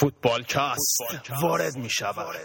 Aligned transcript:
فوتبال 0.00 0.42
کاست. 0.42 1.00
وارد 1.42 1.76
می 1.76 1.90
شود 1.90 2.36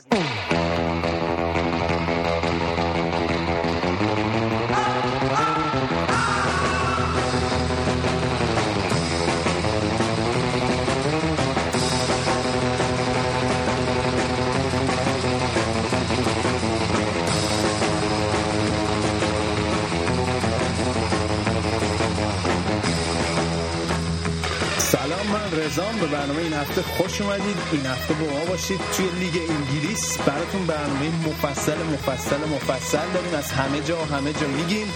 رزام 25.66 26.00
به 26.00 26.08
برنامه 26.08 26.42
این 26.42 26.54
هفته 26.54 26.82
خوش 26.82 27.22
اومدید. 27.22 27.58
این 27.72 27.86
هفته 27.86 28.14
با 28.14 28.26
ما 28.26 28.46
باشید 28.46 28.80
توی 28.98 29.10
لیگ 29.20 29.42
انگلیس. 29.50 30.18
براتون 30.18 30.66
برنامه 30.66 31.12
مفصل 31.28 31.78
مفصل 31.94 32.38
مفصل 32.56 33.08
داریم. 33.14 33.34
از 33.36 33.52
همه 33.52 33.82
جا 33.82 33.98
و 33.98 34.06
همه 34.16 34.34
جا 34.34 34.48
میگیم. 34.48 34.88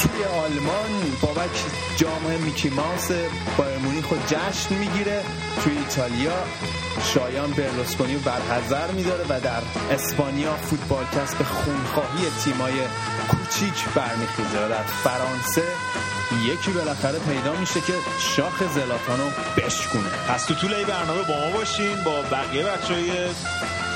توی 0.00 0.24
آلمان 0.24 0.90
بابک 1.22 1.56
جام 1.96 2.22
میکی 2.44 2.70
ماوس 2.70 3.08
بایر 3.56 3.78
مونیخ 3.78 4.08
رو 4.08 4.16
جشن 4.26 4.74
می‌گیره. 4.74 5.22
توی 5.64 5.78
ایتالیا 5.78 6.38
شایان 7.14 7.50
برلوسکونی 7.50 8.16
برحضر 8.16 8.90
میداره 8.90 9.24
و 9.28 9.40
در 9.40 9.62
اسپانیا 9.90 10.54
فوتبال 10.56 11.04
کسب 11.04 11.42
خونخواهی 11.42 12.24
تیمای 12.44 12.74
کوچیک 13.30 13.84
برمیخیزه 13.94 14.66
و 14.66 14.68
در 14.68 14.82
فرانسه 14.82 15.62
یکی 16.42 16.70
بالاخره 16.70 17.18
پیدا 17.18 17.52
میشه 17.60 17.80
که 17.80 17.92
شاخ 18.36 18.62
زلاتان 18.74 19.20
رو 19.20 19.30
بشکونه. 19.56 20.08
پس 20.28 20.44
تو 20.44 20.54
طول 20.54 20.74
این 20.74 20.86
برنامه 20.86 21.22
با 21.22 21.34
ما 21.40 21.50
باشین 21.50 22.04
با 22.04 22.22
بقیه 22.22 22.62
بچه 22.62 22.94
های 22.94 23.10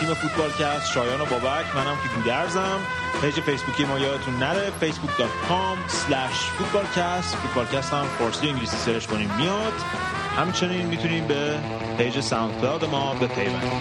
تیم 0.00 0.14
فوتبال 0.14 0.50
کست 0.50 0.92
شایان 0.92 1.20
و 1.20 1.24
بابک. 1.24 1.76
منم 1.76 1.96
که 2.02 2.08
گودرزم 2.16 2.80
page 3.22 3.40
فیسبوکی 3.40 3.84
ما 3.84 3.98
یادتون 3.98 4.34
نره 4.34 4.72
facebook.com 4.80 5.76
slash 5.90 6.38
footballcast. 6.58 7.34
footballcast 7.42 7.92
هم 7.92 8.06
فارسی 8.18 8.48
انگلیسی 8.48 8.76
search 8.76 9.06
کنیم 9.06 9.30
میاد. 9.38 9.72
همچنین 10.36 10.86
می‌تونیم 10.86 11.26
به 11.26 11.58
page 11.98 12.20
SoundCloud 12.20 12.84
ما 12.84 13.14
بپیوندید 13.14 13.72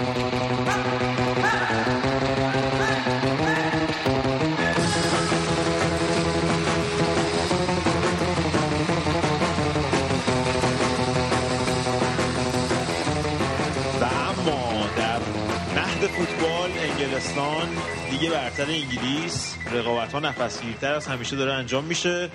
انگلستان 17.18 17.68
دیگه 18.10 18.30
برتر 18.30 18.66
انگلیس 18.66 19.56
رقابت 19.72 20.14
ها 20.14 20.20
نفسگیرتر 20.20 20.94
از 20.94 21.08
همیشه 21.08 21.36
داره 21.36 21.54
انجام 21.54 21.84
میشه. 21.84 22.30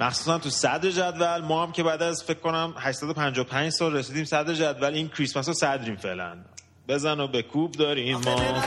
مخصوصا 0.00 0.38
تو 0.38 0.50
صدر 0.50 0.90
جدول 0.90 1.38
ما 1.38 1.66
هم 1.66 1.72
که 1.72 1.82
بعد 1.82 2.02
از 2.02 2.24
فکر 2.24 2.38
کنم 2.38 2.74
855 2.78 3.72
سال 3.72 3.96
رسیدیم 3.96 4.24
صدر 4.24 4.54
جدول 4.54 4.94
این 4.94 5.08
کریسمس 5.08 5.48
رو 5.48 5.54
صدریم 5.54 5.96
فعلا. 5.96 6.36
بزن 6.88 7.20
و 7.20 7.28
به 7.28 7.42
کوب 7.42 7.72
داریم 7.72 8.16
ما. 8.16 8.62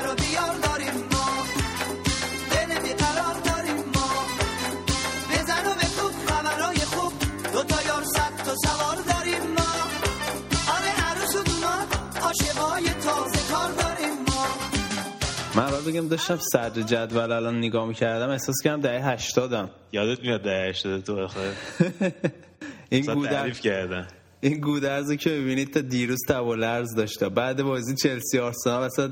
بگم 15.87 16.07
داشتم 16.07 16.39
صدر 16.53 16.81
جدول 16.81 17.31
الان 17.31 17.57
نگاه 17.57 17.87
می‌کردم 17.87 18.29
احساس 18.29 18.55
کردم 18.63 18.81
دهه 18.81 19.05
هشتادم. 19.05 19.69
یادت 19.91 20.21
میاد 20.21 20.41
ده 20.41 20.73
شده 20.73 21.01
تو 21.01 21.23
آخه 21.23 21.39
این 22.89 23.05
گودر 23.05 23.31
تعریف 23.31 23.61
کردن 23.61 24.07
این 24.41 24.59
گودرز 24.59 25.09
رو 25.09 25.15
که 25.15 25.29
ببینید 25.29 25.73
تا 25.73 25.81
دیروز 25.81 26.19
تب 26.29 26.45
و 26.45 26.55
لرز 26.55 26.95
داشته 26.95 27.29
بعد 27.29 27.63
بازی 27.63 27.95
چلسی 27.95 28.39
آرسنال 28.39 28.83
اصلا 28.83 29.11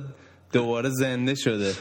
دوباره 0.52 0.90
زنده 0.90 1.36
شده. 1.36 1.74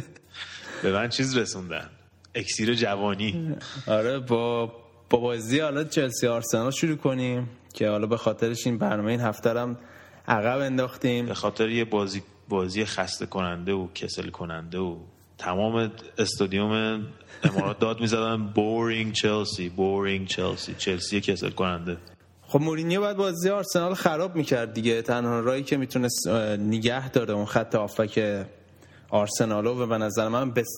به 0.82 0.92
من 0.92 1.08
چیز 1.08 1.36
رسوندن. 1.36 1.90
اکسیر 2.34 2.74
جوانی. 2.74 3.56
آره 3.86 4.18
با 4.18 4.72
با 5.10 5.18
بازی 5.18 5.58
حالا 5.58 5.84
چلسی 5.84 6.26
آرسنال 6.26 6.70
شروع 6.70 6.96
کنیم 6.96 7.48
که 7.74 7.88
حالا 7.88 8.06
به 8.06 8.16
خاطرش 8.16 8.66
این 8.66 8.78
برنامه 8.78 9.10
این 9.10 9.20
هفته 9.20 9.60
هم 9.60 9.76
عقب 10.28 10.58
انداختیم. 10.60 11.26
به 11.26 11.34
خاطر 11.34 11.68
یه 11.68 11.84
بازی 11.84 12.22
بازی 12.50 12.84
خسته 12.84 13.26
کننده 13.26 13.72
و 13.72 13.88
کسل 13.94 14.28
کننده 14.28 14.78
و 14.78 14.96
تمام 15.38 15.92
استادیوم 16.18 17.06
امارات 17.44 17.78
داد 17.78 18.00
می‌زدن. 18.00 18.46
boring 18.46 19.12
Chelsea 19.12 19.68
boring 19.68 20.26
Chelsea 20.26 20.74
چلسی 20.78 21.20
کسل 21.20 21.50
کننده. 21.50 21.96
خب 22.42 22.60
مورینیو 22.60 23.00
باید 23.00 23.16
بازی 23.16 23.50
آرسنال 23.50 23.94
خراب 23.94 24.36
می‌کرد 24.36 24.72
دیگه. 24.72 25.02
تنها 25.02 25.40
راهی 25.40 25.62
که 25.62 25.76
می‌تونست 25.76 26.28
نگه 26.58 27.08
داره 27.08 27.34
اون 27.34 27.44
خط 27.46 27.74
هافبک 27.74 28.46
آرسنالو 29.10 29.82
و 29.82 29.86
به 29.86 29.98
نظر 29.98 30.28
من 30.28 30.50
بس 30.50 30.68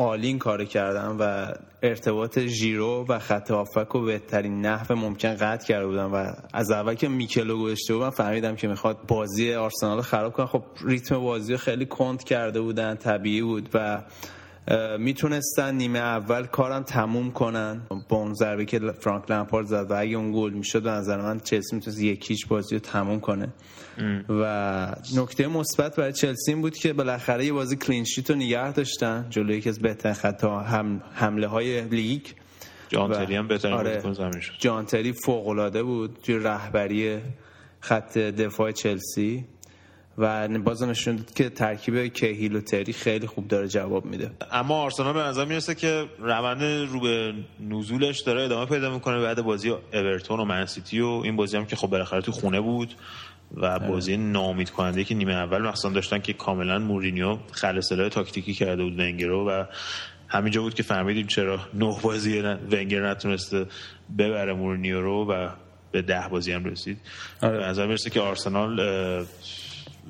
این 0.00 0.38
کار 0.38 0.64
کردن 0.64 1.08
و 1.08 1.52
ارتباط 1.82 2.38
ژیرو 2.38 3.06
و 3.08 3.18
خط 3.18 3.50
هافبک 3.50 3.88
رو 3.88 4.04
بهترین 4.04 4.60
نحو 4.66 4.94
ممکن 4.94 5.34
قطع 5.34 5.66
کرده 5.66 5.86
بودن 5.86 6.04
و 6.04 6.32
از 6.52 6.70
اول 6.70 6.94
که 6.94 7.08
میکلو 7.08 7.62
گذاشته 7.62 7.94
بود 7.94 8.02
من 8.02 8.10
فهمیدم 8.10 8.56
که 8.56 8.68
می‌خواد 8.68 8.98
بازی 9.08 9.54
آرسنال 9.54 10.00
خراب 10.00 10.32
کنه. 10.32 10.46
خب 10.46 10.62
ریتم 10.84 11.18
بازی 11.18 11.56
خیلی 11.56 11.86
کند 11.86 12.24
کرده 12.24 12.60
بودن 12.60 12.94
طبیعی 12.94 13.42
بود 13.42 13.68
و 13.74 14.02
می‌تونستن 14.98 15.74
نیمه 15.74 15.98
اول 15.98 16.46
کارم 16.46 16.82
تموم 16.82 17.30
کنن. 17.32 17.80
با 18.08 18.16
اون 18.16 18.34
ضربه 18.34 18.64
که 18.64 18.78
فرانک 18.78 19.30
لمپارد 19.30 19.66
زد 19.66 19.90
و 19.90 19.94
اگه 20.00 20.16
اون 20.16 20.32
گل 20.32 20.52
می‌شد 20.52 20.82
به 20.82 20.90
نظر 20.90 21.20
من 21.20 21.40
چلسی 21.40 21.76
می‌تونست 21.76 22.00
یکیش 22.02 22.46
بازی 22.46 22.74
رو 22.74 22.80
تموم 22.80 23.20
کنه. 23.20 23.48
و 24.28 24.96
نکته 25.16 25.46
مثبت 25.46 25.96
برای 25.96 26.12
چلسی 26.12 26.52
این 26.52 26.60
بود 26.60 26.76
که 26.76 26.92
بالاخره 26.92 27.44
یه 27.46 27.52
بازی 27.52 27.76
کلین 27.76 28.04
شیت 28.04 28.30
رو 28.30 28.36
نگه 28.36 28.72
داشتن 28.72 29.26
جلوی 29.30 29.56
یکی 29.56 29.68
از 29.68 29.78
بهترین 29.80 30.14
خط 30.14 30.44
هم 30.44 31.02
حمله 31.14 31.46
های 31.46 31.80
لیگ. 31.80 32.22
جان 32.88 33.10
و- 33.10 33.14
تری 33.14 33.36
هم 33.36 33.48
بهترین 33.48 33.74
آره. 33.74 34.12
زمین 34.12 34.40
شد. 34.40 34.52
جانتری 34.58 35.12
فوق 35.12 35.48
العاده 35.48 35.82
بود 35.82 36.18
توی 36.22 36.38
رهبری 36.38 37.18
خط 37.80 38.18
دفاع 38.18 38.70
چلسی. 38.72 39.44
و 40.18 40.48
بازم 40.48 40.90
نشون 40.90 41.16
داد 41.16 41.34
که 41.34 41.48
ترکیب 41.48 42.12
کهیل 42.12 42.56
و 42.56 42.60
تری 42.60 42.92
خیلی 42.92 43.26
خوب 43.26 43.48
داره 43.48 43.68
جواب 43.68 44.04
میده. 44.04 44.30
اما 44.52 44.82
آرسنال 44.82 45.12
به 45.12 45.20
نظر 45.20 45.44
می‌رسه 45.44 45.74
که 45.74 46.06
روند 46.18 46.62
رو 46.62 47.00
به 47.00 47.34
نزولش 47.60 48.20
داره 48.20 48.42
ادامه 48.42 48.66
پیدا 48.66 48.90
می‌کنه 48.90 49.20
بعد 49.20 49.42
بازی 49.42 49.70
اورتون 49.92 50.40
و 50.40 50.44
منسیتی 50.44 51.00
و 51.00 51.06
این 51.24 51.36
بازی 51.36 51.56
هم 51.56 51.66
که 51.66 51.76
خب 51.76 51.88
بالاخره 51.88 52.20
تو 52.20 52.32
خونه 52.32 52.60
بود 52.60 52.94
و 53.56 53.78
بازی 53.78 54.16
نامید 54.16 54.70
کننده 54.70 55.04
که 55.04 55.14
نیمه 55.14 55.32
اول 55.32 55.62
مخصوصا 55.62 55.88
داشتن 55.88 56.18
که 56.18 56.32
کاملا 56.32 56.78
مورینیو 56.78 57.38
خلصله 57.52 58.08
تاکتیکی 58.08 58.54
کرده 58.54 58.82
بود 58.82 58.98
ونگرو 58.98 59.48
و 59.48 59.64
همینجا 60.28 60.62
بود 60.62 60.74
که 60.74 60.82
فهمیدیم 60.82 61.26
چرا 61.26 61.60
نه 61.74 61.96
بازی 62.02 62.40
ونگر 62.70 63.10
نتونسته 63.10 63.66
ببره 64.18 64.52
مورینیو 64.52 65.00
رو 65.00 65.32
و 65.32 65.48
به 65.92 66.02
ده 66.02 66.28
بازی 66.30 66.52
هم 66.52 66.64
رسید. 66.64 66.98
آره. 67.42 67.58
به 67.58 67.64
نظر 67.64 67.86
می‌رسه 67.86 68.10
که 68.10 68.20
آرسنال 68.20 68.80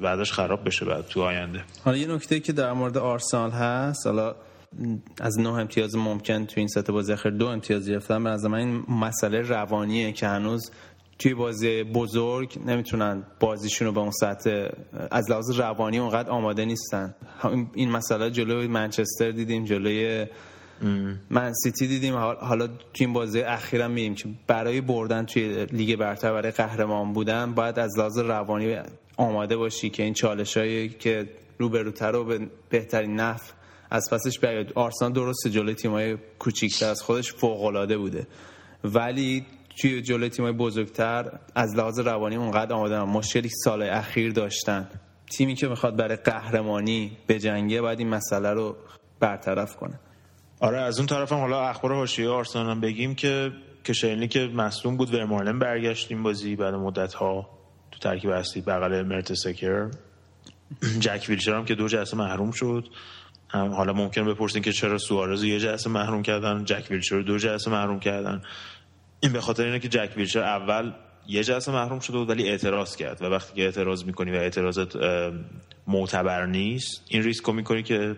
بعدش 0.01 0.33
خراب 0.33 0.67
بشه 0.67 0.85
بعد 0.85 1.07
تو 1.07 1.23
آینده. 1.23 1.65
حالا 1.85 1.97
یه 1.97 2.07
نکته 2.07 2.41
که 2.41 2.53
در 2.53 2.73
مورد 2.73 2.99
آرسنال 2.99 3.51
هست 3.51 4.07
حالا 4.07 4.35
از 5.21 5.41
نه 5.41 5.49
امتیاز 5.49 5.97
ممکن 5.97 6.47
تو 6.47 6.55
این 6.57 6.69
سطح 6.69 6.93
بازی 6.93 7.13
اخیر 7.13 7.33
دو 7.33 7.47
امتیاز 7.47 7.89
گرفتن. 7.89 8.25
به 8.25 8.31
نظر 8.31 8.49
من 8.49 8.59
این 8.59 8.85
مسئله 8.89 9.41
روانیه 9.41 10.13
که 10.13 10.27
هنوز 10.27 10.71
توی 11.19 11.35
بازی 11.35 11.83
بزرگ 11.83 12.59
نمی‌تونن 12.67 13.23
بازیشون 13.41 13.87
رو 13.87 13.93
به 13.93 14.01
اون 14.01 14.11
سطح 14.11 14.69
از 15.11 15.31
لحاظ 15.31 15.51
روانی 15.51 15.99
اونقدر 15.99 16.31
آماده 16.31 16.65
نیستن. 16.65 17.15
این 17.75 17.91
مسئله 17.91 18.31
جلوی 18.31 18.67
منچستر 18.67 19.31
دیدیم 19.31 19.65
جلوی 19.65 20.27
من 21.31 21.53
سیتی 21.53 21.87
دیدیم. 21.87 22.15
حال- 22.15 22.37
حالا 22.41 22.67
توی 22.67 23.07
این 23.07 23.13
بازی 23.13 23.41
اخیرا 23.41 23.89
می‌بینیم 23.89 24.15
که 24.15 24.29
برای 24.47 24.81
بردن 24.81 25.27
توی 25.27 25.65
لیگ 25.65 25.97
برتر 25.97 26.33
برای 26.33 26.51
قهرمان 26.51 27.13
بودن 27.13 27.55
باید 27.55 27.79
از 27.79 27.99
لحاظ 27.99 28.19
روانی 28.19 28.77
آماده 29.21 29.57
باشی 29.57 29.91
که 29.91 30.03
این 30.03 30.15
چالش 30.15 30.57
هایی 30.57 30.89
که 30.89 31.29
روبروتر 31.59 32.13
رو 32.13 32.25
به 32.25 32.51
بهترین 32.69 33.17
نحو 33.17 33.41
از 33.91 34.11
پسش 34.13 34.39
بیاد 34.39 34.73
آرسنال 34.75 35.13
درسته 35.13 35.51
جلوی 35.51 35.75
تیمای 35.75 36.17
کوچیکتر 36.39 36.89
از 36.89 37.03
خودش 37.03 37.33
فوق 37.33 37.65
العاده 37.65 37.99
بوده. 37.99 38.27
ولی 38.85 39.47
توی 39.81 40.03
جلوی 40.03 40.29
تیمای 40.29 40.53
بزرگتر 40.53 41.39
از 41.55 41.77
لحاظ 41.77 41.99
روانی 41.99 42.37
اونقدر 42.37 42.77
نبودن. 42.77 43.03
مشکلی 43.03 43.49
سال 43.65 43.83
اخیر 43.83 44.33
داشتن. 44.33 44.89
تیمی 45.31 45.55
که 45.55 45.69
می‌خواد 45.69 45.97
برای 45.97 46.17
قهرمانی 46.17 47.17
بجنگه 47.29 47.81
باید 47.81 47.99
این 47.99 48.09
مسئله 48.09 48.51
رو 48.51 48.77
برطرف 49.21 49.77
کنه. 49.77 50.01
آره 50.61 50.79
از 50.81 50.99
اون 50.99 51.07
طرف 51.07 51.33
هم 51.33 51.39
حالا 51.39 51.69
اخبار 51.69 51.95
حاشیه 51.95 52.29
آرسنال 52.29 52.71
هم 52.71 52.81
بگیم 52.81 53.15
که 53.15 53.53
کشلنی 53.85 54.29
که 54.29 54.41
مصدوم 54.41 54.97
بود 54.97 55.15
ورمارلن 55.15 55.59
برگشت 55.59 56.13
این 56.13 56.23
بازی 56.23 56.57
بعد 56.57 56.75
مدت 56.75 57.15
ها 57.15 57.60
ترکیب 58.01 58.31
اصلی 58.31 58.63
بغل 58.63 59.03
مرتسکر 59.03 59.91
جک 61.01 61.27
ویلچر 61.29 61.55
هم 61.55 61.65
که 61.65 61.75
دو 61.75 61.89
جلسه 61.89 62.17
محروم 62.17 62.51
شد. 62.51 62.89
حالا 63.53 63.93
ممکن 63.93 64.25
بپرسین 64.25 64.63
که 64.63 64.73
چرا 64.73 64.99
سوارز 64.99 65.45
یه 65.45 65.61
جلسه 65.61 65.91
محروم 65.91 66.23
کردن 66.23 66.65
جک 66.65 66.87
ویلچر 66.91 67.21
دو 67.21 67.39
جلسه 67.39 67.71
محروم 67.71 68.01
کردن. 68.01 68.43
این 69.21 69.33
به 69.33 69.41
خاطر 69.41 69.65
اینه 69.65 69.79
که 69.79 69.89
جک 69.89 70.11
ویلچر 70.17 70.43
اول 70.43 70.93
یه 71.27 71.45
جلسه 71.45 71.73
محروم 71.73 72.01
شده 72.01 72.19
بود 72.19 72.31
ولی 72.31 72.49
اعتراض 72.49 72.97
کرد 72.97 73.23
و 73.23 73.25
وقتی 73.25 73.55
که 73.55 73.63
اعتراض 73.63 74.05
می‌کنی 74.05 74.31
و 74.31 74.35
اعتراضت 74.35 74.97
معتبر 75.87 76.47
نیست 76.47 77.05
این 77.09 77.23
ریسک 77.23 77.45
رو 77.45 77.53
می‌کنی 77.53 77.83
که 77.83 78.17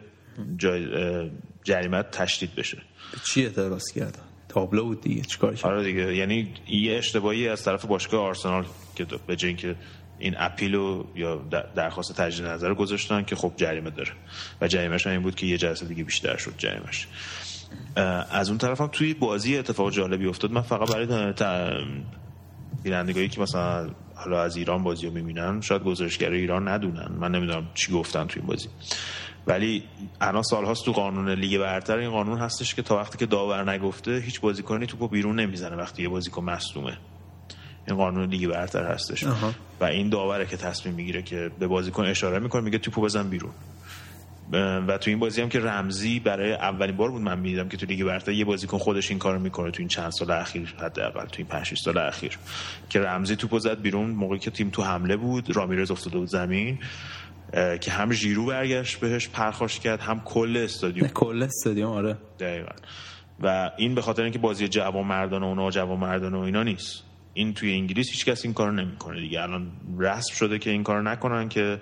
جریمت 1.64 2.11
تشدید 2.11 2.55
بشه. 2.55 2.79
چی 3.25 3.44
اعتراض 3.44 3.93
کردن؟ 3.93 4.31
تابلو 4.55 4.85
بود 4.85 5.01
دیگه 5.01 5.23
چیکار 5.23 5.59
آره 5.63 5.85
دیگه. 5.85 6.17
یعنی 6.17 6.55
یه 6.69 6.97
اشتباهی 6.97 7.49
از 7.49 7.65
طرف 7.65 7.85
باشگاه 7.85 8.21
آرسنال 8.21 8.65
که 8.95 9.07
به 9.27 9.37
جای 9.37 9.49
اینکه 9.49 9.77
این 10.19 10.35
اپیلو 10.39 11.05
یا 11.17 11.37
در- 11.37 11.67
درخواست 11.77 12.17
تجدید 12.17 12.47
نظر 12.47 12.69
رو 12.69 12.75
گذاشتن 12.75 13.23
که 13.23 13.37
خب 13.37 13.53
جریمه 13.57 13.91
داره. 13.91 14.13
و 14.61 14.69
جریمهش 14.69 15.07
این 15.07 15.23
بود 15.23 15.35
که 15.35 15.47
یه 15.47 15.59
جلسه 15.59 15.87
دیگه 15.87 16.05
بیشتر 16.05 16.37
شد 16.37 16.55
جریمش 16.59 17.09
اه، 17.97 18.05
از 18.37 18.49
اون 18.49 18.59
طرف 18.59 18.81
هم 18.81 18.89
توی 18.93 19.15
بازی 19.15 19.59
اتفاق 19.59 19.91
جالبی 19.91 20.27
افتاد. 20.27 20.53
من 20.53 20.63
فقط 20.63 20.93
برای 20.93 21.35
بینندگانی 22.83 23.29
که 23.29 23.41
مثلا 23.41 23.91
حالا 24.15 24.43
از 24.43 24.57
ایران 24.57 24.83
بازی 24.83 25.07
رو 25.07 25.13
می‌بینن 25.13 25.61
شاید 25.61 25.83
گزارشگر 25.83 26.31
ایران 26.31 26.69
ندونن. 26.69 27.13
من 27.19 27.31
نمی‌دونم 27.31 27.69
چی 27.75 27.93
گفتن 27.93 28.27
توی 28.27 28.41
این 28.41 28.49
بازی. 28.49 28.69
ولی 29.47 29.85
الان 30.21 30.43
سالهاست 30.43 30.85
تو 30.85 30.93
قانون 30.93 31.31
لیگ 31.31 31.61
برتر 31.61 31.97
این 31.97 32.11
قانون 32.11 32.39
هستش 32.39 32.75
که 32.75 32.83
تا 32.83 32.97
وقتی 32.97 33.19
که 33.19 33.27
داور 33.27 33.71
نگفته 33.71 34.19
هیچ 34.19 34.41
بازیکنی 34.41 34.87
توپو 34.87 35.09
بیرون 35.09 35.41
نمی‌زنه 35.41 35.77
وقتی 35.77 36.03
یه 36.03 36.09
بازیکن 36.09 36.44
مصدومه. 36.44 36.97
این 37.89 37.97
قانون 37.97 38.29
لیگ 38.29 38.50
برتر 38.50 38.87
هستش. 38.87 39.25
آها. 39.25 39.53
و 39.81 39.85
این 39.85 40.09
داوره 40.09 40.47
که 40.47 40.56
تصمیم 40.56 40.94
می‌گیره 40.94 41.23
که 41.23 41.50
به 41.59 41.67
بازیکن 41.67 42.05
اشاره 42.05 42.39
می‌کنه 42.39 42.62
میگه 42.62 42.79
توپو 42.79 43.00
بزن 43.00 43.29
بیرون. 43.29 43.53
و 44.89 44.99
تو 44.99 45.11
این 45.11 45.19
بازی 45.19 45.43
هم 45.43 45.49
که 45.49 45.61
رمزی 45.61 46.21
برای 46.21 46.53
اولین 46.53 46.97
بار 46.97 47.11
بود 47.11 47.23
من 47.23 47.39
می‌دیدم 47.39 47.69
که 47.69 47.77
تو 47.77 47.87
لیگ 47.87 48.05
برتر 48.05 48.33
یه 48.33 48.44
بازیکن 48.44 48.79
خودش 48.79 49.11
این 49.11 49.19
کارو 49.19 49.39
می‌کنه 49.39 49.71
تو 49.71 49.77
این 49.79 49.89
چند 49.89 50.11
سال 50.11 50.31
اخیر 50.31 50.75
حداقل 50.79 51.27
تو 51.27 51.35
این 51.37 51.47
5 51.47 51.67
6 51.67 51.79
سال 51.79 51.99
اخیر. 51.99 52.39
که 52.91 53.00
رمزی 53.00 53.37
توپو 53.37 53.59
زد 53.59 53.81
بیرون 53.81 54.11
موقعی 54.11 54.39
که 54.39 54.50
تیم 54.50 54.71
تو 54.71 54.83
حمله 54.83 55.17
بود 55.17 55.56
رامیرز 55.56 55.91
افتاده 55.91 56.19
بود 56.19 56.29
زمین. 56.29 56.79
که 57.81 57.91
هم 57.91 58.13
ژیرو 58.13 58.47
برگشت 58.47 59.01
بهش 59.01 59.29
پرخاش 59.29 59.81
کرد 59.81 60.01
هم 60.01 60.21
کل 60.25 60.57
استادیوم. 60.57 61.09
کل 61.25 61.43
استادیوم 61.43 61.91
آره. 61.91 62.19
دقیقا. 62.39 62.73
و 63.43 63.71
این 63.77 63.95
به 63.95 64.03
خاطر 64.03 64.23
اینکه 64.23 64.39
بازی 64.39 64.69
جوان 64.69 65.07
مردان 65.07 65.43
و 65.43 65.55
ناجوان 65.55 65.99
مردان 65.99 66.35
و 66.35 66.41
اینا 66.41 66.63
نیست. 66.63 67.03
این 67.35 67.55
توی 67.55 67.73
انگلیس 67.73 68.11
هیچ 68.11 68.25
کس 68.25 68.45
این 68.45 68.55
کارو 68.55 68.73
نمی‌کنه 68.73 69.21
دیگه. 69.21 69.43
الان 69.43 69.73
رسم 69.99 70.35
شده 70.35 70.59
که 70.59 70.71
این 70.71 70.83
کارو 70.83 71.03
نکنن 71.03 71.49
که 71.49 71.81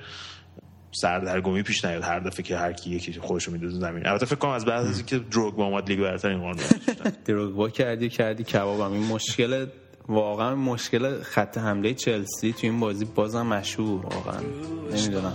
سردرگمی 0.92 1.62
پیش 1.62 1.84
نیاد 1.84 2.02
هر 2.02 2.20
دفعه 2.20 2.42
که 2.42 2.56
هر 2.56 2.72
کی 2.72 2.90
یکی 2.90 3.12
خودش 3.12 3.44
رو 3.44 3.52
میدوزه 3.52 3.80
زمین. 3.80 4.06
البته 4.06 4.26
فکر 4.26 4.36
کنم 4.36 4.50
از 4.50 4.64
بعد 4.64 4.86
از 4.86 4.96
اینکه 4.96 5.18
دروگ 5.18 5.54
با 5.54 5.64
اومد 5.64 5.88
لیگ 5.88 6.00
برتر 6.00 6.28
این 6.28 6.38
قانون. 6.38 6.64
دروگبا 7.24 7.68
کردی 7.68 8.08
کردی 8.08 8.44
کبابم. 8.44 8.92
این 8.92 9.06
مشکل 9.06 9.66
واقعا 10.10 10.54
مشکل 10.54 11.22
خط 11.22 11.58
حمله 11.58 11.94
چلسی 11.94 12.52
تو 12.52 12.58
این 12.62 12.80
بازی 12.80 13.04
بازم 13.04 13.46
مشهور 13.46 14.06
واقعا. 14.06 14.40
نمی‌دونم. 14.92 15.32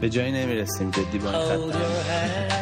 به 0.00 0.10
جایی 0.10 0.32
نمی‌رسیم 0.32 0.90
جدی 0.90 1.18
با 1.18 1.30
این 1.30 1.38
خط 1.38 1.74
حمله. 1.74 2.56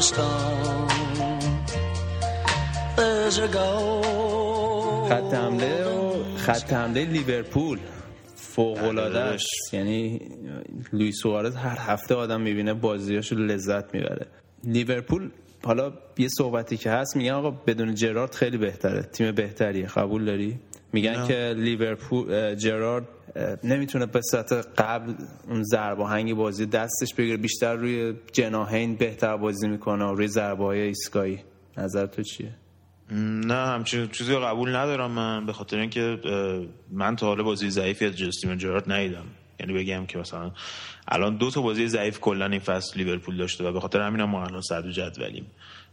Of 0.00 0.06
a 0.06 0.06
storm, 0.06 0.88
there's 2.96 3.38
a 3.38 3.48
goal. 3.48 5.08
خط 5.08 5.34
حمله 5.34 5.84
و 5.84 6.24
خط 6.36 6.72
حمله 6.72 7.04
لیورپول. 7.04 7.78
فوق 8.34 8.82
العاده 8.84 9.20
است. 9.20 9.74
یعنی 9.74 10.20
لوئیس 10.92 11.16
سوارز 11.22 11.56
هر 11.56 11.78
هفته 11.80 12.14
آدم 12.14 12.40
می‌بینه 12.40 12.74
بازیاشو 12.74 13.36
لذت 13.36 13.94
می‌بره. 13.94 14.26
لیورپول 14.64 15.30
حالا 15.64 15.92
یه 16.18 16.28
صحبتی 16.28 16.76
که 16.76 16.90
هست 16.90 17.16
میگن 17.16 17.32
آقا 17.32 17.50
بدون 17.50 17.94
جرارد 17.94 18.34
خیلی 18.34 18.56
بهتره. 18.56 19.02
تیم 19.02 19.32
بهتریه. 19.32 19.86
قبول 19.86 20.24
داری؟ 20.24 20.58
میگن 20.92 21.26
که 21.26 21.54
لیورپول 21.56 22.54
جرارد 22.54 23.04
نمی‌تونه 23.64 24.06
به 24.06 24.20
صورت 24.30 24.52
قبل 24.52 25.14
اون 25.48 25.62
ضربه 25.62 26.06
هنگی 26.06 26.34
بازی 26.34 26.66
دستش 26.66 27.14
بگیره. 27.14 27.36
بیشتر 27.36 27.74
روی 27.74 28.14
جناهین 28.32 28.94
بهتر 28.94 29.36
بازی 29.36 29.68
می‌کنه 29.68 30.04
و 30.04 30.14
روی 30.14 30.28
ضربه 30.28 30.64
های 30.64 30.80
ایستگاهی. 30.80 31.38
نظر 31.76 32.06
تو 32.06 32.22
چیه؟ 32.22 32.54
نه 33.46 33.54
همچین 33.54 34.08
چیزی 34.08 34.36
قبول 34.36 34.76
ندارم 34.76 35.10
من 35.10 35.46
به 35.46 35.52
خاطر 35.52 35.78
اینکه 35.78 36.18
من 36.90 37.16
تا 37.16 37.26
حالا 37.26 37.42
بازی 37.42 37.70
ضعیفی 37.70 38.06
از 38.06 38.16
جستیون 38.16 38.58
جرارد 38.58 38.92
ندیدم. 38.92 39.24
یعنی 39.60 39.72
بگم 39.72 40.06
که 40.06 40.18
مثلا 40.18 40.50
الان 41.08 41.36
دو 41.36 41.50
تا 41.50 41.60
بازی 41.60 41.88
ضعیف 41.88 42.20
کلا 42.20 42.46
این 42.46 42.60
فصل 42.60 43.00
لیورپول 43.00 43.36
داشته 43.36 43.64
و 43.64 43.72
به 43.72 43.80
خاطر 43.80 44.00
همین 44.00 44.20
هم 44.20 44.30
ما 44.30 44.44
الان 44.44 44.60
صدر 44.60 44.90
جدولیم. 44.90 45.46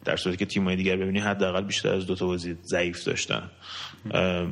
در 0.08 0.16
صورتی 0.16 0.38
که 0.38 0.46
تیم‌های 0.46 0.76
دیگر 0.76 0.96
ببینی 0.96 1.20
حداقل 1.20 1.62
بیشتر 1.62 1.94
از 1.94 2.06
دو 2.06 2.16
تا 2.16 2.26
بازی 2.26 2.56
ضعیف 2.64 3.04
داشتن. 3.04 3.50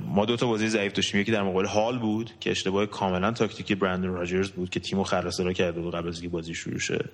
ما 0.05 0.25
دو 0.25 0.35
تا 0.35 0.47
بازی 0.47 0.67
ضعیف 0.69 0.93
داشتیم. 0.93 1.21
یکی 1.21 1.31
در 1.31 1.43
مقابل 1.43 1.65
هال 1.65 1.99
بود 1.99 2.31
که 2.39 2.51
اشتباه 2.51 2.85
کاملا 2.85 3.31
تاکتیکی 3.31 3.75
برندن 3.75 4.07
راجرز 4.07 4.51
بود 4.51 4.69
که 4.69 4.79
تیمو 4.79 5.03
خراسرا 5.03 5.53
کرده 5.53 5.81
بود 5.81 5.95
قبل 5.95 6.07
از 6.07 6.15
اینکه 6.15 6.29
بازی 6.29 6.53
شروع 6.53 6.79
شه. 6.79 7.05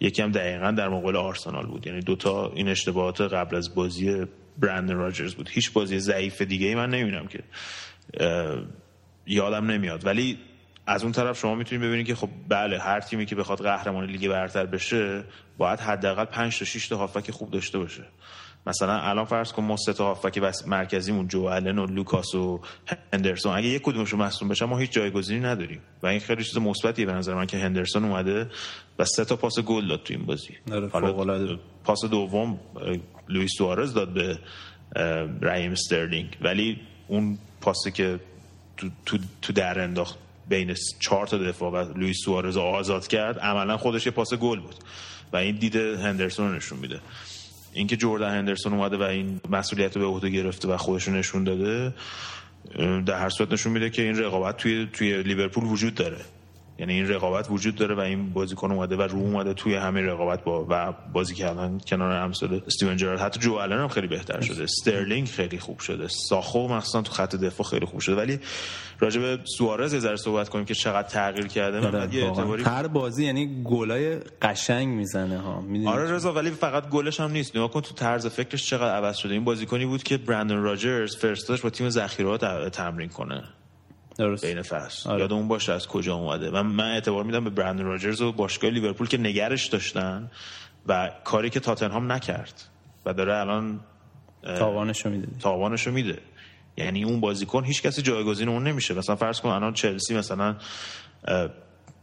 یکی 0.00 0.22
هم 0.22 0.32
دقیقا 0.32 0.70
در 0.70 0.88
مقابل 0.88 1.16
آرسنال 1.16 1.66
بود. 1.66 1.86
یعنی 1.86 2.00
دو 2.00 2.16
تا 2.16 2.52
این 2.54 2.68
اشتباهات 2.68 3.20
قبل 3.20 3.56
از 3.56 3.74
بازی 3.74 4.26
برندن 4.58 4.94
راجرز 4.94 5.34
بود. 5.34 5.48
هیچ 5.52 5.72
بازی 5.72 5.98
ضعیف 5.98 6.42
دیگه 6.42 6.66
ای 6.66 6.74
من 6.74 6.90
نمی‌بینم 6.90 7.26
که 7.26 7.40
یادم 9.26 9.70
نمیاد. 9.70 10.06
ولی 10.06 10.38
از 10.88 11.02
اون 11.02 11.12
طرف 11.12 11.38
شما 11.38 11.54
می‌تونید 11.54 11.84
ببینید 11.84 12.06
که 12.06 12.14
خب 12.14 12.28
بله 12.48 12.78
هر 12.78 13.00
تیمی 13.00 13.26
که 13.26 13.36
بخواد 13.36 13.62
قهرمان 13.62 14.04
لیگ 14.04 14.28
برتر 14.28 14.66
بشه 14.66 15.24
باید 15.58 15.80
حداقل 15.80 16.24
5 16.24 16.58
تا 16.58 16.64
6 16.64 16.88
تا 16.88 16.96
هافک 16.96 17.30
خوب 17.30 17.50
داشته 17.50 17.78
باشه. 17.78 18.04
مثلا 18.66 19.00
الان 19.00 19.24
فرض 19.24 19.52
کن 19.52 19.64
ما 19.64 19.76
سه 19.76 19.92
تا 19.92 20.04
هافبک 20.04 20.38
مرکزیمون 20.66 21.28
جو 21.28 21.44
الن 21.44 21.78
و 21.78 21.86
لوکاس 21.86 22.34
و 22.34 22.60
هندرسون. 23.12 23.56
اگه 23.56 23.68
یک 23.68 23.82
کدومشون 23.82 24.20
مصدوم 24.20 24.48
بشن 24.48 24.64
ما 24.64 24.78
هیچ 24.78 24.90
جایگزینی 24.90 25.40
نداریم. 25.40 25.80
و 26.02 26.06
این 26.06 26.20
خیلی 26.20 26.44
چیز 26.44 26.58
مثبتیه 26.58 27.06
به 27.06 27.12
نظر 27.12 27.34
من 27.34 27.46
که 27.46 27.58
هندرسون 27.58 28.04
اومده 28.04 28.50
و 28.98 29.04
سه 29.04 29.24
تا 29.24 29.36
پاس 29.36 29.58
گل 29.58 29.88
داد 29.88 30.02
تو 30.02 30.14
این 30.14 30.26
بازی. 30.26 30.54
آره، 30.72 30.88
حالا. 30.88 31.58
پاس 31.84 32.04
دوم 32.04 32.60
لوئیس 33.28 33.50
سوارز 33.58 33.94
داد 33.94 34.08
به 34.08 34.38
اه، 34.96 35.04
رحیم 35.42 35.72
استرلینگ 35.72 36.36
ولی 36.40 36.80
اون 37.08 37.38
پاسی 37.60 37.90
که 37.90 38.20
تو, 38.76 38.88
تو, 39.06 39.18
تو 39.42 39.52
در 39.52 39.80
انداخت 39.80 40.18
بین 40.48 40.74
چهار 41.00 41.26
تا 41.26 41.38
دفاع 41.38 41.72
و 41.72 41.98
لوئیس 41.98 42.16
سوارز 42.24 42.56
آزاد 42.56 43.06
کرد 43.06 43.38
عملا 43.38 43.76
خودش 43.76 44.06
یه 44.06 44.12
پاس 44.12 44.34
گل 44.34 44.60
بود 44.60 44.74
و 45.32 45.36
این 45.36 45.56
دید 45.56 45.76
هندرسون 45.76 46.48
رو 46.48 46.56
نشون 46.56 46.78
میده. 46.78 47.00
اینکه 47.72 47.96
جردن 47.96 48.30
هندرسون 48.30 48.72
اومده 48.72 48.96
و 48.96 49.02
این 49.02 49.40
مسئولیت 49.50 49.96
رو 49.96 50.02
به 50.02 50.08
عهده 50.08 50.30
گرفته 50.30 50.68
و 50.68 50.76
خودش 50.76 51.08
رو 51.08 51.14
نشون 51.14 51.44
داده 51.44 51.94
در 53.06 53.18
هر 53.18 53.28
صورت 53.28 53.52
نشون 53.52 53.72
میده 53.72 53.90
که 53.90 54.02
این 54.02 54.18
رقابت 54.18 54.56
توی 54.56 54.88
توی 54.92 55.22
لیورپول 55.22 55.64
وجود 55.64 55.94
داره. 55.94 56.16
یعنی 56.78 56.92
این 56.92 57.08
رقابت 57.08 57.50
وجود 57.50 57.74
داره 57.74 57.94
و 57.94 58.00
این 58.00 58.30
بازیکن 58.30 58.72
اومده 58.72 58.96
و 58.96 59.02
رو 59.02 59.18
اومده 59.18 59.54
توی 59.54 59.74
همین 59.74 60.04
رقابت 60.04 60.44
با 60.44 60.66
و 60.68 60.94
بازی 61.12 61.34
کردن 61.34 61.78
کنار 61.86 62.12
امثال 62.12 62.62
استیون 62.66 62.96
جرارد 62.96 63.20
حتی 63.20 63.40
جو 63.40 63.54
آلن 63.54 63.78
هم 63.78 63.88
خیلی 63.88 64.06
بهتر 64.06 64.40
شده. 64.40 64.62
استرلینگ 64.62 65.28
خیلی 65.28 65.58
خوب 65.58 65.78
شده. 65.78 66.08
ساخو 66.08 66.68
مخصوصا 66.68 67.02
تو 67.02 67.12
خط 67.12 67.36
دفاع 67.36 67.66
خیلی 67.66 67.86
خوب 67.86 68.00
شده. 68.00 68.16
ولی 68.16 68.40
راجع 69.00 69.20
به 69.20 69.38
سوارز 69.44 69.94
یه 69.94 70.00
ذره 70.00 70.16
صحبت 70.16 70.48
کنیم 70.48 70.64
که 70.64 70.74
چقدر 70.74 71.08
تغییر 71.08 71.46
کرده. 71.46 71.76
یه 71.76 71.84
واقعاً. 71.84 72.28
اعتباری 72.28 72.62
هر 72.62 72.86
بازی 72.86 73.24
یعنی 73.24 73.62
گلای 73.64 74.16
قشنگ 74.42 74.88
می‌زنه 74.88 75.38
ها. 75.38 75.60
می‌دونی؟ 75.60 75.90
آره 75.90 76.12
رضا 76.12 76.32
ولی 76.32 76.50
فقط 76.50 76.88
گلش 76.88 77.20
هم 77.20 77.30
نیست. 77.30 77.56
نگاه 77.56 77.70
کن 77.70 77.80
تو 77.80 77.94
طرز 77.94 78.26
فکرش 78.26 78.66
چقدر 78.66 78.94
عوض 78.94 79.16
شده. 79.16 79.32
این 79.32 79.44
بازیکنی 79.44 79.86
بود 79.86 80.02
که 80.02 80.16
برندن 80.16 80.56
راجرز 80.56 81.16
فرستادش 81.16 81.60
با 81.60 81.70
تیم 81.70 81.90
ذخیره 81.90 82.38
تمرین 82.70 83.08
کنه. 83.08 83.44
درست. 84.18 84.46
بین 84.46 84.62
فصل 84.62 85.10
آره. 85.10 85.20
یاد 85.20 85.32
اون 85.32 85.48
باشه 85.48 85.72
از 85.72 85.86
کجا 85.86 86.14
اومده. 86.14 86.50
من 86.50 86.66
من 86.66 86.90
اعتبار 86.90 87.24
میدم 87.24 87.44
به 87.44 87.50
برندن 87.50 87.84
راجرز 87.84 88.20
و 88.20 88.32
باشگاه 88.32 88.70
لیورپول 88.70 89.08
که 89.08 89.18
نگرش 89.18 89.66
داشتن 89.66 90.30
و 90.86 91.10
کاری 91.24 91.50
که 91.50 91.60
تاتنهام 91.60 92.12
نکرد 92.12 92.62
و 93.06 93.14
داره 93.14 93.36
الان 93.36 93.80
تاوانشو 94.42 95.10
میده. 95.10 95.28
تاوانشو 95.40 95.90
میده. 95.90 96.18
یعنی 96.76 97.04
اون 97.04 97.20
بازیکن 97.20 97.64
هیچ 97.64 97.82
کسی 97.82 98.02
جایگزین 98.02 98.48
اون 98.48 98.66
نمیشه. 98.66 98.94
مثلا 98.94 99.16
فرض 99.16 99.40
کن 99.40 99.48
الان 99.48 99.72
چلسی 99.72 100.14
مثلا 100.14 100.56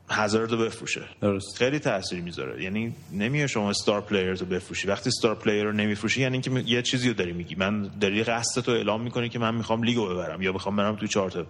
هزارد 0.10 0.52
رو 0.52 0.58
بفروشه. 0.58 1.02
درست. 1.22 1.58
خیلی 1.58 1.80
تاثیر 1.80 2.22
می‌ذاره. 2.22 2.64
یعنی 2.64 2.96
نمیه 3.14 3.48
شما 3.48 3.70
star 3.70 4.02
player 4.02 4.34
رو 4.34 4.46
بفروشی. 4.46 4.88
وقتی 4.88 5.10
star 5.10 5.36
player 5.36 5.64
رو 5.64 5.72
نمیفروشی 5.72 6.22
یعنی 6.22 6.42
که 6.42 6.52
یه 6.52 6.82
چیزی 6.82 7.08
رو 7.08 7.14
داری 7.14 7.34
میگی. 7.34 7.56
من 7.56 7.90
داری 8.02 8.24
قصد 8.24 8.62
تو 8.62 8.72
اعلام 8.72 9.02
می‌کنی 9.02 9.30
که 9.30 9.40
من 9.40 9.56
می‌خوام 9.56 9.84
لیگو 9.84 10.08
ببرم 10.08 10.42
یا 10.42 10.52
می‌خوام 10.52 10.76
برم 10.76 10.96
تو 10.96 11.08
چهار 11.08 11.32
تا 11.32 11.46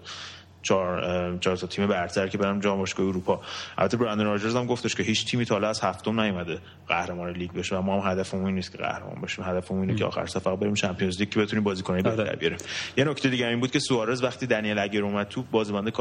چهار 0.65 1.37
تا 1.39 1.67
تیم 1.67 1.87
برتر 1.87 2.27
که 2.27 2.37
برم 2.37 2.59
جام 2.59 2.77
باشگاه 2.77 3.07
اروپا. 3.07 3.41
البته 3.77 3.97
برندن 3.97 4.25
راجرز 4.25 4.55
هم 4.55 4.65
گفتش 4.65 4.95
که 4.95 5.03
هیچ 5.03 5.25
تیمی 5.25 5.45
تا 5.45 5.57
از 5.57 5.81
هفتم 5.81 6.21
نیومده 6.21 6.57
قهرمان 6.87 7.29
لیگ 7.29 7.51
بشه 7.51 7.77
و 7.77 7.81
ما 7.81 8.01
هم 8.01 8.11
هدفمون 8.11 8.45
این 8.45 8.55
نیست 8.55 8.71
که 8.71 8.77
قهرمان 8.77 9.21
باشیم 9.21 9.45
هدفمون 9.45 9.81
اینه 9.81 9.95
که 9.95 10.05
آخر 10.05 10.25
سر 10.25 10.55
بریم 10.55 10.73
Champions 10.73 11.19
League 11.19 11.29
که 11.29 11.39
بتونیم 11.39 11.63
بازیکنای 11.63 12.01
آره. 12.01 12.15
بهتر 12.15 12.35
بیاریم. 12.35 12.57
یه 12.97 13.03
نکته 13.03 13.29
دیگه 13.29 13.47
این 13.47 13.59
بود 13.59 13.71
که 13.71 13.79
سوارز 13.79 14.23
وقتی 14.23 14.47
دنیل 14.47 14.79
اگر 14.79 15.01
اومد 15.01 15.27
تو 15.27 15.43
بازیکنده 15.51 15.91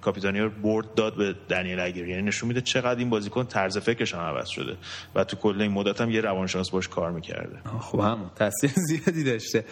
کاپیتانی 0.00 0.40
رو 0.40 0.50
برد 0.50 0.94
داد 0.94 1.16
به 1.16 1.34
دنیل 1.48 1.80
اگر. 1.80 2.08
یعنی 2.08 2.22
نشون 2.22 2.48
میده 2.48 2.60
چقدر 2.60 2.98
این 2.98 3.10
بازیکن 3.10 3.44
طرز 3.44 3.78
فکرش 3.78 4.14
هم 4.14 4.20
عوض 4.20 4.48
شده 4.48 4.76
و 5.14 5.24
تو 5.24 5.36
کل 5.36 5.60
این 5.60 5.72
مدت 5.72 6.00
هم 6.00 6.10
یه 6.10 6.20
روانشناس 6.20 6.70
باش 6.70 6.88
کار 6.88 7.10
می‌کرده. 7.10 7.58
خب 7.80 8.00
همون. 8.00 8.30
تاثیر 8.36 8.70
زیادی 8.88 9.24
داشته. 9.24 9.64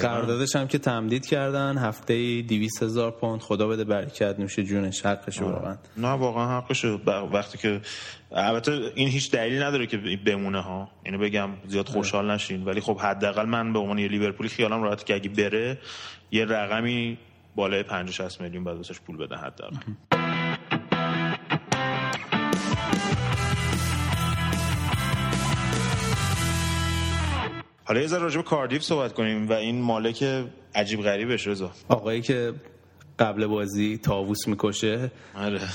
قراردادش 0.00 0.56
هم 0.56 0.68
که 0.68 0.78
تمدید 0.78 1.26
کردن 1.26 1.78
هفته 1.78 2.42
200 2.42 2.82
هزار 2.82 3.10
پوند 3.10 3.40
خدا 3.60 3.68
بده 3.68 3.84
برکت 3.84 4.36
نوش 4.38 4.58
جونش 4.60 5.06
حقش 5.06 5.42
واقعا. 5.42 5.76
نه 5.96 6.08
واقعا 6.08 6.58
حقشه. 6.58 6.96
ب- 6.96 7.28
وقتی 7.32 7.58
که 7.58 7.80
البته 8.32 8.72
این 8.94 9.08
هیچ 9.08 9.30
دلیلی 9.30 9.58
نداره 9.64 9.86
که 9.86 9.96
بمونه 10.26 10.60
ها. 10.60 10.90
اینو 11.04 11.18
بگم 11.18 11.50
زیاد 11.68 11.88
خوشحال 11.88 12.30
نشین. 12.30 12.64
ولی 12.64 12.80
خب 12.80 12.98
حداقل 13.00 13.44
من 13.46 13.72
به 13.72 13.78
عنوان 13.78 13.98
یه 13.98 14.08
لیورپولی 14.08 14.48
خیالم 14.48 14.82
راحته 14.82 15.04
که 15.04 15.14
اگه 15.14 15.28
بره 15.30 15.78
یه 16.30 16.44
رقمی 16.44 17.18
بالای 17.56 17.82
50 17.82 18.12
60 18.12 18.40
میلیون 18.40 18.64
بعد 18.64 18.76
واسش 18.76 19.00
پول 19.00 19.16
بدن 19.16 19.36
حداقل. 19.36 19.76
حالا 27.84 28.00
یه 28.00 28.06
ذره 28.06 28.22
راجع 28.22 28.36
به 28.36 28.42
کاردیف 28.42 28.82
صحبت 28.82 29.12
کنیم 29.12 29.48
و 29.48 29.52
این 29.52 29.80
مالک 29.82 30.24
عجیب 30.74 31.02
غریبش 31.02 31.46
رضا. 31.46 31.70
آقایی 31.88 32.20
که 32.22 32.52
قبل 33.20 33.46
بازی 33.46 33.98
تاووس 33.98 34.48
می‌کشه. 34.48 35.10
آره. 35.34 35.60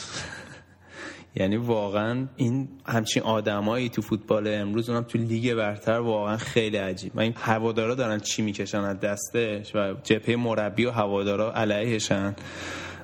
یعنی 1.37 1.57
واقعا 1.57 2.27
این 2.35 2.67
همچین 2.85 3.23
آدمایی 3.23 3.89
تو 3.89 4.01
فوتبال 4.01 4.47
امروز 4.47 4.89
اونم 4.89 5.03
تو 5.03 5.17
لیگ 5.17 5.53
برتر 5.53 5.99
واقعا 5.99 6.37
خیلی 6.37 6.77
عجیب. 6.77 7.15
و 7.15 7.19
این 7.19 7.33
هوادارا 7.37 7.95
دارن 7.95 8.19
چی 8.19 8.41
می‌کشن 8.41 8.77
از 8.77 8.99
دستش 8.99 9.75
و 9.75 9.93
جبهه 10.03 10.35
مربی 10.35 10.85
و 10.85 10.91
هوادارا 10.91 11.53
علیهشن. 11.53 12.35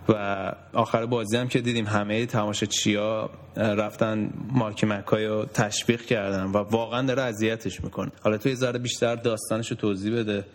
و 0.10 0.51
آخر 0.74 1.05
بازی 1.05 1.38
هم 1.38 1.48
که 1.48 1.62
دیدیم 1.62 1.86
همه 1.86 2.25
تماشاچیا 2.25 3.29
رفتن 3.55 4.29
مارک 4.51 4.83
مکای 4.83 5.25
رو 5.25 5.45
تشویق 5.45 6.01
کردن 6.01 6.43
و 6.43 6.57
واقعا 6.57 7.01
داره 7.01 7.21
اذیتش 7.21 7.83
می‌کنه. 7.83 8.12
حالا 8.24 8.38
تو 8.38 8.50
یه 8.50 8.55
ذره 8.55 8.79
بیشتر 8.79 9.15
داستانش 9.15 9.71
رو 9.71 9.77
توضیح 9.77 10.15
بده. 10.15 10.45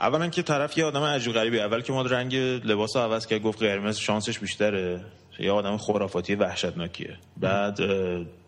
اولا 0.00 0.28
که 0.28 0.42
طرف 0.42 0.78
یه 0.78 0.84
آدم 0.84 1.02
عجیب 1.02 1.32
غریبی 1.32 1.60
اول 1.60 1.80
که 1.80 1.92
ما 1.92 2.02
رنگ 2.02 2.34
لباس 2.36 2.96
رو 2.96 3.02
عوض 3.02 3.26
کرد 3.26 3.42
گفت 3.42 3.62
قرمز 3.62 3.96
شانسش 3.98 4.38
بیشتره. 4.38 5.00
یه 5.38 5.52
آدم 5.52 5.76
خرافاتی 5.76 6.34
وحشتناکیه. 6.34 7.16
بعد 7.36 7.80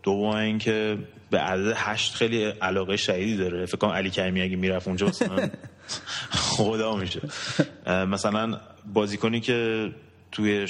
دوم 0.02 0.36
اینکه 0.36 0.98
به 1.30 1.38
عدد 1.38 1.72
هشت 1.76 2.14
خیلی 2.14 2.44
علاقه 2.44 2.96
شدیدی 2.96 3.36
داره. 3.36 3.66
فکر 3.66 3.76
کنم 3.76 3.90
علی 3.90 4.10
کریمی 4.10 4.42
اگه 4.42 4.56
می‌رفت 4.56 4.88
اونجا 4.88 5.06
مثلا 5.06 5.50
خدا 6.56 6.96
میشه. 6.96 7.20
مثلا 7.86 8.60
بازیکنی 8.94 9.40
که 9.40 9.90
توی 10.32 10.66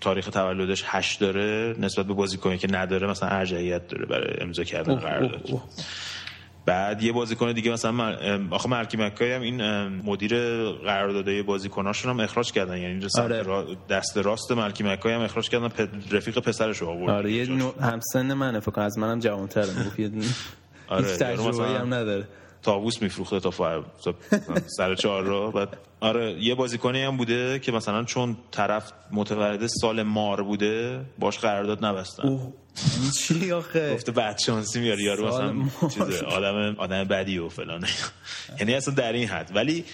تاریخ 0.00 0.26
تولدش 0.30 0.82
هشت 0.86 1.20
داره 1.20 1.74
نسبت 1.78 2.06
به 2.06 2.14
بازیکنی 2.14 2.58
که 2.58 2.68
نداره 2.70 3.06
مثلا 3.06 3.28
ارجحیت 3.28 3.88
داره 3.88 4.06
برای 4.06 4.34
امضا 4.40 4.64
کردن 4.64 4.94
قرارداد. 4.94 5.60
بعد 6.66 7.02
یه 7.02 7.12
بازیکن 7.12 7.52
دیگه 7.52 7.72
مثلا 7.72 7.92
مر... 7.92 8.40
آخه 8.50 8.68
مرکی 8.68 8.96
مکای 8.96 9.32
هم 9.32 9.40
این 9.42 9.62
مدیر 9.88 10.34
قراردادهای 10.72 11.42
بازیکناشون 11.42 12.10
هم 12.10 12.20
اخراج 12.20 12.52
کردن. 12.52 12.76
یعنی 12.78 13.06
آره. 13.18 13.42
را- 13.42 13.66
دست 13.88 14.16
راست 14.18 14.52
مرکی 14.52 14.84
مکای 14.84 15.12
هم 15.12 15.20
اخراج 15.20 15.48
کردن 15.48 15.68
پ- 15.68 16.12
رفیق 16.14 16.38
پسرش 16.38 16.78
رو 16.78 16.88
آورد 16.88 17.10
آره 17.14 17.32
یه. 17.32 17.46
نوع 17.46 17.74
همسن 17.80 18.32
منه 18.32 18.60
فکر 18.60 18.80
از 18.80 18.98
منم 18.98 19.18
جوان‌تره. 19.18 19.72
آره، 20.88 21.06
هیچ 21.08 21.22
مثلا- 21.22 21.78
هم 21.78 21.94
نداره. 21.94 22.28
تابوس 22.62 23.02
میفروخته 23.02 23.40
تا 23.40 23.84
سر 24.66 24.94
چهار 24.94 25.22
را 25.22 25.50
بعد 25.50 25.68
آره 26.00 26.32
یه 26.32 26.54
بازیکنی 26.54 27.02
هم 27.02 27.16
بوده 27.16 27.58
که 27.58 27.72
مثلا 27.72 28.04
چون 28.04 28.36
طرف 28.50 28.92
متولد 29.12 29.66
سال 29.66 30.02
مار 30.02 30.42
بوده 30.42 31.00
باش 31.18 31.38
قرارداد 31.38 31.84
نبستن. 31.84 32.22
اوه. 32.28 32.52
چی 33.20 33.52
آخه 33.52 33.94
گفته 33.94 34.12
بعد 34.12 34.38
شانسی 34.38 34.80
میاری 34.80 35.02
یارو 35.02 35.28
مثلا. 35.28 35.88
چیز 35.88 36.22
آدم 36.22 36.74
آدم 36.78 37.04
بدی 37.04 37.38
و 37.38 37.48
فلان 37.48 37.86
یعنی 38.60 38.74
اصلا 38.74 38.94
در 38.94 39.12
این 39.12 39.28
حد 39.28 39.50
ولی 39.54 39.84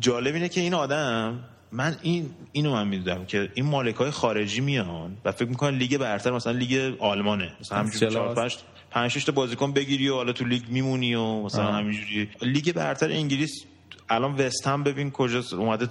جالب 0.00 0.34
اینه 0.34 0.48
که 0.48 0.60
این 0.60 0.74
آدم 0.74 1.40
من 1.72 1.96
این 2.02 2.30
اینو 2.52 2.72
من 2.72 2.88
می‌دونم 2.88 3.26
که 3.26 3.50
این 3.54 3.66
مالک 3.66 3.94
های 3.94 4.10
خارجی 4.10 4.60
میان 4.60 5.16
و 5.24 5.32
فکر 5.32 5.48
می‌کنن 5.48 5.76
لیگ 5.78 5.96
برتر 5.96 6.30
مثلا 6.30 6.52
لیگ 6.52 6.94
آلمانه 6.98 7.52
مثلا 7.60 7.78
همینجوری 7.78 8.00
کلاس. 8.00 8.14
چهار 8.14 8.34
پنج 8.34 8.56
پنج 8.90 9.10
شش 9.10 9.24
تا 9.24 9.32
بازیکن 9.32 9.72
بگیری 9.72 10.08
و 10.08 10.14
حالا 10.14 10.32
تو 10.32 10.44
لیگ 10.44 10.62
میمونی 10.68 11.14
و 11.14 11.42
مثلا. 11.42 11.72
همینجوری 11.72 12.28
لیگ 12.42 12.72
برتر 12.72 13.10
انگلیس 13.10 13.64
الان 14.08 14.34
وست 14.34 14.66
هم 14.66 14.82
ببین 14.84 15.10
کجاست 15.10 15.54
اومده 15.54 15.88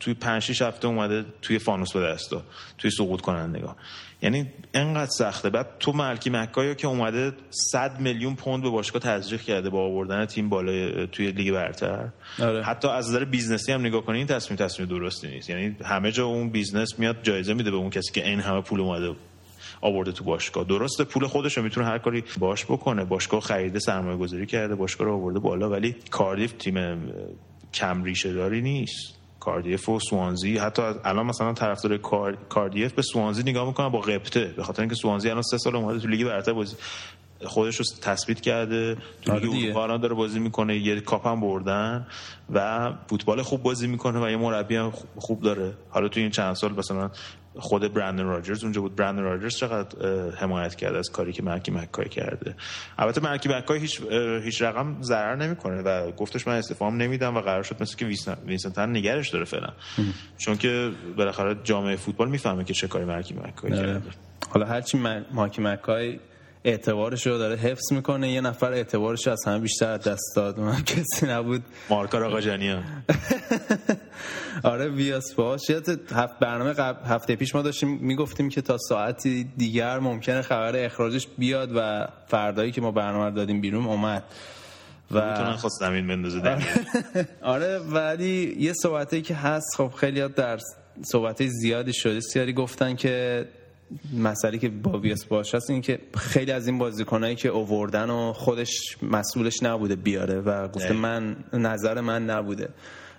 توی 0.00 0.14
پنج 0.14 0.42
شش 0.42 0.62
هفته 0.62 0.88
اومده 0.88 1.24
توی 1.42 1.58
فانوس 1.58 1.92
به 1.92 2.00
دست 2.00 2.30
داد. 2.30 2.44
توی 2.78 2.90
سقوط 2.90 3.20
کنندگان 3.20 3.76
یعنی 4.22 4.46
انقدر 4.74 5.10
سخته. 5.10 5.50
بعد 5.50 5.66
تو 5.80 5.92
ملکی 5.92 6.30
مکای 6.30 6.74
که 6.74 6.86
اومده 6.86 7.32
100 7.50 8.00
میلیون 8.00 8.34
پوند 8.34 8.62
به 8.62 8.70
باشگاه 8.70 9.02
تزریق 9.02 9.40
کرده 9.40 9.70
با 9.70 9.84
آوردن 9.84 10.26
تیم 10.26 10.48
بالای 10.48 11.06
توی 11.06 11.32
لیگ 11.32 11.52
برتر. 11.52 12.08
آره. 12.42 12.64
حتی 12.64 12.88
از 12.88 13.08
نظر 13.08 13.24
business 13.24 13.67
ی 13.67 13.72
هم 13.72 13.80
نگاه 13.80 14.02
کنی 14.04 14.18
این 14.18 14.26
تصمیم 14.26 14.56
تصمیم 14.56 14.88
درستی 14.88 15.28
نیست. 15.28 15.50
یعنی 15.50 15.76
همه 15.84 16.12
جا 16.12 16.26
اون 16.26 16.50
business 16.50 16.98
میاد 16.98 17.16
جایزه 17.22 17.54
میده 17.54 17.70
به 17.70 17.76
اون 17.76 17.90
کسی 17.90 18.12
که 18.12 18.28
این 18.28 18.40
همه 18.40 18.60
پول 18.60 18.80
اومده 18.80 19.16
آورده 19.80 20.12
تو 20.12 20.24
باشگاه. 20.24 20.64
درسته 20.64 21.04
پول 21.04 21.26
خودش 21.26 21.56
رو 21.56 21.62
می‌تونه 21.62 21.86
هر 21.86 21.98
کاری 21.98 22.24
باش 22.38 22.64
بکنه. 22.64 23.04
باشگاه 23.04 23.40
خریده 23.40 23.78
سرمایه 23.78 24.16
گذاری 24.16 24.46
کرده 24.46 24.74
باشگاه 24.74 25.06
رو 25.06 25.14
آورده 25.14 25.38
بالا 25.38 25.70
ولی 25.70 25.96
کاردیف 26.10 26.52
تیم 26.52 26.74
کم 27.74 28.04
ریشه 28.04 28.32
داری 28.32 28.62
نیست. 28.62 29.17
کاردیف 29.48 29.88
و 29.88 30.00
سوانزی. 30.00 30.58
حتی 30.58 30.82
الان 31.04 31.26
مثلا 31.26 31.52
طرفدار 31.52 31.96
کار... 31.96 32.36
کاردیف 32.48 32.92
به 32.92 33.02
سوانزی 33.02 33.42
نگاه 33.42 33.66
می‌کنن 33.66 33.88
با 33.88 34.00
غبطه. 34.00 34.44
به 34.56 34.62
خاطر 34.62 34.82
اینکه 34.82 34.94
سوانزی 34.94 35.30
الان 35.30 35.42
سه 35.42 35.58
سال 35.58 35.76
اومده 35.76 35.98
تو 35.98 36.08
لیگ 36.08 36.26
برتر 36.26 36.52
بازی 36.52 36.76
خودش 37.44 37.76
رو 37.76 37.84
تثبیت 38.02 38.40
کرده. 38.40 38.96
تو 39.22 39.32
آره 39.32 39.40
لیگ. 39.40 39.64
اروپا 39.64 39.82
الان 39.82 40.00
داره 40.00 40.14
بازی 40.14 40.38
می‌کنه 40.38 40.76
یه 40.76 41.00
کاپ 41.00 41.26
هم 41.26 41.40
بردن 41.40 42.06
و 42.52 42.92
فوتبال 43.06 43.42
خوب 43.42 43.62
بازی 43.62 43.86
می‌کنه 43.86 44.26
و 44.26 44.30
یه 44.30 44.36
مربی 44.36 44.76
هم 44.76 44.90
خوب- 44.90 45.08
خوب 45.16 45.42
داره. 45.42 45.72
حالا 45.90 46.08
تو 46.08 46.20
این 46.20 46.30
چند 46.30 46.54
سال 46.54 46.72
مثلا 46.72 47.10
خود 47.58 47.94
برندن 47.94 48.24
راجرز 48.24 48.62
اونجا 48.64 48.80
بود 48.80 48.96
برندن 48.96 49.22
راجرز 49.22 49.56
چقدر 49.56 49.96
حمایت 50.30 50.74
کرده 50.74 50.98
از 50.98 51.10
کاری 51.10 51.32
که 51.32 51.42
مرکی 51.42 51.70
مکای 51.70 52.08
کرده. 52.08 52.54
البته 52.98 53.20
مرکی 53.20 53.48
مکای 53.48 53.80
هیچ 53.80 54.00
هیچ 54.44 54.62
رقم 54.62 54.96
ضرر 55.02 55.34
نمی‌کنه 55.36 55.82
و 55.82 56.10
گفتش 56.10 56.46
من 56.46 56.54
استفام 56.54 56.96
نمیدم 56.96 57.36
و 57.36 57.40
قرار 57.40 57.62
شد 57.62 57.82
مثل 57.82 57.96
که 57.96 58.06
ویسن- 58.06 58.38
وینسنتن 58.46 58.90
نگرش 58.96 59.28
داره 59.28 59.44
فعلا. 59.44 59.68
چون 60.38 60.56
که 60.56 60.90
بالاخره 61.16 61.56
جامعه 61.64 61.96
فوتبال 61.96 62.28
می‌فهمه 62.28 62.64
که 62.64 62.74
چه 62.74 62.88
کاری 62.88 63.04
مرکی 63.04 63.34
مکای. 63.34 63.70
کرده. 63.70 64.02
حالا 64.50 64.66
هرچی 64.66 64.98
م- 64.98 65.24
ماکی 65.32 65.62
مکای 65.62 66.18
اعتبارش 66.64 67.26
رو 67.26 67.38
داره 67.38 67.56
حفظ 67.56 67.92
می‌کنه. 67.92 68.32
یه 68.32 68.40
نفر 68.40 68.72
اعتبارش 68.72 69.26
رو 69.26 69.32
از 69.32 69.44
همه 69.46 69.58
بیشتر 69.58 69.90
از 69.90 70.00
دست 70.00 70.32
داد. 70.36 70.58
اونم 70.60 70.82
کسی 70.96 71.26
نبود. 71.26 71.62
مارکا 71.90 72.26
آقاجانیان 72.26 72.84
آره 74.62 74.88
ویاس 74.88 75.34
باش. 75.34 75.70
یاد 75.70 75.88
هفت 76.12 76.38
برنامه 76.38 76.72
قبل 76.72 77.06
هفته 77.06 77.36
پیش 77.36 77.54
ما 77.54 77.62
داشتیم 77.62 77.98
می‌گفتیم 78.00 78.48
که 78.48 78.60
تا 78.60 78.76
ساعتی 78.78 79.44
دیگر 79.56 79.98
ممکنه 79.98 80.42
خبر 80.42 80.84
اخراجش 80.84 81.28
بیاد 81.38 81.70
و 81.76 82.08
فردایی 82.26 82.72
که 82.72 82.80
ما 82.80 82.90
برنامه 82.90 83.30
دادیم 83.30 83.60
بیرون 83.60 83.86
اومد. 83.86 84.24
می‌تونن 85.10 85.52
و 85.52 85.56
خواست 85.56 85.80
زمین 85.80 86.06
بندازه. 86.06 86.58
آره 87.42 87.78
ولی 87.78 88.56
یه 88.58 88.72
صحبتی 88.72 89.22
که 89.22 89.34
هست 89.34 89.76
خب 89.76 89.92
خیلی 89.96 90.28
در 90.28 90.58
صحبت 91.02 91.46
زیادی 91.46 91.92
شده 91.92 92.20
سیاری 92.20 92.52
گفتن 92.52 92.96
که 92.96 93.44
مسئله 94.18 94.58
که 94.58 94.68
با 94.68 94.98
ویاس 94.98 95.24
باش 95.24 95.54
هست 95.54 95.70
این 95.70 95.80
که 95.80 95.98
خیلی 96.16 96.52
از 96.52 96.66
این 96.66 96.78
بازیکنایی 96.78 97.36
که 97.36 97.48
اووردن 97.48 98.10
و 98.10 98.32
خودش 98.32 98.96
مسئولش 99.02 99.62
نبوده 99.62 99.96
بیاره 99.96 100.40
و 100.40 100.68
گفته. 100.68 100.92
من 100.92 101.36
نظر 101.52 102.00
من 102.00 102.30
نبوده. 102.30 102.68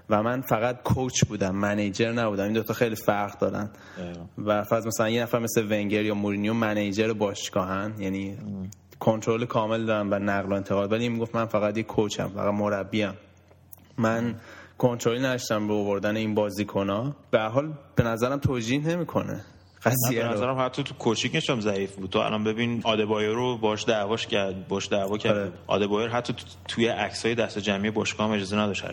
و 0.09 0.23
من 0.23 0.41
فقط 0.41 0.83
کوچ 0.83 1.25
بودم 1.25 1.55
منیجر 1.55 2.11
نبودم. 2.11 2.43
این 2.43 2.53
دوتا 2.53 2.73
خیلی 2.73 2.95
فرق 2.95 3.39
دارن. 3.39 3.69
و 4.37 4.63
فرض 4.63 4.87
مثلا 4.87 5.09
یه 5.09 5.21
نفر 5.21 5.39
مثل 5.39 5.65
ونگر 5.69 6.03
یا 6.03 6.15
مورینیو 6.15 6.53
منیجر 6.53 7.13
باشگاهن. 7.13 7.93
یعنی 7.99 8.37
کنترل 8.99 9.45
کامل 9.45 9.85
دارن 9.85 10.09
و 10.09 10.19
نقل 10.19 10.51
و 10.51 10.53
انتقال. 10.53 10.91
ولی 10.91 11.09
می‌گفت 11.09 11.35
من 11.35 11.45
فقط 11.45 11.77
یه 11.77 11.83
کوچم 11.83 12.27
فقط 12.27 12.53
مربیم. 12.53 13.13
من 13.97 14.35
کنترلی 14.77 15.19
نداشتم 15.19 15.67
به 15.67 15.73
آوردن 15.73 16.17
این 16.17 16.35
بازیکن‌ها. 16.35 17.15
به 17.31 17.39
حال 17.39 17.73
به 17.95 18.03
نظرم 18.03 18.39
توجیه 18.39 18.87
نمی‌کنه. 18.87 19.41
قضیه 19.83 20.21
به 20.21 20.27
رو. 20.27 20.33
نظرم 20.33 20.65
حتی 20.65 20.83
تو 20.83 20.93
کوچینگش 20.93 21.49
هم 21.49 21.61
ضعیف 21.61 21.95
بود. 21.95 22.09
تو 22.09 22.19
الان 22.19 22.43
ببین 22.43 22.81
آدبایر 22.83 23.29
رو 23.29 23.57
باش 23.57 23.85
دعواش 23.85 24.27
کرد 24.27 24.67
باش 24.67 24.89
دعوا 24.91 25.17
کرد. 25.17 25.37
آره. 25.37 25.51
آدبایر 25.67 26.09
حتی 26.09 26.33
تو- 26.33 26.45
توی 26.67 26.87
عکسای 26.87 27.35
دست 27.35 27.59
جمعی 27.59 27.91
باشگاه 27.91 28.27
هم 28.27 28.33
اجازه 28.33 28.57
نداشت 28.57 28.83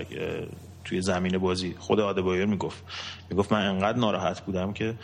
توی 0.84 1.00
زمین 1.02 1.38
بازی. 1.38 1.74
خود 1.78 2.00
آدبایر 2.00 2.46
می‌گفت. 2.46 2.84
می‌گفت 3.30 3.52
من 3.52 3.66
انقدر 3.66 3.98
ناراحت 3.98 4.40
بودم 4.40 4.72
که 4.72 4.94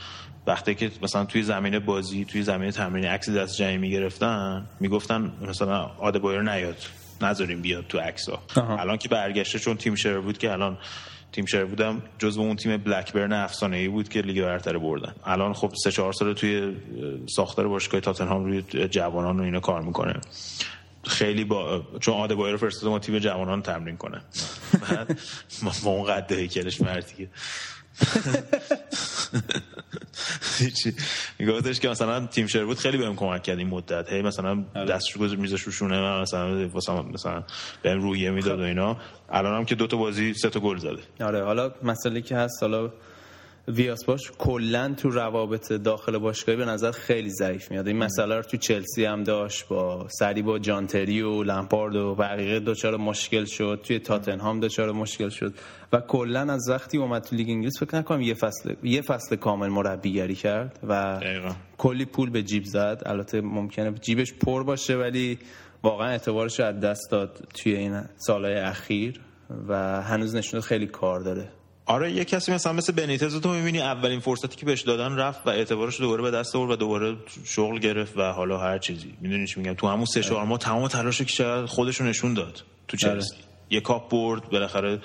وقتی 0.46 0.74
که 0.74 0.90
مثلا 1.02 1.24
توی 1.24 1.42
زمین 1.42 1.78
بازی 1.78 2.24
توی 2.24 2.42
زمین 2.42 2.70
تمرین 2.70 3.04
عکس 3.04 3.30
دست 3.30 3.56
جمعی 3.56 3.78
می‌گرفتن 3.78 4.66
می‌گفتن 4.80 5.32
مثلا 5.48 5.84
آدبایر 5.84 6.40
نیاد. 6.42 6.76
نذاریم 7.20 7.62
بیاد 7.62 7.86
تو 7.86 7.98
آها. 8.56 8.76
الان 8.76 8.98
که 8.98 9.08
برگشته 9.08 9.58
چون 9.58 9.76
تیم 9.76 9.94
شر 9.94 10.20
بود 10.20 10.38
که 10.38 10.52
الان 10.52 10.78
تیم 11.32 11.46
شر 11.46 11.64
بودم. 11.64 12.02
جزو 12.18 12.40
اون 12.40 12.56
تیم 12.56 12.76
بلکبرن 12.76 13.32
افسانه 13.32 13.76
ای 13.76 13.88
بود 13.88 14.08
که 14.08 14.20
لیگ 14.20 14.42
برتر 14.42 14.78
بردن. 14.78 15.14
الان 15.24 15.52
خب 15.52 15.72
سه 15.84 15.92
چهار 15.92 16.12
سال 16.12 16.32
توی 16.32 16.76
ساختار 17.36 17.68
باشگاه 17.68 18.00
تاتنهام 18.00 18.44
روی 18.44 18.62
جوانان 18.88 19.40
و 19.40 19.42
اینا 19.42 19.60
کار 19.60 19.82
می‌کنه. 19.82 20.20
خیلی 21.04 21.44
با 21.44 21.82
چون 22.00 22.14
آدبایر 22.14 22.52
رو 22.52 22.58
فرستاده 22.58 22.90
ما 22.90 22.98
تیم 22.98 23.18
جوانان 23.18 23.62
تمرین 23.62 23.96
کنه. 23.96 24.22
بعد 24.80 25.18
ما 25.84 25.90
اون 25.90 26.04
قد 26.04 26.32
هیکلش 26.32 26.80
مردی 26.80 27.14
که 27.14 27.28
هیچی. 30.58 30.94
میگفتش 31.38 31.80
که 31.80 31.88
مثلا 31.88 32.26
تیم 32.26 32.46
شر 32.46 32.64
بود 32.64 32.78
خیلی 32.78 32.98
بهم 32.98 33.16
کمک 33.16 33.42
کرد 33.42 33.58
این 33.58 33.68
مدت. 33.68 34.12
هی 34.12 34.22
مثلا 34.22 34.54
دستش 34.88 35.16
گذاشت 35.16 35.40
میذاش 35.40 35.62
رو 35.62 35.72
شونه 35.72 36.00
من 36.00 36.20
مثلا 36.20 36.68
مثلا 36.74 37.02
مثلا 37.02 37.42
بهم 37.82 38.02
روحیه 38.02 38.30
می‌داد 38.30 38.60
و 38.60 38.62
اینا. 38.62 38.96
الان 39.30 39.56
هم 39.56 39.64
که 39.64 39.74
دو 39.74 39.86
تا 39.86 39.96
بازی 39.96 40.34
سه 40.34 40.50
تا 40.50 40.60
گل 40.60 40.76
زده. 40.76 41.02
آره 41.20 41.44
حالا 41.44 41.72
مسئله 41.82 42.20
که 42.20 42.36
هست 42.36 42.62
حالا 42.62 42.90
ویاس 43.68 44.04
باش 44.04 44.32
کلا 44.38 44.94
تو 44.96 45.10
روابط 45.10 45.72
داخل 45.72 46.18
باشگاهی 46.18 46.58
به 46.58 46.64
نظر 46.64 46.90
خیلی 46.90 47.30
ضعیف 47.30 47.70
میاد. 47.70 47.88
این 47.88 47.96
مسئله 47.96 48.36
رو 48.36 48.42
تو 48.42 48.56
چلسی 48.56 49.04
هم 49.04 49.24
داشت 49.24 49.68
با 49.68 50.06
سری 50.08 50.42
با 50.42 50.58
جانتری 50.58 51.22
و 51.22 51.42
لمپارد 51.42 51.96
و 51.96 52.14
بقیه 52.14 52.60
دچار 52.60 52.96
مشکل 52.96 53.44
شد. 53.44 53.80
توی 53.84 53.98
تاتنهام 53.98 54.60
دچار 54.60 54.92
مشکل 54.92 55.28
شد. 55.28 55.54
و 55.92 56.00
کلا 56.00 56.40
از 56.52 56.68
وقتی 56.70 56.98
اومد 56.98 57.22
تو 57.22 57.36
لیگ 57.36 57.50
انگلیس 57.50 57.80
فکر 57.80 57.96
نکنم 57.96 58.20
یه 58.20 58.34
فصل 58.34 58.74
یه 58.82 59.02
فصل 59.02 59.36
کامل 59.36 59.68
مربیگری 59.68 60.34
کرد 60.34 60.78
و 60.88 61.18
دقیقا. 61.22 61.52
کلی 61.78 62.04
پول 62.04 62.30
به 62.30 62.42
جیب 62.42 62.64
زد. 62.64 63.02
البته 63.06 63.40
ممکنه 63.40 63.92
جیبش 63.92 64.32
پر 64.32 64.64
باشه 64.64 64.96
ولی 64.96 65.38
واقعا 65.82 66.08
اعتبارش 66.08 66.60
رو 66.60 66.66
از 66.66 66.80
دست 66.80 67.10
داد 67.10 67.48
توی 67.54 67.74
این 67.74 68.02
سالهای 68.16 68.54
اخیر 68.54 69.20
و 69.68 70.02
هنوز 70.02 70.34
نشون 70.34 70.60
خیلی 70.60 70.86
کار 70.86 71.20
داره. 71.20 71.48
آره 71.86 72.12
یه 72.12 72.24
کسی 72.24 72.52
مثلا 72.52 72.72
مثل 72.72 72.92
بنیتز 72.92 73.40
تو 73.40 73.52
می‌بینی 73.52 73.80
اولین 73.80 74.20
فرصتی 74.20 74.56
که 74.56 74.66
بهش 74.66 74.80
دادن 74.80 75.16
رفت 75.16 75.46
و 75.46 75.50
اعتبارش 75.50 76.00
دوباره 76.00 76.22
به 76.22 76.30
دست 76.30 76.56
آورد 76.56 76.70
و 76.70 76.76
دوباره 76.76 77.16
شغل 77.44 77.78
گرفت 77.78 78.16
و 78.16 78.22
حالا 78.32 78.58
هر 78.58 78.78
چیزی. 78.78 79.14
می‌دونی 79.20 79.46
چی 79.46 79.60
میگم؟ 79.60 79.74
تو 79.74 79.88
همون 79.88 80.04
سه 80.04 80.22
چهار 80.22 80.44
ماه 80.44 80.58
تمام 80.58 80.88
تلاش 80.88 81.18
که 81.18 81.24
کرد 81.24 81.66
خودش 81.66 81.96
رو 81.96 82.06
نشون 82.06 82.34
داد 82.34 82.62
تو 82.88 82.96
چلسی. 82.96 83.36
یه 83.70 83.80
کاپ 83.80 84.10
برد 84.10 84.50
بالاخره 84.50 84.98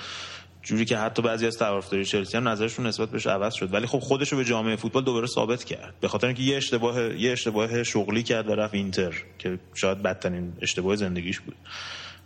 جوری 0.63 0.86
که 0.86 0.98
حتی 0.98 1.22
بعضی 1.22 1.48
از 1.48 1.57
طرفدارای 1.57 2.05
چلسی 2.05 2.38
هم 2.38 2.48
نظرشون 2.48 2.88
نسبت 2.88 3.10
بهش 3.10 3.27
عوض 3.27 3.53
شد. 3.53 3.74
ولی 3.74 3.88
خب 3.88 4.00
خودش 4.00 4.31
رو 4.31 4.38
به 4.38 4.46
جامعه 4.46 4.75
فوتبال 4.75 5.03
دوباره 5.03 5.27
ثابت 5.27 5.63
کرد. 5.63 5.93
به 6.01 6.07
خاطر 6.07 6.27
اینکه 6.27 6.43
یه 6.43 6.57
اشتباه 6.57 7.22
یه 7.22 7.31
اشتباه 7.31 7.84
شغلی 7.84 8.24
کرد 8.24 8.50
و 8.50 8.55
رفت 8.55 8.74
اینتر 8.74 9.13
که 9.39 9.60
شاید 9.74 10.03
بدترین 10.03 10.53
اشتباه 10.62 10.96
زندگیش 10.96 11.39
بود. 11.39 11.55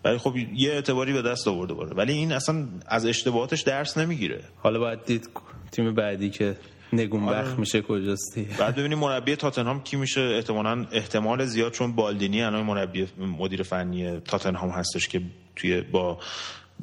ولی 0.05 0.17
خب 0.17 0.37
یه 0.55 0.71
اعتباری 0.71 1.13
به 1.13 1.21
دست 1.21 1.47
آورد 1.47 1.69
دوباره 1.69 1.93
ولی 1.93 2.13
این 2.13 2.31
اصلا 2.31 2.67
از 2.87 3.05
اشتباهاتش 3.05 3.61
درس 3.61 3.97
نمی‌گیره. 3.97 4.41
حالا 4.57 4.79
باید 4.79 5.05
دید 5.05 5.29
تیم 5.71 5.93
بعدی 5.95 6.29
که 6.29 6.55
نگونبخت 6.93 7.47
آره. 7.47 7.59
میشه 7.59 7.81
کجاست 7.81 8.35
دیگه. 8.35 8.57
بعد 8.57 8.75
ببینیم 8.75 8.99
مربی 8.99 9.35
تاتنهام 9.35 9.83
کی 9.83 9.97
میشه. 9.97 10.21
احتمالاً 10.21 10.85
احتمال 10.91 11.45
زیاد 11.45 11.71
چون 11.71 11.91
بالدینی 11.91 12.43
الان 12.43 12.63
مربی 12.63 13.07
مدیر 13.39 13.63
فنی 13.63 14.19
تاتنهام 14.19 14.69
هستش 14.69 15.07
که 15.07 15.21
توی 15.55 15.81
با 15.81 16.19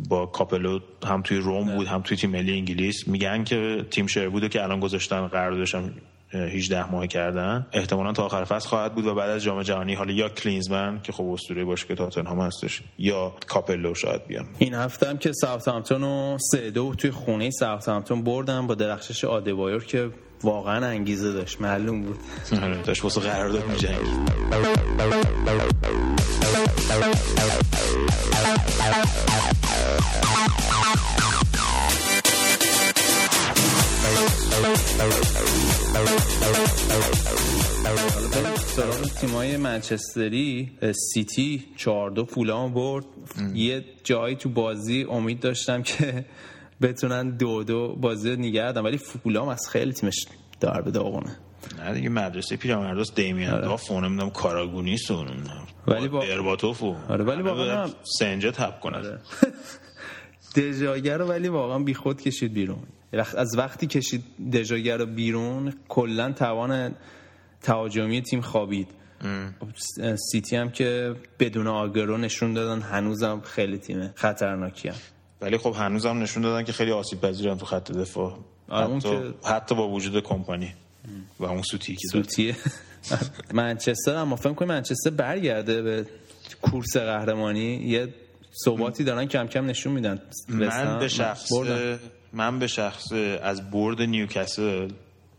با 0.08 0.26
کاپلو 0.26 0.80
هم 1.06 1.22
توی 1.22 1.36
روم 1.38 1.76
بود 1.76 1.86
هم 1.86 2.02
توی 2.02 2.16
تیم 2.16 2.30
ملی 2.30 2.52
انگلیس. 2.52 3.08
میگن 3.08 3.44
که 3.44 3.86
تیم 3.90 4.06
شروود 4.06 4.38
رو 4.38 4.48
که 4.48 4.62
الان 4.62 4.80
گذاشتن 4.80 5.26
قراردادش 5.26 5.74
هم 5.74 5.94
18 6.32 6.90
ماه 6.90 7.06
کردن. 7.06 7.66
احتمالاً 7.72 8.12
تا 8.12 8.24
آخر 8.24 8.44
فصل 8.44 8.68
خواهد 8.68 8.94
بود 8.94 9.06
و 9.06 9.14
بعد 9.14 9.30
از 9.30 9.42
جام 9.42 9.62
جهانی 9.62 9.94
حالا 9.94 10.12
یا 10.12 10.28
کلینزمن 10.28 11.00
که 11.02 11.12
خب 11.12 11.24
اسطوره 11.24 11.64
باشگاه 11.64 11.96
تاتنهام 11.96 12.40
هستش 12.40 12.82
یا 12.98 13.32
کاپلو 13.46 13.94
شاید 13.94 14.26
بیان. 14.26 14.46
این 14.58 14.74
هفته 14.74 15.08
هم 15.08 15.18
که 15.18 15.32
ساوثهامپتون 15.32 16.02
رو 16.02 16.38
سه 16.40 16.70
دو 16.70 16.94
توی 16.94 17.10
خونه 17.10 17.50
ساوثهامپتون 17.50 18.24
بردن 18.24 18.66
با 18.66 18.74
درخشش 18.74 19.24
آدبایور 19.24 19.78
که 19.78 20.10
واقعا 20.42 20.86
انگیزه 20.86 21.32
داشت. 21.32 21.60
معلوم 21.60 22.02
بود. 22.02 22.18
آره، 22.62 22.82
داشت 22.82 23.04
واسه 23.04 23.20
قرارداد 23.20 23.64
می‌جنگید 23.68 24.28
سراغ 38.66 39.02
تیمای 39.20 39.56
منچستری 39.56 40.70
سیتی 41.12 41.64
چهار 41.76 42.10
دو 42.10 42.24
فولام 42.24 42.74
برد. 42.74 43.04
یه 43.54 43.84
جایی 44.04 44.36
تو 44.36 44.48
بازی 44.48 45.06
امید 45.10 45.40
داشتم 45.40 45.82
که 45.82 46.24
بتونن 46.82 47.30
دو 47.36 47.64
دو 47.64 47.96
بازی 47.96 48.30
رو 48.30 48.36
نگه. 48.36 48.68
ولی 48.72 48.98
فولام 48.98 49.48
از 49.48 49.68
خیلی 49.70 49.92
تیمش 49.92 50.26
دار 50.60 50.82
به 50.82 50.90
داغونه. 50.90 51.36
نه 51.78 51.94
دیگه 51.94 52.08
مدرسه 52.08 52.56
پیرمرداست 52.56 53.14
دیمیان 53.14 53.60
داف 53.60 53.90
و 53.90 54.00
نمی‌دونم 54.00 54.30
کاراگونیست 54.30 55.10
و 55.10 55.24
نمی‌دونم 55.24 55.66
ولی 55.86 56.08
با- 56.08 56.22
ارباتوف 56.22 56.82
آره، 56.82 57.24
ولی 57.24 57.42
واقعا 57.42 57.88
سنجه 58.18 58.50
تب 58.50 58.80
کنه 58.80 58.98
دژاگر 60.58 61.18
رو 61.18 61.26
ولی 61.26 61.48
واقعا 61.48 61.78
بیخود 61.78 62.20
کشید 62.20 62.52
بیرون. 62.52 62.78
از 63.36 63.58
وقتی 63.58 63.86
کشید 63.86 64.24
دژاگر 64.52 64.96
رو 64.96 65.06
بیرون 65.06 65.72
کلا 65.88 66.32
توان 66.32 66.94
تهاجمی 67.62 68.22
تیم 68.22 68.40
خوابید. 68.40 68.88
خب، 69.60 69.68
سیتی 70.32 70.56
هم 70.56 70.70
که 70.70 71.14
بدون 71.38 71.66
آگرو 71.66 72.16
نشون 72.18 72.54
دادن 72.54 72.82
هنوزم 72.82 73.40
خیلی 73.44 73.78
تیم 73.78 74.10
خطرناکی 74.14 74.88
هم. 74.88 74.94
ولی 75.40 75.58
خب 75.58 75.74
هنوزم 75.78 76.22
نشون 76.22 76.42
دادن 76.42 76.64
که 76.64 76.72
خیلی 76.72 76.90
آسیب 76.90 77.20
پذیرن 77.20 77.58
تو 77.58 77.66
خط 77.66 77.92
دفاع. 77.92 78.38
آره، 78.68 78.96
حتی, 78.96 79.08
که- 79.10 79.34
حتی 79.48 79.74
با 79.74 79.88
وجود 79.88 80.22
کمپانی 80.22 80.74
و 81.40 81.44
اون 81.44 81.62
سوتی 81.62 81.94
که. 81.96 82.08
سوتیه 82.08 82.56
منچستر 83.52 84.14
هم 84.14 84.36
فکر 84.36 84.52
کنم 84.52 84.68
منچستر 84.68 85.10
برگرده 85.10 85.82
به 85.82 86.06
کورس 86.62 86.96
قهرمانی. 86.96 87.74
یه 87.76 88.08
ثباتی 88.64 89.04
دارن 89.04 89.24
کم 89.24 89.46
کم 89.46 89.66
نشون 89.66 89.92
میدن. 89.92 90.22
من 90.48 90.98
به 90.98 91.08
شخص 91.08 91.52
بردن. 91.52 91.98
من 92.32 92.58
به 92.58 92.66
شخص 92.66 93.12
از 93.42 93.70
برد 93.70 94.02
نیوکاسل 94.02 94.88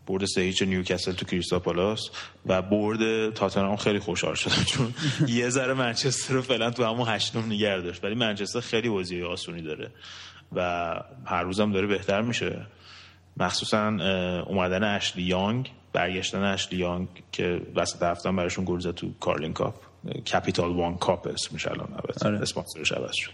برد 0.08 0.26
سه 0.26 0.42
هیچ 0.42 0.62
نیوکاسل 0.62 1.12
تو 1.12 1.26
کریستال 1.26 1.60
پالاس 1.60 2.10
و 2.46 2.62
برد 2.62 3.34
تاتنهام 3.34 3.76
خیلی 3.76 4.00
خوشحال 4.00 4.36
شدم 4.36 4.64
چون 4.64 4.94
یه 5.38 5.50
ذره 5.50 5.74
منچستر 5.74 6.34
رو 6.34 6.42
فعلا 6.42 6.72
تو 6.72 6.84
همون 6.84 7.08
هشتم 7.08 7.46
نگه 7.46 7.82
داشت. 7.82 8.04
ولی 8.04 8.16
منچستر 8.16 8.60
خیلی 8.60 8.90
بازی 8.90 9.24
آسونی 9.24 9.62
داره 9.62 9.92
و 10.56 10.62
هر 11.26 11.44
روزم 11.44 11.72
داره 11.72 11.88
بهتر 11.88 12.22
میشه. 12.22 12.66
مخصوصا 13.38 13.88
اومدن 14.48 14.84
اشلی 14.84 15.24
یانگ 15.24 15.72
برگشتن 15.94 16.44
اشلی 16.44 16.80
یانگ 16.80 17.08
که 17.32 17.62
وسط 17.76 18.04
هفته 18.04 18.30
هم 18.30 18.36
براشون 18.36 18.66
گل 18.66 18.80
زد 18.80 18.96
تو 18.96 19.14
Carling 19.20 19.54
Cup. 19.54 19.89
Capital 20.34 20.72
One 20.76 20.98
Cup 20.98 21.28
اسمش 21.28 21.68
الان 21.68 21.94
البته. 21.94 22.28
آره. 22.28 22.42
اسپانسرش 22.42 22.92
عوض 22.92 23.12
شد. 23.14 23.32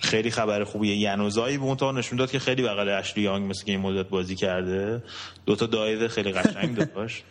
خیلی 0.00 0.30
خبر 0.30 0.64
خوبیه. 0.64 0.96
یانوزای 0.96 1.58
به 1.58 1.64
اون 1.64 1.76
تا 1.76 1.92
نشون 1.92 2.18
داد 2.18 2.30
که 2.30 2.38
خیلی 2.38 2.62
بغل 2.62 2.88
اشلی 2.88 3.22
یانگ 3.22 3.50
مثل 3.50 3.64
که 3.64 3.72
این 3.72 3.80
مدت 3.80 4.08
بازی 4.08 4.36
کرده. 4.36 5.02
دو 5.46 5.56
تا 5.56 5.66
دایو 5.66 6.08
خیلی 6.08 6.32
قشنگ 6.32 6.76
داشت. 6.76 7.24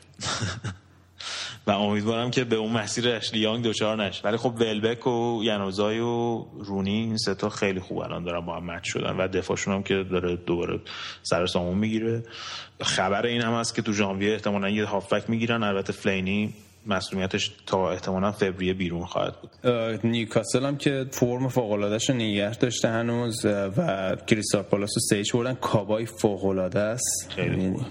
و 1.68 1.72
امیدوارم 1.72 2.32
که 2.32 2.44
به 2.44 2.56
اون 2.56 2.72
مسیر 2.72 3.10
اشلی 3.10 3.40
یانگ 3.40 3.66
دچار 3.66 4.04
نشه. 4.04 4.22
ولی 4.24 4.38
خب 4.38 4.54
ولبک 4.58 5.08
و 5.08 5.42
ینوزای 5.44 6.00
و 6.00 6.46
رونی 6.66 6.92
این 6.92 7.18
سه 7.18 7.36
تا 7.36 7.50
خیلی 7.50 7.80
خوب 7.80 7.98
الان 7.98 8.24
دارن 8.24 8.46
با 8.46 8.56
هم 8.56 8.72
مچ 8.72 8.84
شدن. 8.84 9.18
و 9.18 9.28
دفاعشون 9.28 9.74
هم 9.74 9.84
که 9.84 10.04
داره 10.12 10.36
دوباره 10.36 10.80
سر 11.24 11.46
سامون 11.46 11.78
می‌گیره. 11.78 12.24
خبر 12.82 13.26
این 13.26 13.42
هم 13.42 13.54
هست 13.54 13.76
که 13.76 13.82
تو 13.82 13.94
ژانویه 13.94 14.34
احتمالاً 14.34 14.70
یه 14.70 14.86
هافبک 14.86 15.30
می‌گیرن. 15.30 15.64
البته 15.64 15.94
فلینی 15.94 16.54
مسئولیتش 16.86 17.52
تا 17.65 17.91
احتمالاً 17.91 18.32
فوریه 18.32 18.74
بیرون 18.74 19.06
خواهد 19.06 19.41
بود 19.41 19.52
نیوکاسل 20.04 20.65
هم 20.65 20.78
که 20.78 21.06
فرم 21.12 21.48
فوق 21.48 21.71
العاده 21.71 22.13
نگه 22.13 22.56
داشته 22.56 22.88
هنوز 22.89 23.45
و 23.45 24.15
کریستال 24.28 24.62
پالاس 24.63 24.91
رو 24.95 25.02
سیج 25.10 25.32
بردن 25.34 25.54
کابای 25.54 26.06
فوق 26.06 26.45
العاده 26.45 26.80
است 26.80 27.30
خیلی 27.30 27.50
یعنی- 27.50 27.78
خوبه. 27.78 27.86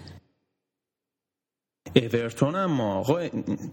اورتون 1.97 2.55
اما 2.55 2.95
آقا 2.95 3.29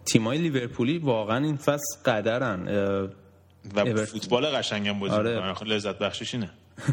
تیمای 0.06 0.38
لیورپولی 0.38 0.98
واقعا 0.98 1.46
این 1.46 1.58
فصل 1.58 2.02
قدرن 2.06 2.68
و 3.76 3.80
اورتون. 3.80 4.06
فوتبال 4.06 4.46
قشنگم 4.46 5.00
بازی 5.00 5.14
آره. 5.14 5.54
خب 5.54 5.66
لذت 5.66 6.00
بخشش 6.00 6.34
اینه 6.34 6.50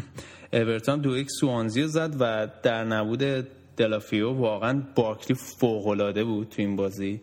اورتون 0.53 1.01
دو 1.01 1.17
یک 1.17 1.27
سوانزی 1.39 1.87
زد 1.87 2.15
و 2.19 2.47
در 2.63 2.83
نبود 2.83 3.47
دلافیو 3.77 4.31
واقعا 4.33 4.83
بارکلی 4.95 5.37
فوق 5.59 5.87
العاده 5.87 6.23
بود 6.23 6.49
تو 6.49 6.61
این 6.61 6.75
بازی 6.75 7.21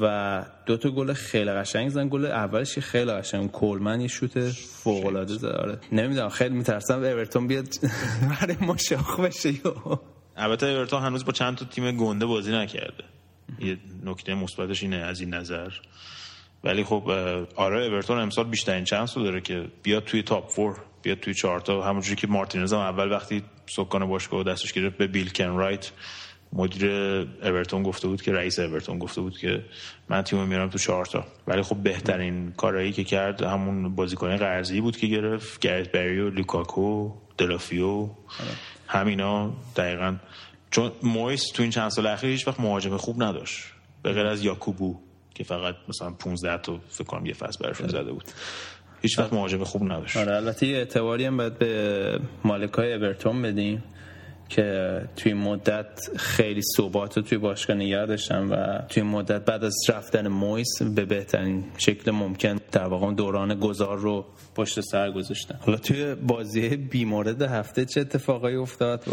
و 0.00 0.44
دو 0.66 0.76
تا 0.76 0.90
گل 0.90 1.12
خیلی 1.12 1.50
قشنگ 1.50 1.88
زدن 1.88 2.08
گل 2.08 2.26
اولش 2.26 2.78
خیلی 2.78 3.12
قشنگ. 3.12 3.50
کولمن 3.50 4.00
یه 4.00 4.08
شوت 4.08 4.50
فوق 4.50 5.06
العاده 5.06 5.34
زد. 5.34 5.46
آره. 5.46 5.78
نمی‌دونم 5.92 6.28
خیلی 6.28 6.54
میترسم 6.54 6.98
اورتون 6.98 7.46
بیاد. 7.46 7.68
برای 8.40 8.56
ما 8.66 8.76
شاخ 8.76 9.20
بشه. 9.20 9.54
البته 10.36 10.66
اورتون 10.66 11.02
هنوز 11.02 11.24
با 11.24 11.32
چند 11.32 11.56
تا 11.56 11.64
تیم 11.64 11.96
گنده 11.96 12.26
بازی 12.26 12.52
نکرده. 12.52 13.04
یه 13.58 13.78
نکته 14.04 14.34
مثبتش 14.34 14.82
اینه 14.82 14.96
از 14.96 15.20
این 15.20 15.34
نظر. 15.34 15.70
ولی 16.64 16.84
خب 16.84 17.10
آره 17.56 17.86
اورتون 17.86 18.18
امسال 18.18 18.44
بیشترین 18.44 18.84
chance 18.84 19.16
رو 19.16 19.24
داره 19.24 19.40
که 19.40 19.68
بیاد 19.82 20.04
توی 20.04 20.22
top 20.22 20.50
four 20.50 20.76
بیاد 21.02 21.18
توی 21.18 21.34
چهارتا 21.34 21.82
همونجوری 21.82 22.16
که 22.16 22.26
مارتینز 22.26 22.72
هم 22.72 22.78
اول 22.78 23.12
وقتی 23.12 23.42
سکان 23.66 24.06
باشگاه 24.06 24.44
دستش 24.44 24.72
گرفت 24.72 24.96
به 24.96 25.06
بیل 25.06 25.30
کن 25.30 25.56
رایت 25.56 25.90
مدیر 26.52 26.90
اورتون 27.42 27.82
گفته 27.82 28.08
بود 28.08 28.22
که 28.22 28.32
رئیس 28.32 28.58
اورتون 28.58 28.98
گفته 28.98 29.20
بود 29.20 29.38
که 29.38 29.64
من 30.08 30.22
تیمو 30.22 30.46
میارم 30.46 30.68
تو 30.68 30.78
چهارتا 30.78 31.24
ولی 31.46 31.62
خب 31.62 31.76
بهترین 31.76 32.52
کارایی 32.52 32.92
که 32.92 33.04
کرد 33.04 33.42
همون 33.42 33.94
بازیکن 33.94 34.36
قرضی 34.36 34.80
بود 34.80 34.96
که 34.96 35.06
گرفت 35.06 35.60
گرت 35.60 35.92
بری 35.92 36.20
و 36.20 36.30
لوکاکو 36.30 37.12
دلافیو 37.38 38.08
همینا. 38.86 39.52
دقیقا. 39.76 40.16
چون 40.70 40.92
مویس 41.02 41.44
تو 41.54 41.62
این 41.62 41.72
چند 41.72 41.90
سال 41.90 42.06
اخیر 42.06 42.30
هیچ 42.30 42.48
وقت 42.48 42.60
مهاجم 42.60 42.96
خوب 42.96 43.22
نداشت. 43.22 43.64
به 44.02 44.12
غیر 44.12 44.26
از 44.26 44.44
یاکوبو 44.44 44.96
که 45.34 45.44
فقط 45.44 45.74
مثلا 45.88 46.10
15 46.10 46.58
تا 46.58 46.80
فکر 46.88 47.04
کنم 47.04 47.26
یه 47.26 47.34
فصل 47.34 47.64
براشون 47.64 47.88
زده 47.88 48.12
بود. 48.12 48.24
هیچ 49.02 49.18
وقت 49.18 49.32
مهاجم 49.32 49.64
خوب 49.64 49.84
نداشت. 49.84 50.16
آره 50.16 50.36
البته 50.36 50.66
اعتباری 50.66 51.24
هم 51.24 51.36
باید 51.36 51.58
به 51.58 52.20
مالکای 52.44 52.94
اورتون 52.94 53.42
بدیم. 53.42 53.82
که 54.50 55.00
توی 55.16 55.34
مدت 55.34 56.16
خیلی 56.16 56.62
ثبات 56.76 57.16
رو 57.16 57.22
توی 57.22 57.38
باشگاه 57.38 57.76
نگه 57.76 58.06
داشتن 58.06 58.48
و 58.48 58.78
توی 58.88 59.02
مدت 59.02 59.44
بعد 59.44 59.64
از 59.64 59.74
رفتن 59.88 60.28
مویس 60.28 60.82
به 60.82 61.04
بهترین 61.04 61.64
شکل 61.78 62.10
ممکن 62.10 62.58
در 62.72 62.84
واقع 62.84 63.14
دوران 63.14 63.60
گذار 63.60 63.98
رو 63.98 64.26
پشت 64.54 64.80
سر 64.80 65.10
گذاشتن 65.10 65.58
حالا 65.60 65.78
توی 65.78 66.14
بازی 66.14 66.68
بیمورد 66.76 67.42
هفته 67.42 67.84
چه 67.84 68.00
اتفاقایی 68.00 68.56
افتاد؟ 68.56 69.04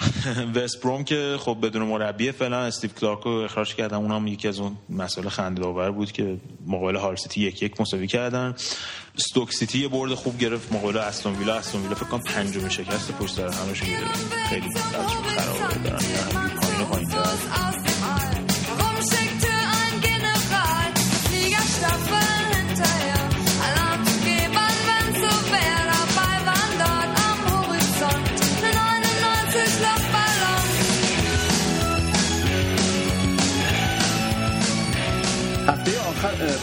وست 0.54 0.82
بروم 0.82 1.04
که 1.04 1.36
خب 1.40 1.56
بدون 1.62 1.82
مربی 1.82 2.32
فعلا 2.32 2.58
استیو 2.58 2.90
کلارک 2.90 3.20
رو 3.20 3.30
اخراج 3.32 3.74
کردن 3.74 3.96
اونم 3.96 4.26
یکی 4.26 4.48
از 4.48 4.60
اون 4.60 4.76
مسائل 4.88 5.28
خنده‌دار 5.28 5.90
بود 5.90 6.12
که 6.12 6.36
مقابل 6.66 6.96
هال 6.96 7.16
سیتی 7.16 7.40
یک 7.40 7.62
یک 7.62 7.80
مساوی 7.80 8.06
کردن. 8.06 8.54
استوک 9.18 9.52
سیتی 9.52 9.78
یه 9.78 9.88
برد 9.88 10.14
خوب 10.14 10.38
گرفت 10.38 10.72
مقابل 10.72 10.98
استون 10.98 11.34
ویلا. 11.34 11.54
استون 11.54 11.82
ویلا 11.82 11.94
فکر 11.94 12.06
کنم 12.06 12.20
پنجمین 12.20 12.68
شکست 12.68 13.12
پشت 13.12 13.34
سر 13.34 13.48
همش 13.48 13.82
خیلی 14.48 14.68
خرابه 15.36 15.78
دارن 15.84 16.39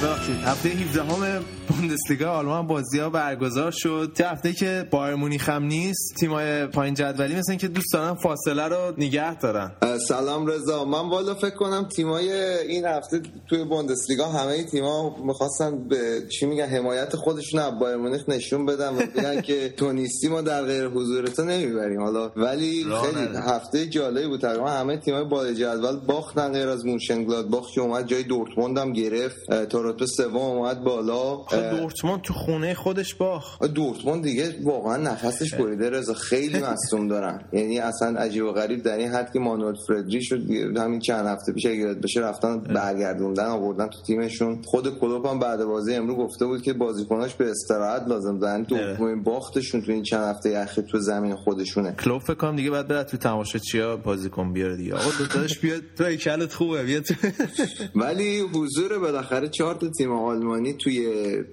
ببخشید. 0.03 0.35
هفته 0.35 0.69
17 0.69 1.03
همه 1.03 1.39
بوندسلیگا 1.67 2.31
آلمان 2.31 2.67
بازی 2.67 2.99
ها 2.99 3.09
برگزار 3.09 3.71
شد. 3.71 4.11
چه 4.17 4.27
هفته 4.27 4.53
که 4.53 4.87
بایر 4.91 5.15
مونیخ 5.15 5.49
هم 5.49 5.63
نیست 5.63 6.15
تیمای 6.19 6.65
پایین 6.67 6.93
جدولی 6.93 7.35
مثل 7.35 7.51
اینکه 7.51 7.67
دوست 7.67 7.93
دارن 7.93 8.13
فاصله 8.13 8.63
رو 8.67 8.93
نگه 8.97 9.35
دارن. 9.39 9.71
سلام 10.07 10.47
رضا. 10.47 10.85
من 10.85 11.09
والا 11.09 11.35
فکر 11.35 11.55
کنم 11.55 11.87
تیمای 11.95 12.31
این 12.67 12.85
هفته 12.85 13.21
توی 13.49 13.63
بوندسلیگا 13.63 14.27
همه 14.27 14.63
تیما 14.63 15.15
می‌خواستن 15.25 15.87
به 15.87 16.21
چی 16.29 16.45
میگن 16.45 16.65
حمایت 16.65 17.15
خودشون 17.15 17.59
از 17.59 17.79
بایر 17.79 17.95
مونیخ 17.97 18.29
نشون 18.29 18.65
بدن 18.65 18.89
و 18.95 18.99
بگن 19.15 19.41
که 19.47 19.69
تو 19.77 19.91
نیستی 19.91 20.27
ما 20.27 20.41
در 20.41 20.63
غیر 20.63 20.87
حضور 20.87 21.27
تو 21.27 21.43
نمی‌بریم. 21.43 22.01
حالا 22.01 22.31
ولی 22.35 22.83
خیلی. 22.83 23.37
هفته 23.47 23.85
جالبی 23.85 24.27
بود. 24.27 24.41
تقریبا 24.41 24.69
همه 24.69 24.97
تیمای 24.97 25.23
بالای 25.23 25.55
جدول 25.55 25.95
باختن 25.95 26.51
غیر 26.53 26.67
از 26.67 26.85
مونشنگلادباخ 26.85 27.71
که 27.75 27.81
اومد 27.81 28.07
جای 28.07 28.23
دورتموند 28.23 28.77
هم 28.77 28.93
گرفت. 28.93 29.65
تا 29.69 29.81
رتبه 29.87 30.05
سوم 30.05 30.35
اومد 30.35 30.83
بالا. 30.83 31.45
دورتموند 31.51 32.21
تو 32.21 32.33
خونه 32.33 32.73
خودش 32.73 33.15
باخت. 33.15 33.63
دورتموند 33.63 34.23
دیگه 34.23 34.55
واقعا 34.63 34.97
نفسش 34.97 35.53
بریده 35.55 35.89
رضا. 35.89 36.13
خیلی 36.13 36.59
مصدوم 36.59 37.07
دارن. 37.07 37.41
یعنی 37.53 37.79
اصلا 37.79 38.19
عجیب 38.19 38.45
و 38.45 38.51
غریب 38.51 38.83
در 38.83 38.97
این 38.97 39.07
حد 39.07 39.33
که 39.33 39.39
مانوئل 39.39 39.75
فردریش 39.87 40.31
رو 40.31 40.37
همین 40.81 40.99
چند 40.99 41.25
هفته 41.25 41.53
پیش 41.53 41.65
اگه 41.65 41.93
بشه 41.93 42.19
رفتن 42.19 42.59
برگردوندن 42.59 43.45
آوردن 43.45 43.87
تو 43.87 44.01
تیمشون. 44.07 44.61
خود 44.65 44.99
کلوپ 44.99 45.27
هم 45.27 45.39
بعد 45.39 45.63
بازی 45.65 45.93
امروز 45.93 46.17
گفته 46.17 46.45
بود 46.45 46.61
که 46.61 46.73
بازیکناش 46.73 47.33
به 47.33 47.49
استراحت 47.49 48.07
لازم 48.07 48.39
دارن. 48.39 48.63
دومین 48.63 49.23
باختشون 49.23 49.81
تو 49.81 49.91
این 49.91 50.03
چند 50.03 50.23
هفته 50.23 50.57
اخیر 50.57 50.83
تو 50.83 50.99
زمین 50.99 51.35
خودشونه. 51.35 51.91
کلوب 51.91 52.21
فکر 52.21 52.33
کنم 52.33 52.55
دیگه 52.55 52.71
بعد 52.71 52.87
بره 52.87 53.03
تو 53.03 53.17
تماشاچیا 53.17 53.97
بازیکن 53.97 54.53
بیاره 54.53 54.75
دیگه. 54.75 54.93
آقا 54.93 55.09
داداش 55.19 55.59
بیاد 55.59 55.81
تو 55.97 56.05
هیکلت 56.05 56.53
خوبه 56.53 56.83
بیا 56.83 56.99
تو. 56.99 57.13
ولی 57.95 58.39
حضور 58.39 58.99
بالاخره 58.99 59.49
چهار 59.49 59.75
تا 59.77 59.87
تیم 59.97 60.11
آلمانی 60.11 60.73
توی 60.73 61.07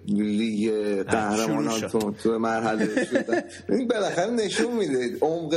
لیگ 0.09 0.73
قهرمانان 1.03 1.81
تو 1.81 2.11
تو 2.23 2.39
مرحله 2.39 3.05
شدن 3.05 3.43
این 3.69 3.89
بالاخره 3.89 4.31
نشون 4.31 4.73
میده. 4.73 5.17
عمق 5.21 5.55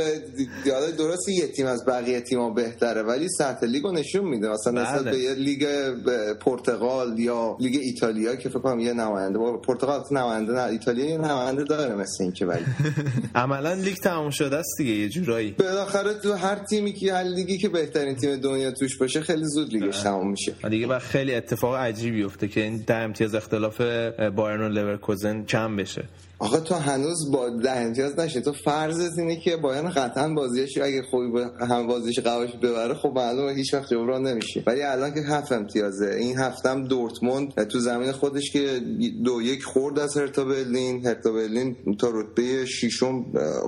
حالا 0.66 0.90
درست 0.90 1.28
یه 1.28 1.46
تیم 1.46 1.66
از 1.66 1.84
بقیه 1.84 2.20
تیم‌ها 2.20 2.50
بهتره 2.50 3.02
ولی 3.02 3.28
سطح 3.28 3.66
لیگ 3.66 3.84
رو 3.84 3.92
نشون 3.92 4.24
میده. 4.24 4.48
مثلا 4.48 4.82
نسبت 4.82 5.02
بله. 5.02 5.10
به 5.10 5.18
یه 5.18 5.34
لیگ 5.34 5.66
پرتغال 6.34 7.18
یا 7.18 7.56
لیگ 7.60 7.78
ایتالیا 7.82 8.36
که 8.36 8.48
فکر 8.48 8.58
کنم 8.58 8.80
یه 8.80 8.92
نماینده 8.92 9.38
با 9.38 9.56
پرتغال 9.56 10.04
نماینده 10.10 10.52
نه 10.52 10.62
ایتالیا 10.62 11.06
یه 11.06 11.18
نماینده 11.18 11.64
داره 11.64 11.94
مثل 11.94 12.22
این 12.22 12.32
که 12.32 12.46
ولی. 12.46 12.64
عملا 13.34 13.72
لیگ 13.72 13.96
تموم 13.96 14.30
شده 14.30 14.56
است 14.56 14.74
دیگه 14.78 14.92
یه 14.92 15.08
جورایی. 15.08 15.50
بالاخره 15.58 16.14
تو 16.14 16.32
هر 16.32 16.54
تیمی 16.70 16.92
که 16.92 17.12
هر 17.12 17.22
لیگی 17.22 17.58
که 17.58 17.68
بهترین 17.68 18.16
تیم 18.16 18.36
دنیا 18.36 18.70
توش 18.70 18.98
باشه 18.98 19.20
خیلی 19.20 19.44
زود 19.44 19.72
لیگش 19.72 20.02
تموم 20.02 20.30
میشه. 20.30 20.54
دیگه 20.70 20.86
بعد 20.86 21.00
خیلی 21.02 21.34
اتفاق 21.34 21.74
عجیبی 21.74 22.22
افته 22.22 22.48
که 22.58 22.64
این 22.64 22.76
ده 22.76 22.94
امتیاز 22.94 23.34
اختلاف 23.34 23.80
بایرن 24.36 24.60
و 24.60 24.68
لورکوزن 24.68 25.44
کم 25.44 25.76
بشه. 25.76 26.04
آقا 26.40 26.60
تو 26.60 26.74
هنوز 26.74 27.30
با 27.32 27.48
ده 27.50 27.70
امتیاز 27.70 28.18
نشین. 28.18 28.42
تو 28.42 28.52
فرضت 28.52 29.18
اینه 29.18 29.40
که 29.40 29.56
بایرن 29.56 29.90
قطعا 29.90 30.28
بازیش 30.28 30.78
اگه 30.78 31.02
خوبی 31.10 31.28
با 31.28 31.50
هم 31.66 31.86
بازیش 31.86 32.18
قواش 32.18 32.50
ببره 32.62 32.94
خب 32.94 33.12
معلومه 33.16 33.52
هیچ 33.52 33.74
وقت 33.74 33.90
جبران 33.90 34.26
نمیشه. 34.26 34.62
ولی 34.66 34.82
الان 34.82 35.14
که 35.14 35.20
هفت 35.20 35.52
امتیازه. 35.52 36.06
این 36.06 36.38
هفتم 36.38 36.84
دورتموند 36.84 37.64
تو 37.64 37.78
زمین 37.78 38.12
خودش 38.12 38.50
که 38.52 38.80
دو 39.24 39.42
یک 39.42 39.64
خورد 39.64 39.98
از 39.98 40.16
هرتا 40.16 40.44
برلین. 40.44 41.06
هرتا 41.06 41.32
برلین 41.32 41.76
تا 42.00 42.10
رتبه 42.10 42.66
ششم 42.66 43.24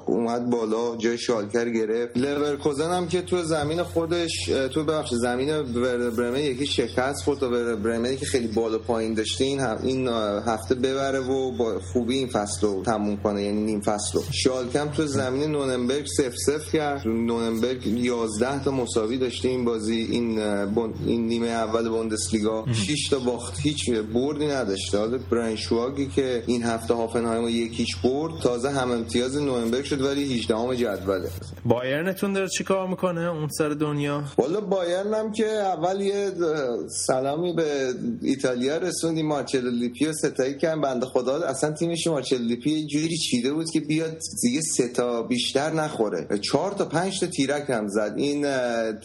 اومد 0.06 0.50
بالا 0.50 0.96
جای 0.96 1.18
شالکر 1.18 1.68
گرفت. 1.68 2.16
لورکوزن 2.16 2.90
هم 2.90 3.08
که 3.08 3.22
تو 3.22 3.42
زمین 3.42 3.82
خودش 3.82 4.44
تو 4.74 4.84
بخش 4.84 5.14
زمین 5.14 5.62
برمن 6.16 6.40
یکی 6.40 6.66
شکست 6.66 7.22
خورد 7.24 7.38
تا 7.38 7.48
برمنی 7.76 8.16
که 8.16 8.26
خیلی 8.26 8.48
بالا 8.48 8.78
پایین 8.78 9.18
هم 9.40 9.78
این 9.82 10.08
هفته 10.46 10.74
ببره 10.74 11.20
و 11.20 11.56
با 11.56 11.80
خوبی 11.92 12.18
این 12.18 12.28
فصل 12.28 12.59
رو 12.62 12.82
تموم 12.82 13.16
کنه 13.16 13.42
یعنی 13.42 13.60
نیم 13.62 13.80
فصل 13.80 14.18
رو. 14.18 14.22
شالکم 14.32 14.88
تو 14.88 15.06
زمین 15.06 15.50
نوننبرگ 15.50 16.06
سف 16.06 16.34
سف 16.46 16.72
کرد. 16.72 17.08
نوننبرگ 17.08 17.86
11 17.86 18.64
تا 18.64 18.70
مساوی 18.70 19.18
داشته 19.18 19.48
این 19.48 19.64
بازی. 19.64 19.96
این 20.10 20.34
بون- 20.66 20.94
این 21.06 21.26
نیمه 21.26 21.46
اول 21.48 21.88
بوندسلیگا. 21.88 22.64
6 22.72 23.08
تا 23.08 23.18
باخت 23.18 23.60
هیچ 23.60 23.90
بردی 23.90 24.46
نداشته. 24.46 24.98
حالا 24.98 25.18
برنشواگی 25.30 26.06
که 26.06 26.42
این 26.46 26.62
هفته 26.62 26.94
هافنهایم 26.94 27.48
یکیش 27.48 27.96
برد. 27.96 28.32
تازه 28.42 28.70
هم 28.70 28.90
امتیاز 28.90 29.36
نوننبرگ 29.36 29.84
شد 29.84 30.00
ولی 30.02 30.34
18 30.34 30.56
ام 30.56 30.74
جدوله. 30.74 31.28
بایرنتون 31.64 32.32
داره 32.32 32.48
چی 32.48 32.64
کار 32.64 32.88
می‌کنه 32.88 33.20
اون 33.20 33.48
سر 33.48 33.68
دنیا؟ 33.68 34.22
والا 34.38 34.60
بایرن 34.60 35.14
هم 35.14 35.32
که 35.32 35.46
اول 35.46 36.00
یه 36.00 36.30
سلامی 37.06 37.52
به 37.52 37.94
ایتالیا 38.22 38.76
رسوندی. 38.76 39.22
مارچلو 39.22 39.70
لیپی 39.70 40.06
رو 40.06 40.12
سه‌تایی 40.12 40.58
کردن. 40.58 40.80
بنده 40.80 41.06
خدا 41.06 41.34
اصلا 41.36 41.72
تیمش 41.72 42.06
مارچلو 42.06 42.38
لیپی 42.50 42.70
یه 42.70 42.86
جوری 42.86 43.16
چیده 43.16 43.52
بود 43.52 43.70
که 43.70 43.80
بیاد 43.80 44.18
دیگه 44.42 44.60
سه 44.60 44.88
تا 44.88 45.22
بیشتر 45.22 45.72
نخوره. 45.72 46.38
چهار 46.38 46.72
تا 46.72 46.84
پنج 46.84 47.20
تا 47.20 47.26
تیرک 47.26 47.70
هم 47.70 47.88
زد. 47.88 48.14
این 48.16 48.46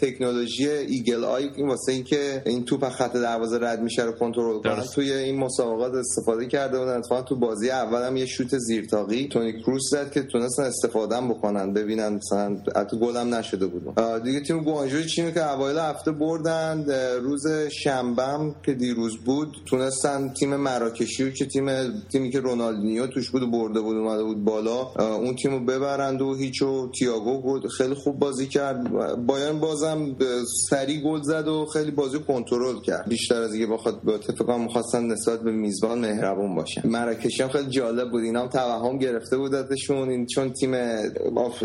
تکنولوژی 0.02 0.68
eagle 0.70 1.24
eye 1.24 1.50
این 1.56 1.68
واسه 1.68 1.92
اینکه 1.92 2.42
این 2.46 2.66
توپ 2.66 2.84
از 2.84 2.92
خط 2.92 3.14
دروازه 3.14 3.60
رد 3.62 3.82
میشه 3.82 4.04
رو 4.04 4.12
کنترل 4.12 4.62
درست. 4.62 4.96
توی 4.96 5.14
این 5.14 5.40
مسابقات 5.40 5.94
استفاده 5.94 6.46
کرده 6.48 6.80
بودن. 6.80 6.98
اتفاقا 6.98 7.22
تو 7.22 7.36
بازی 7.36 7.70
اول 7.70 8.08
هم 8.08 8.18
یه 8.18 8.26
شوت 8.26 8.58
زیرتاقی 8.58 9.28
تونی 9.28 9.62
کروس 9.62 9.84
زد 9.92 10.12
که 10.12 10.24
تونستن 10.24 10.64
استفاده 10.64 11.22
بکنن 11.22 11.74
ببینن 11.74 12.14
مثلا 12.16 12.58
حتی 12.76 13.00
گل 13.00 13.18
هم 13.18 13.36
نشده 13.36 13.68
بود. 13.68 14.02
دیگه 14.24 14.40
تیم 14.40 14.64
گوانجو 14.64 15.04
چینو 15.04 15.32
که 15.32 15.54
اوایل 15.54 15.78
هفته 15.78 16.12
بردن 16.12 16.86
روز 17.22 17.48
شنبه 17.84 18.54
که 18.66 18.74
دیروز 18.74 19.18
بود 19.18 19.56
تونستن 19.66 20.34
تیم 20.34 20.56
مراکشی 20.56 21.32
که 21.32 21.46
تیم 21.46 21.66
تیمی 22.12 22.32
که 22.32 22.40
رونالدینیو 22.40 23.08
توش 23.08 23.30
بود 23.36 23.44
و 23.44 23.52
برده 23.52 23.82
بود 23.82 23.98
اومده 23.98 24.24
بود 24.24 24.44
بالا. 24.44 24.82
اون 24.98 25.36
تیم 25.36 25.52
رو 25.52 25.60
ببرند 25.60 26.22
و 26.22 26.36
هیچ 26.36 26.62
و 26.62 26.92
تییاگو 27.00 27.62
خیلی 27.78 27.94
خوب 27.94 28.20
بازی 28.20 28.48
کرد. 28.48 28.92
بایرن 29.26 29.60
بازم 29.60 30.14
به 30.14 30.26
سریع 30.70 31.02
گل 31.02 31.22
زد 31.22 31.48
و 31.48 31.66
خیلی 31.66 31.92
بازی 31.92 32.20
کنترل 32.20 32.82
کرد. 32.82 33.10
بیشتر 33.10 33.42
از 33.42 33.54
اینکه 33.54 33.74
بخواد 33.74 34.02
فکر 34.28 34.44
کنم 34.44 34.62
می‌خواستن 34.62 35.04
نسبت 35.04 35.42
به 35.42 35.52
میزبان 35.52 36.00
مهربون 36.00 36.56
باشن. 36.56 36.88
مراکشی 36.88 37.44
هم 37.44 37.50
خیلی 37.50 37.70
جالب 37.70 38.12
بود. 38.12 38.24
اینا 38.24 38.42
هم 38.42 38.48
توهم 38.48 38.98
گرفته 38.98 39.38
بودتشون 39.38 40.10
این 40.10 40.26
چون 40.26 40.54
تیم 40.54 40.74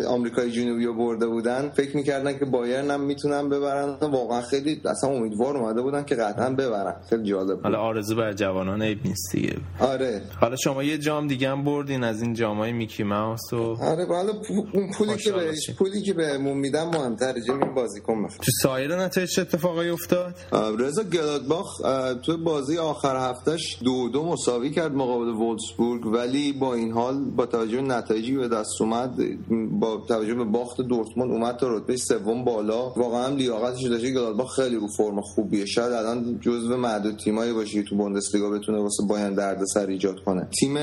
آمریکای 0.09 0.51
جنوبی 0.51 0.85
رو 0.85 0.95
برده 0.95 1.27
بودن 1.27 1.69
فکر 1.69 1.97
می‌کردن 1.97 2.39
که 2.39 2.45
بایرن 2.45 2.91
هم 2.91 3.01
می‌تونن 3.01 3.49
ببرن 3.49 3.97
واقعا 4.01 4.41
خیلی 4.41 4.81
اصلا 4.85 5.11
امیدوار 5.11 5.57
اومده 5.57 5.83
بودن 5.83 6.05
که 6.05 6.15
قطعا 6.15 6.51
ببرن. 6.51 6.95
خیلی 7.11 7.23
جالب 7.25 7.55
بود. 7.55 7.63
حالا 7.63 7.79
آرزو 7.79 8.17
بر 8.17 8.33
جوانان 8.33 8.83
عیب 8.83 8.99
نیست 9.05 9.33
دیگه. 9.33 9.57
آره. 9.81 10.23
حالا 10.41 10.57
شما 10.57 10.83
یه 10.83 10.99
جام 10.99 11.27
دیگه 11.27 11.49
هم 11.49 11.60
بردین 11.65 12.05
از 12.05 12.23
این 12.23 12.35
جامای 12.35 12.73
میکی 12.73 13.03
ماوس 13.03 13.53
و 13.53 13.77
آره 13.83 14.07
حالا 14.07 14.33
پو- 14.33 14.67
اون 14.75 14.91
پولی 14.91 15.17
که 15.17 15.33
بهش. 15.33 15.71
پولی 15.79 16.03
که 16.03 16.13
بهمون 16.13 16.57
میدن 16.57 16.85
مهمتره 16.85 17.41
جمعی 17.41 17.69
بازیکن 17.75 18.23
بخره 18.25 18.39
تو 18.39 18.53
سایر 18.63 18.97
نتایج 18.97 19.31
چه 19.31 19.43
اتفاقی 19.43 19.89
افتاد 19.89 20.35
رضا 20.79 21.03
گلادباخ 21.03 21.77
توی 22.25 22.37
بازی 22.37 22.79
آخر 22.79 23.31
هفتهش 23.31 23.79
دو 23.85 24.09
دو 24.09 24.25
مساوی 24.25 24.71
کرد 24.71 24.93
مقابل 24.95 25.29
وولسبورگ 25.29 26.07
ولی 26.07 26.53
با 26.53 26.75
این 26.75 26.93
حال 26.93 27.25
با 27.25 27.47
توجه 27.47 27.77
به 27.77 27.83
نتایجی 27.83 28.37
به 28.37 28.49
دست 28.49 28.81
اومد 28.81 29.15
با 29.81 30.05
توجه 30.09 30.35
به 30.35 30.45
باخت 30.45 30.81
دورتموند 30.81 31.31
اومد 31.31 31.57
تا 31.57 31.69
رتبه 31.77 31.97
سوم 31.97 32.45
بالا. 32.45 32.91
واقعا 32.91 33.29
لیاقتش 33.29 33.83
داشته 33.85 34.11
گلادباخ 34.11 34.55
خیلی 34.57 34.77
رو 34.77 34.87
فرم 34.97 35.21
خوبیه. 35.21 35.67
شاید 35.67 35.93
الان 35.93 36.39
جزو 36.41 36.77
معدود 36.77 37.17
تیمایی 37.25 37.53
باشه 37.53 37.73
که 37.83 37.89
تو 37.89 37.97
بوندسلیگا 37.97 38.51
بتونه 38.51 38.79
واسه 38.79 39.03
بایرن 39.09 39.35
دردسر 39.35 39.87
ایجاد 39.87 40.21
کنه. 40.25 40.49
تیم 40.61 40.75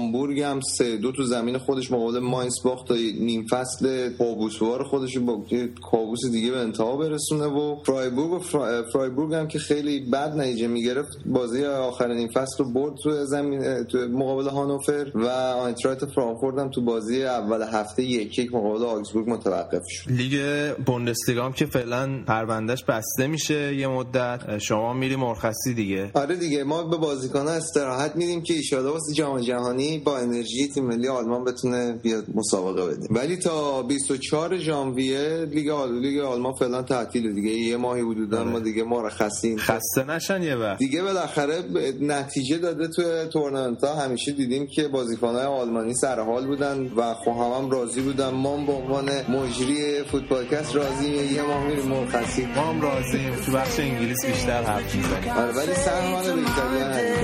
هامبورگ 0.00 0.40
هم 0.40 0.60
سه 0.78 0.96
دو 0.96 1.12
تو 1.12 1.22
زمین 1.22 1.58
خودش 1.58 1.90
مقابل 1.92 2.18
ماینس 2.18 2.60
باخت 2.64 2.88
تا 2.88 2.94
نیم 3.20 3.46
فصل 3.50 4.10
کابوسوار 4.18 4.84
خودش 4.84 5.18
با 5.18 5.42
کابوس 5.90 6.18
دیگه 6.32 6.50
به 6.50 6.58
انتها 6.58 6.96
برسونه 6.96 7.44
و 7.46 7.76
فرایبورگ 7.86 8.32
و 8.32 8.38
فرا- 8.38 8.92
فرایبورگ 8.92 9.34
هم 9.34 9.48
که 9.48 9.58
خیلی 9.58 10.00
بد 10.00 10.36
نتیجه 10.36 10.66
می‌گرفت 10.66 11.18
بازی 11.26 11.64
آخر 11.64 12.12
نیم 12.14 12.28
فصل 12.28 12.64
رو 12.64 12.72
برد 12.72 12.92
تو 13.02 13.24
زمین 13.24 13.84
تو 13.84 13.98
مقابل 13.98 14.48
هانوفر 14.48 15.06
و 15.14 15.26
آینترایت 15.62 16.04
فرانکفورت 16.06 16.58
هم 16.58 16.70
تو 16.70 16.80
بازی 16.80 17.22
اول 17.24 17.62
هفته 17.62 18.02
یک 18.02 18.38
یک 18.38 18.54
مقابل 18.54 18.84
آگزبورگ 18.84 19.30
متوقف 19.30 19.82
شد. 19.88 20.10
لیگ 20.10 20.72
بوندسلیگا 20.86 21.44
هم 21.44 21.52
که 21.52 21.66
فعلا 21.66 22.22
پروندهش 22.26 22.84
بسته 22.84 23.26
میشه 23.26 23.74
یه 23.76 23.86
مدت. 23.88 24.58
شما 24.58 24.92
میری 24.92 25.16
مرخصی 25.16 25.74
دیگه. 25.74 26.10
آره 26.14 26.36
دیگه 26.36 26.64
ما 26.64 26.82
به 26.84 26.96
بازیکن‌ها 26.96 27.52
استراحت 27.52 28.16
میدیم 28.16 28.42
که 28.42 28.54
ایشالا 28.54 28.92
واسه 28.92 29.14
جام 29.14 29.40
جهانی 29.40 29.85
با 30.04 30.18
انرژی 30.18 30.68
تیم 30.68 30.84
ملی 30.84 31.08
آلمان 31.08 31.44
بتونه 31.44 31.92
بیاد 31.92 32.24
مسابقه 32.34 32.86
بده. 32.86 33.06
ولی 33.10 33.36
تا 33.36 33.82
24 33.82 34.58
ژانویه 34.58 35.46
لیگ 35.50 35.68
آل... 35.68 36.00
لیگ 36.00 36.18
آلمان 36.20 36.52
فعلا 36.52 36.82
تعطیله 36.82 37.32
دیگه. 37.32 37.50
یه 37.50 37.76
ماهی 37.76 38.02
حدودا 38.02 38.44
ما 38.44 38.58
دیگه 38.58 38.84
مرخصیم. 38.84 39.58
خسته 39.58 40.04
نشن 40.04 40.42
یه 40.42 40.56
وقت. 40.56 40.78
دیگه 40.78 41.02
بالاخره 41.02 41.64
نتیجه 42.00 42.58
داده 42.58 42.88
تو 42.88 43.02
تورنمنت 43.32 43.84
ها 43.84 43.94
همیشه 43.94 44.32
دیدیم 44.32 44.66
که 44.66 44.88
بازیکنهای 44.88 45.44
آلمانی 45.46 45.94
سر 45.94 46.20
حال 46.20 46.46
بودن 46.46 46.90
و 46.96 47.14
خب 47.14 47.28
هم, 47.30 47.62
هم 47.62 47.70
راضی 47.70 48.00
بودن. 48.00 48.30
ما 48.30 48.56
به 48.56 48.72
عنوان 48.72 49.10
مجری 49.28 50.02
فوتبالکست 50.02 50.76
راضی 50.76 51.08
یه 51.34 51.42
ماه 51.42 51.66
میریم 51.66 51.86
مرخصی 51.86 52.46
ما 52.46 52.62
هم 52.62 52.80
راضیم. 52.80 53.34
تو 53.46 53.52
بخش 53.52 53.80
انگلیس 53.80 54.26
بیشتر 54.26 54.62
حرف 54.62 54.94
می‌زنیم. 54.94 55.30
آره 55.30 55.52
ولی 55.52 55.74
سهمان 55.74 56.22
به 56.22 56.30
ایتالیا 56.30 56.88
ندیم. 56.88 57.16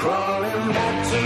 crawling 0.00 0.68
back 0.76 0.96
to 1.10 1.16
you. 1.24 1.25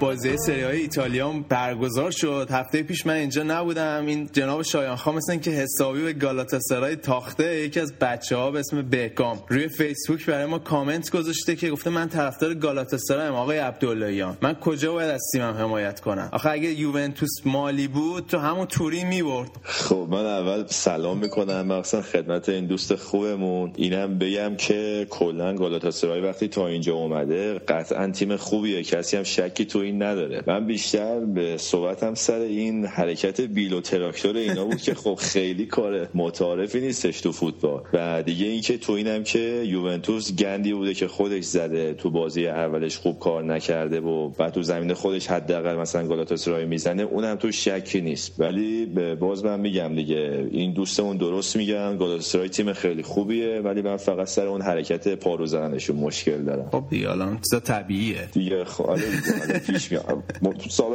بازی 0.00 0.36
سری 0.36 0.62
های 0.62 0.80
ایتالیا 0.80 1.32
برگزار 1.48 2.10
شد. 2.10 2.48
هفته 2.50 2.82
پیش 2.82 3.06
من 3.06 3.14
اینجا 3.14 3.42
نبودم. 3.42 4.04
این 4.06 4.28
جناب 4.32 4.62
شایان 4.62 4.96
خان 4.96 5.14
مثلا 5.14 5.36
که 5.36 5.50
حسابی 5.50 6.02
به 6.02 6.12
گالاتاسرای 6.12 6.96
تاخته 6.96 7.56
یکی 7.56 7.80
از 7.80 7.92
بچه 7.92 8.36
ها 8.36 8.50
به 8.50 8.58
اسم 8.58 8.82
بهکام 8.82 9.38
روی 9.48 9.68
فیسبوک 9.68 10.26
برای 10.26 10.46
ما 10.46 10.58
کامنت 10.58 11.10
گذاشته 11.10 11.56
که 11.56 11.70
گفته 11.70 11.90
من 11.90 12.08
طرفدار 12.08 12.54
گالاتاسرایم 12.54 13.32
آقای 13.32 13.58
عبداللهیان. 13.58 14.36
من 14.42 14.54
کجا 14.54 14.92
باید 14.92 15.10
از 15.10 15.20
تیمم 15.32 15.54
حمایت 15.54 16.00
کنم؟ 16.00 16.28
آخه 16.32 16.50
اگه 16.50 16.68
یوونتوس 16.68 17.30
مالی 17.44 17.88
بود 17.88 18.26
تو 18.26 18.38
همون 18.38 18.66
توری 18.66 19.04
می‌برد. 19.04 19.50
خب 19.62 20.06
من 20.10 20.26
اول 20.26 20.64
سلام 20.66 21.18
می‌کنم. 21.18 21.66
مخصوصا 21.66 22.02
خدمت 22.02 22.48
این 22.48 22.66
دوست 22.66 22.94
خوبمون. 22.94 23.72
اینم 23.76 24.18
بگم 24.18 24.56
که 24.56 25.06
کلا 25.10 25.54
گالاتاسرای 25.54 26.20
وقتی 26.20 26.48
تا 26.48 26.66
اینجا 26.66 26.94
اومده 26.94 27.58
قطعا 27.58 28.10
تیم 28.10 28.36
خوبیه. 28.36 28.82
کسی 28.82 29.16
هم 29.16 29.22
شکی 29.22 29.64
این 29.78 30.02
نداره. 30.02 30.42
من 30.46 30.66
بیشتر 30.66 31.20
به 31.20 31.56
صحبتم 31.56 32.14
سر 32.14 32.38
این 32.40 32.86
حرکت 32.86 33.40
بیل 33.40 33.72
و 33.72 33.80
تراکتور 33.80 34.36
اینا 34.36 34.64
بود 34.64 34.76
که 34.76 34.94
خب 34.94 35.14
خیلی 35.14 35.66
کار 35.66 36.08
متعارفی 36.14 36.80
نیستش 36.80 37.20
تو 37.20 37.32
فوتبال. 37.32 37.82
و 37.92 38.22
دیگه 38.22 38.46
اینکه 38.46 38.78
تو 38.78 38.92
اینم 38.92 39.22
که 39.24 39.62
یوونتوس 39.66 40.32
گندی 40.36 40.72
بوده 40.74 40.94
که 40.94 41.08
خودش 41.08 41.44
زده 41.44 41.94
تو 41.94 42.10
بازی 42.10 42.46
اولش 42.46 42.96
خوب 42.96 43.18
کار 43.18 43.44
نکرده 43.44 44.00
و 44.00 44.28
بعد 44.28 44.52
تو 44.52 44.62
زمین 44.62 44.94
خودش 44.94 45.26
حداقل 45.26 45.74
مثلا 45.76 46.06
گالاتاسرای 46.06 46.64
می‌زنه 46.64 47.02
اونم 47.02 47.36
تو 47.36 47.52
شکی 47.52 48.00
نیست. 48.00 48.34
ولی 48.40 48.86
به- 48.86 49.14
باز 49.14 49.44
من 49.44 49.60
میگم 49.60 49.94
دیگه 49.94 50.46
این 50.50 50.72
دوستمون 50.72 51.16
درست 51.16 51.56
میگن 51.56 51.96
گالاتاسرای 51.96 52.48
تیم 52.48 52.72
خیلی 52.72 53.02
خوبیه 53.02 53.60
ولی 53.60 53.82
من 53.82 53.96
فقط 53.96 54.26
سر 54.26 54.46
اون 54.46 54.62
حرکت 54.62 55.08
پارو 55.14 55.46
زدنشون 55.46 55.96
مشکل 55.96 56.42
دارم. 56.44 56.68
خب 56.72 56.84
دیگه 56.90 57.10
الان 57.10 57.38
طبیعیه. 57.64 58.28
دیگه 58.32 58.64
خب 58.64 58.84
آره 58.86 59.02
آره. 59.42 59.60
پیش 59.66 59.92
میاد. 59.92 60.22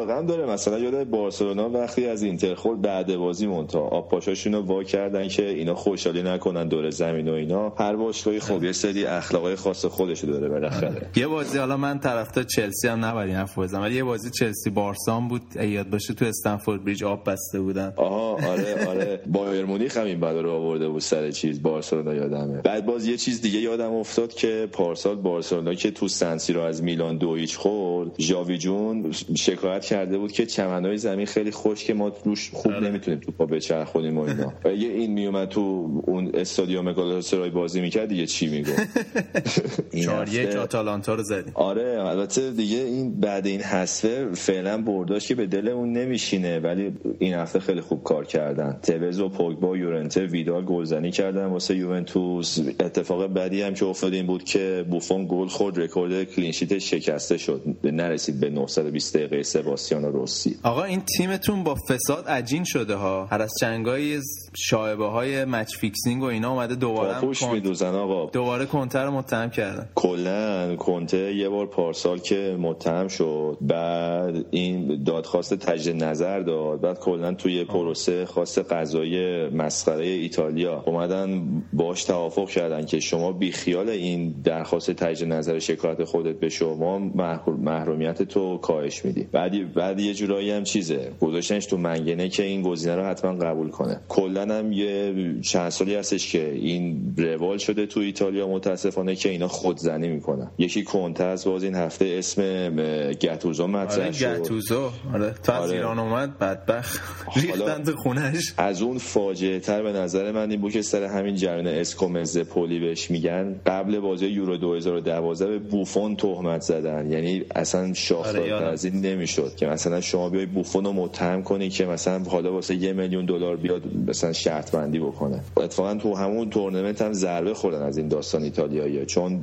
هم 0.09 0.25
داره. 0.25 0.45
مثلا 0.45 0.79
یاد 0.79 1.03
بارسلونا 1.03 1.69
وقتی 1.69 2.05
از 2.05 2.23
اینتر 2.23 2.55
خورد 2.55 2.81
بعد 2.81 3.15
بازی 3.15 3.47
مونتا 3.47 3.79
آب 3.79 4.09
پاشاشون 4.09 4.53
رو 4.53 4.61
وا 4.61 4.83
کردن 4.83 5.27
که 5.27 5.49
اینا 5.49 5.75
خوشحالی 5.75 6.23
نکنن 6.23 6.67
دور 6.67 6.89
زمین 6.89 7.29
و 7.29 7.33
اینا. 7.33 7.73
هر 7.77 7.95
باشگاهی 7.95 8.39
خب 8.39 8.63
یه 8.63 8.71
سری 8.71 9.05
اخلاقای 9.05 9.55
خاص 9.55 9.85
خودش 9.85 10.23
داره 10.23 10.49
بالاخره. 10.49 11.09
یه 11.15 11.27
بازی 11.27 11.57
حالا 11.57 11.77
من 11.77 11.99
طرفدار 11.99 12.43
چلسی 12.43 12.87
هم 12.87 13.05
نبریم 13.05 13.35
حرف 13.35 13.57
بزنم 13.57 13.81
ولی 13.81 13.95
یه 13.95 14.03
بازی 14.03 14.29
چلسی 14.29 14.69
بارسان 14.69 15.27
بود. 15.27 15.41
یاد 15.55 15.89
باشه 15.89 16.13
تو 16.13 16.25
استنفورد 16.25 16.83
بریج 16.85 17.03
آب 17.03 17.29
بسته 17.29 17.59
بودن. 17.59 17.93
آها 17.95 18.31
آره 18.31 18.87
آره. 18.87 19.21
بایر 19.27 19.65
مونیخ 19.65 19.97
هم 19.97 20.05
این 20.05 20.19
بلا 20.19 20.41
رو 20.41 20.51
آورده 20.51 20.89
بود 20.89 21.01
سر 21.01 21.31
چیز 21.31 21.61
بارسلونا 21.61 22.13
یادمه. 22.13 22.61
بعد 22.61 22.85
باز 22.85 23.07
یه 23.07 23.17
چیز 23.17 23.41
دیگه 23.41 23.59
یادم 23.59 23.93
افتاد 23.93 24.33
که 24.33 24.69
پارسال 24.71 25.15
بارسلونا 25.15 25.73
که 25.73 25.91
تو 25.91 26.07
سنسی 26.07 26.53
رو 26.53 26.61
از 26.61 26.83
میلان 26.83 27.17
دو 27.17 27.35
هیچ 27.35 27.57
خورد 27.57 28.11
ژاوی 28.19 28.57
جون 28.61 29.11
شکایت 29.37 29.85
کرده 29.85 30.17
بود 30.17 30.31
که 30.31 30.45
چمنهای 30.45 30.97
زمین 30.97 31.25
خیلی 31.25 31.51
خوش 31.51 31.83
که 31.83 31.93
ما 31.93 32.11
روش 32.25 32.49
خوب 32.53 32.71
نمی‌تونیم 32.71 33.19
تو 33.19 33.31
پا 33.31 33.45
بچرخونیم 33.45 34.17
و 34.17 34.21
اینا. 34.21 34.47
و 34.65 34.67
اگه 34.67 34.87
این 34.87 35.11
میومد 35.11 35.49
تو 35.49 35.61
اون 36.07 36.31
استادیوم 36.33 36.93
گالاتاسرای 36.93 37.49
بازی 37.49 37.81
می‌کرد 37.81 38.09
دیگه 38.09 38.25
چی 38.25 38.47
می‌گفت؟ 38.47 38.81
این 39.91 40.03
چهار 40.03 40.29
یک 40.29 40.55
آتالانتا 40.55 41.15
رو 41.15 41.23
زدیم. 41.23 41.51
آره 41.55 41.97
البته 41.99 42.51
دیگه 42.51 42.77
این 42.77 43.19
بعد 43.19 43.47
این 43.47 43.61
حسفه 43.61 44.27
فعلا 44.33 44.81
برداشت 44.81 45.27
که 45.27 45.35
به 45.35 45.45
دلمون 45.45 45.93
نمیشینه 45.93 46.59
ولی 46.59 46.91
این 47.19 47.33
هفته 47.33 47.59
خیلی 47.59 47.81
خوب 47.81 48.03
کار 48.03 48.25
کردن. 48.25 48.79
توز 48.83 49.19
و 49.19 49.29
پوگبا 49.29 49.77
یورنته 49.77 50.25
ویدال 50.25 50.65
گلزنی 50.65 51.11
کردن 51.11 51.45
واسه 51.45 51.75
یوونتوس. 51.75 52.59
اتفاق 52.79 53.27
بعدی 53.27 53.61
هم 53.61 53.73
که 53.73 53.85
افتاد 53.85 54.13
این 54.13 54.27
بود 54.27 54.43
که 54.43 54.85
بوفون 54.89 55.27
گل 55.29 55.47
خورد 55.47 55.79
رکورد 55.79 56.23
clean 56.23 56.50
sheet 56.50 56.77
شکسته 56.77 57.37
شد. 57.37 57.61
نرسید 57.83 58.39
به 58.39 58.49
920 58.51 59.17
دقیقه 59.17 59.43
سباستیانو 59.43 60.11
روسی. 60.11 60.55
آقا 60.63 60.83
این 60.83 61.01
تیمتون 61.17 61.63
با 61.63 61.75
فساد 61.75 62.27
عجین 62.27 62.63
شده 62.63 62.95
ها. 62.95 63.25
هر 63.25 63.41
از 63.41 63.51
چندگاهی 63.59 64.19
شایبه 64.57 65.05
های 65.05 65.45
match 65.45 65.75
fixing 65.75 66.21
و 66.23 66.25
اینا 66.25 66.51
اومده 66.51 66.75
دوباره 66.75 67.21
کنت- 67.21 67.43
میدوزن 67.53 67.95
آقا. 67.95 68.25
دوباره 68.29 68.65
کنتر 68.65 69.05
رو 69.05 69.11
متهم 69.11 69.49
کردن. 69.49 69.89
کلا 69.95 70.75
کنته 70.75 71.35
یه 71.35 71.49
بار 71.49 71.65
پارسال 71.65 72.19
که 72.19 72.57
متهم 72.59 73.07
شد. 73.07 73.57
بعد 73.61 74.45
این 74.51 75.03
دادخواست 75.03 75.53
تجدید 75.53 76.03
نظر 76.03 76.39
داد. 76.39 76.81
بعد 76.81 76.99
کلا 76.99 77.33
توی 77.33 77.63
پروسه 77.63 78.25
خواست 78.25 78.59
قضایی 78.59 79.49
مسخره 79.49 80.05
ایتالیا. 80.05 80.83
اومدن 80.85 81.41
باش 81.73 82.03
توافق 82.03 82.49
کردن 82.49 82.85
که 82.85 82.99
شما 82.99 83.31
بیخیال 83.31 83.89
این 83.89 84.35
درخواست 84.43 84.91
تجدید 84.91 85.33
نظر 85.33 85.59
شکایت 85.59 86.03
خودت 86.03 86.39
به 86.39 86.49
شما 86.49 86.71
شما 86.71 86.99
محروم- 86.99 87.59
محرومیت 87.59 88.23
تو 88.23 88.40
کاهش 88.61 89.05
میدی. 89.05 89.23
بعدی 89.31 89.63
بعد 89.63 89.99
یه 89.99 90.13
جورایی 90.13 90.51
هم 90.51 90.63
چیزه. 90.63 91.11
گذاشتنش 91.21 91.65
تو 91.65 91.77
منگنه 91.77 92.29
که 92.29 92.43
این 92.43 92.61
گزینه 92.61 92.95
رو 92.95 93.03
حتما 93.03 93.31
قبول 93.33 93.69
کنه. 93.69 93.99
کلا 94.09 94.41
هم 94.55 94.71
یه 94.71 95.13
چند 95.41 95.69
سالی 95.69 95.95
هستش 95.95 96.31
که 96.31 96.51
این 96.51 97.13
روال 97.17 97.57
شده 97.57 97.85
تو 97.85 97.99
ایتالیا 97.99 98.47
متاسفانه 98.47 99.15
که 99.15 99.29
اینا 99.29 99.47
خودزنی 99.47 100.07
می‌کنن. 100.07 100.51
یکی 100.57 100.83
کنته 100.83 101.23
از 101.23 101.45
باز 101.45 101.63
این 101.63 101.75
هفته 101.75 102.15
اسم 102.17 102.41
اه، 102.41 103.13
گتوزو 103.13 103.67
مطرح 103.67 104.03
آره 104.03 104.11
شد. 104.11 104.39
گتوزو 104.39 104.89
آره 105.13 105.35
تا 105.43 105.53
از 105.53 105.61
آره. 105.61 105.71
ایران 105.71 105.99
اومد 105.99 106.37
بدبخت. 106.39 106.99
ریختن 107.35 107.83
تو 107.83 107.95
خونش. 107.95 108.53
از 108.57 108.81
اون 108.81 108.97
فاجعه 108.97 109.59
تر 109.59 109.83
به 109.83 109.91
نظر 109.91 110.31
من 110.31 110.51
این 110.51 110.61
بود 110.61 110.71
که 110.71 110.81
سر 110.81 111.03
همین 111.03 111.35
جریان 111.35 111.67
اسکومز 111.67 112.37
پولی 112.37 112.79
بهش 112.79 113.11
میگن. 113.11 113.55
قبل 113.65 113.99
بازی 113.99 114.27
یورو 114.27 114.57
2012 114.57 115.47
به 115.47 115.59
بوفون 115.59 116.15
تهمت 116.15 116.61
زدن. 116.61 117.11
یعنی 117.11 117.43
اصلا 117.55 117.93
آره،. 118.39 118.65
از 118.65 118.85
این 118.85 119.05
نمی‌شد 119.05 119.55
که 119.55 119.67
مثلا 119.67 120.01
شما 120.01 120.29
بیای 120.29 120.45
بوفون 120.45 120.85
رو 120.85 120.93
متهم 120.93 121.43
کنی 121.43 121.69
که 121.69 121.85
مثلا 121.85 122.23
حالا 122.23 122.53
واسه 122.53 122.75
یه 122.75 122.93
میلیون 122.93 123.25
دلار 123.25 123.55
بیاد 123.55 123.81
مثلا 124.07 124.33
شرط 124.33 124.71
بندی 124.71 124.99
بکنه. 124.99 125.39
اتفاقا 125.57 125.95
تو 125.95 126.15
همون 126.15 126.49
تورنمنت 126.49 127.01
هم 127.01 127.13
ضربه 127.13 127.53
خوردن 127.53 127.81
از 127.81 127.97
این 127.97 128.07
داستان 128.07 128.43
ایتالیایی 128.43 129.05
چون 129.05 129.37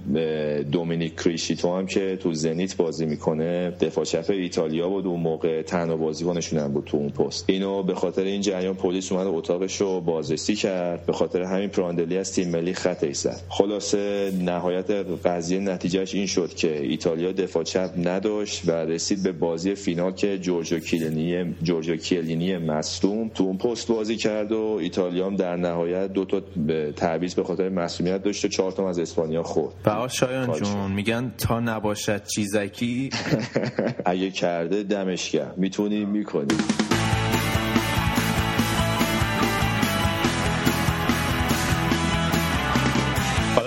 دومینیک 0.72 1.16
کریشیتو 1.16 1.76
هم 1.76 1.86
که 1.86 2.18
تو 2.20 2.32
زنیت 2.32 2.76
بازی 2.76 3.06
می‌کنه 3.06 3.70
دفاع 3.80 4.04
چپ 4.04 4.30
ایتالیا 4.30 4.88
بود 4.88 5.06
اون 5.06 5.20
موقع 5.20 5.62
تنها 5.62 5.96
بازیکنشون 5.96 6.58
هم 6.58 6.72
بود 6.72 6.84
تو 6.84 6.96
اون 6.96 7.08
پست. 7.08 7.44
اینو 7.48 7.82
به 7.82 7.94
خاطر 7.94 8.22
این 8.22 8.40
جریان 8.40 8.74
پلیس 8.74 9.12
اومد 9.12 9.26
اتاقش 9.26 9.80
رو 9.80 10.00
بازرسی 10.00 10.54
کرد. 10.54 11.06
به 11.06 11.12
خاطر 11.12 11.42
همین 11.42 11.68
پراندلی 11.68 12.18
از 12.18 12.32
تیم 12.32 12.48
ملی 12.48 12.74
خطش 12.74 13.16
زد. 13.16 13.40
خلاصه 13.48 14.32
نهایت 14.40 14.90
قضیه 15.24 15.60
نتیجهش 15.60 16.14
این 16.14 16.26
شد 16.26 16.54
که 16.54 16.82
ایتالیا 16.82 17.32
دفاع 17.32 17.62
چپ 17.62 17.90
نداشت 18.04 18.62
و 18.66 18.77
رسید 18.84 19.22
به 19.22 19.32
بازی 19.32 19.74
فینال 19.74 20.12
که 20.12 20.38
جورجو 20.38 20.78
کیه‌لینی 20.78 21.54
جورجو 21.62 21.96
کیه‌لینی 21.96 22.58
مصدوم 22.58 23.28
تو 23.28 23.44
اون 23.44 23.58
پست 23.58 23.88
بازی 23.88 24.16
کرد 24.16 24.52
و 24.52 24.78
ایتالیا 24.80 25.26
هم 25.26 25.36
در 25.36 25.56
نهایت 25.56 26.12
دو 26.12 26.24
تا 26.24 26.42
به 26.66 26.92
تعویض 26.96 27.34
به 27.34 27.44
خاطر 27.44 27.68
مصدومیت 27.68 28.22
داشت 28.22 28.44
و 28.44 28.48
چهار 28.48 28.72
تا 28.72 28.88
از 28.88 28.98
اسپانیا 28.98 29.42
خورد. 29.42 29.74
فقط 29.84 30.10
شایان 30.10 30.52
جون 30.52 30.92
میگن 30.92 31.32
تا 31.38 31.60
نباشد 31.60 32.22
چیزکی. 32.34 33.10
اگه 34.04 34.30
کرده 34.30 34.82
دمش 34.82 35.30
گرم. 35.30 35.54
می‌تونی 35.56 36.04
می‌کنی 36.04 36.56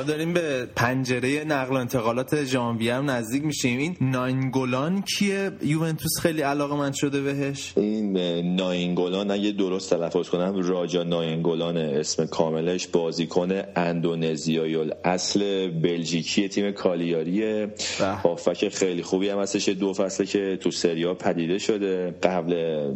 حالا 0.01 0.13
داریم 0.13 0.33
به 0.33 0.67
پنجره 0.75 1.43
نقل 1.43 1.75
و 1.75 1.77
انتقالات 1.77 2.43
ژانویه 2.43 2.95
هم 2.95 3.09
نزدیک 3.09 3.43
میشیم. 3.43 3.79
این 3.79 3.97
ناینگولان 4.01 5.01
کیه؟ 5.01 5.51
یوونتوس 5.61 6.19
خیلی 6.21 6.41
علاقه 6.41 6.75
من 6.75 6.91
شده 6.91 7.21
بهش. 7.21 7.73
این 7.77 8.17
ناینگولان 8.55 9.31
اگه 9.31 9.51
درست 9.51 9.89
تلفظ 9.89 10.29
کنم 10.29 10.55
راجا 10.55 11.03
ناینگولان 11.03 11.77
اسم 11.77 12.25
کاملش 12.25 12.87
بازیکن 12.87 13.61
اندونزیایی 13.75 14.91
اصل 15.03 15.67
بلژیکی 15.67 16.49
تیم 16.49 16.71
کالیاریه 16.71 17.67
به. 17.99 18.05
هافک 18.05 18.69
خیلی 18.69 19.01
خوبی 19.01 19.29
هم 19.29 19.39
هستش. 19.39 19.69
دو 19.69 19.93
فصله 19.93 20.25
که 20.25 20.57
تو 20.61 20.71
سریا 20.71 21.13
پدیده 21.13 21.57
شده. 21.57 22.15
قبل 22.23 22.53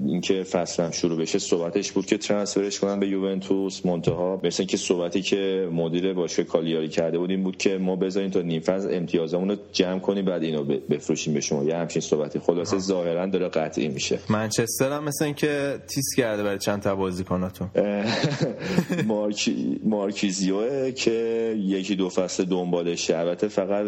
اینکه 0.08 0.44
فصلم 0.44 0.92
شروع 0.92 1.18
بشه 1.18 1.40
صحبتش 1.40 1.92
بود 1.92 2.06
که 2.06 2.18
ترانسفرش 2.18 2.80
کنن 2.80 3.00
به 3.00 3.08
یوونتوس 3.08 3.86
منتها. 3.86 4.42
مثل 4.44 4.62
اینکه 4.62 4.78
صحبتی 4.78 5.22
که 5.22 5.70
مدیر 5.72 6.14
باشگاه 6.14 6.46
کالیاری 6.46 6.95
کرده 6.96 7.18
بود 7.18 7.30
این 7.30 7.44
بود 7.44 7.58
که 7.58 7.78
ما 7.78 7.96
بذاریم 7.96 8.30
تا 8.30 8.42
نیم 8.42 8.62
فصل 8.62 8.94
امتیازمون 8.94 9.50
رو 9.50 9.56
جمع 9.74 10.00
کنیم 10.00 10.26
بعد 10.26 10.44
اینو 10.44 10.64
بفروشیم 10.64 11.34
به 11.34 11.42
شما. 11.42 11.64
یه 11.64 11.76
همچین 11.76 12.02
صحبتی. 12.02 12.40
خلاصه 12.40 12.78
ظاهرا 12.78 13.26
داره 13.26 13.48
قطعی 13.48 13.88
میشه. 13.88 14.20
منچستر 14.30 14.92
هم 14.92 15.04
مثل 15.04 15.26
اینکه 15.26 15.80
تیس 15.88 16.06
کرده 16.18 16.44
برای 16.44 16.60
چند 16.60 16.82
تا 16.82 16.96
بازیکناتون. 16.96 17.70
مارکی... 19.08 19.80
مارکیزیوه 19.84 20.92
که 20.92 21.56
یکی 21.60 21.96
دو 21.96 22.10
فصل 22.10 22.44
دنبالش 22.44 23.10
البته 23.10 23.48
فقط 23.48 23.86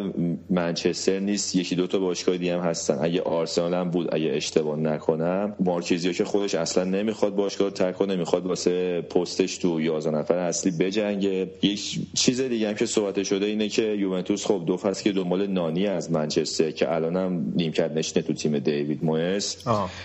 منچستر 0.49 1.19
نیست 1.19 1.55
یکی 1.55 1.75
دو 1.75 1.87
تا 1.87 1.99
باشگاه 1.99 2.37
دیگه 2.37 2.53
هم 2.53 2.69
هستن. 2.69 2.97
اگه 3.01 3.21
آرسنال 3.21 3.73
هم 3.73 3.89
بود 3.89 4.15
اگه 4.15 4.31
اشتباه 4.33 4.77
نکنم. 4.79 5.55
مارکیزیو 5.59 6.13
که 6.13 6.23
خودش 6.23 6.55
اصلا 6.55 6.83
نمی‌خواد 6.83 7.35
باشگاه 7.35 7.69
ترک 7.69 7.95
کنه 7.95 8.15
می‌خواد 8.15 8.45
واسه 8.45 9.01
پستش 9.01 9.57
تو 9.57 9.81
11 9.81 10.11
نفر 10.11 10.37
اصلی 10.37 10.71
بجنگه. 10.71 11.49
یک 11.61 11.99
چیز 12.13 12.41
دیگه 12.41 12.67
هم 12.67 12.73
که 12.73 12.85
صحبت 12.97 13.23
شده 13.23 13.45
اینه 13.45 13.69
که 13.69 13.81
یوونتوس 13.81 14.45
خب 14.45 14.63
دو 14.65 14.77
فصل 14.77 15.03
که 15.03 15.11
دنبال 15.11 15.47
نانی 15.47 15.87
از 15.87 16.11
منچستر 16.11 16.71
که 16.71 16.93
الانم 16.93 17.53
نیمکت 17.55 17.91
نشینه 17.91 18.25
تو 18.25 18.33
تیم 18.33 18.59
دیوید 18.59 19.03
مویس 19.03 19.57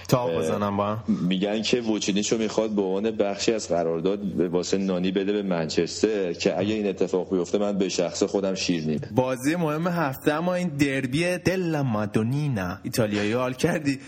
تا 0.09 0.27
بزنم 0.27 0.77
با 0.77 0.99
میگن 1.09 1.63
که 1.63 1.81
ووچینیچو 1.81 2.39
می‌خواد 2.39 2.71
به 2.71 2.83
عنوان 2.83 3.11
بخشی 3.11 3.53
از 3.53 3.69
قرارداد 3.69 4.19
به 4.19 4.49
واسه 4.49 4.79
نانی 4.79 5.11
بده 5.11 5.33
به 5.33 5.43
منچستر 5.43 6.33
که 6.33 6.59
اگه 6.59 6.75
این 6.75 6.87
اتفاق 6.87 7.31
بیفته 7.31 7.59
من 7.59 7.79
به 7.79 7.89
شخص 7.89 8.23
خودم 8.23 8.55
شیرینی 8.55 9.01
بازی 9.15 9.57
مهم 9.57 9.87
هفته 9.87 10.33
اما 10.33 10.55
این 10.55 10.69
دربی 10.69 11.39
دل 11.39 11.81
مادونینا. 11.81 12.79
ایتالیایی 12.83 13.33
حال 13.33 13.53
کردی. 13.53 13.99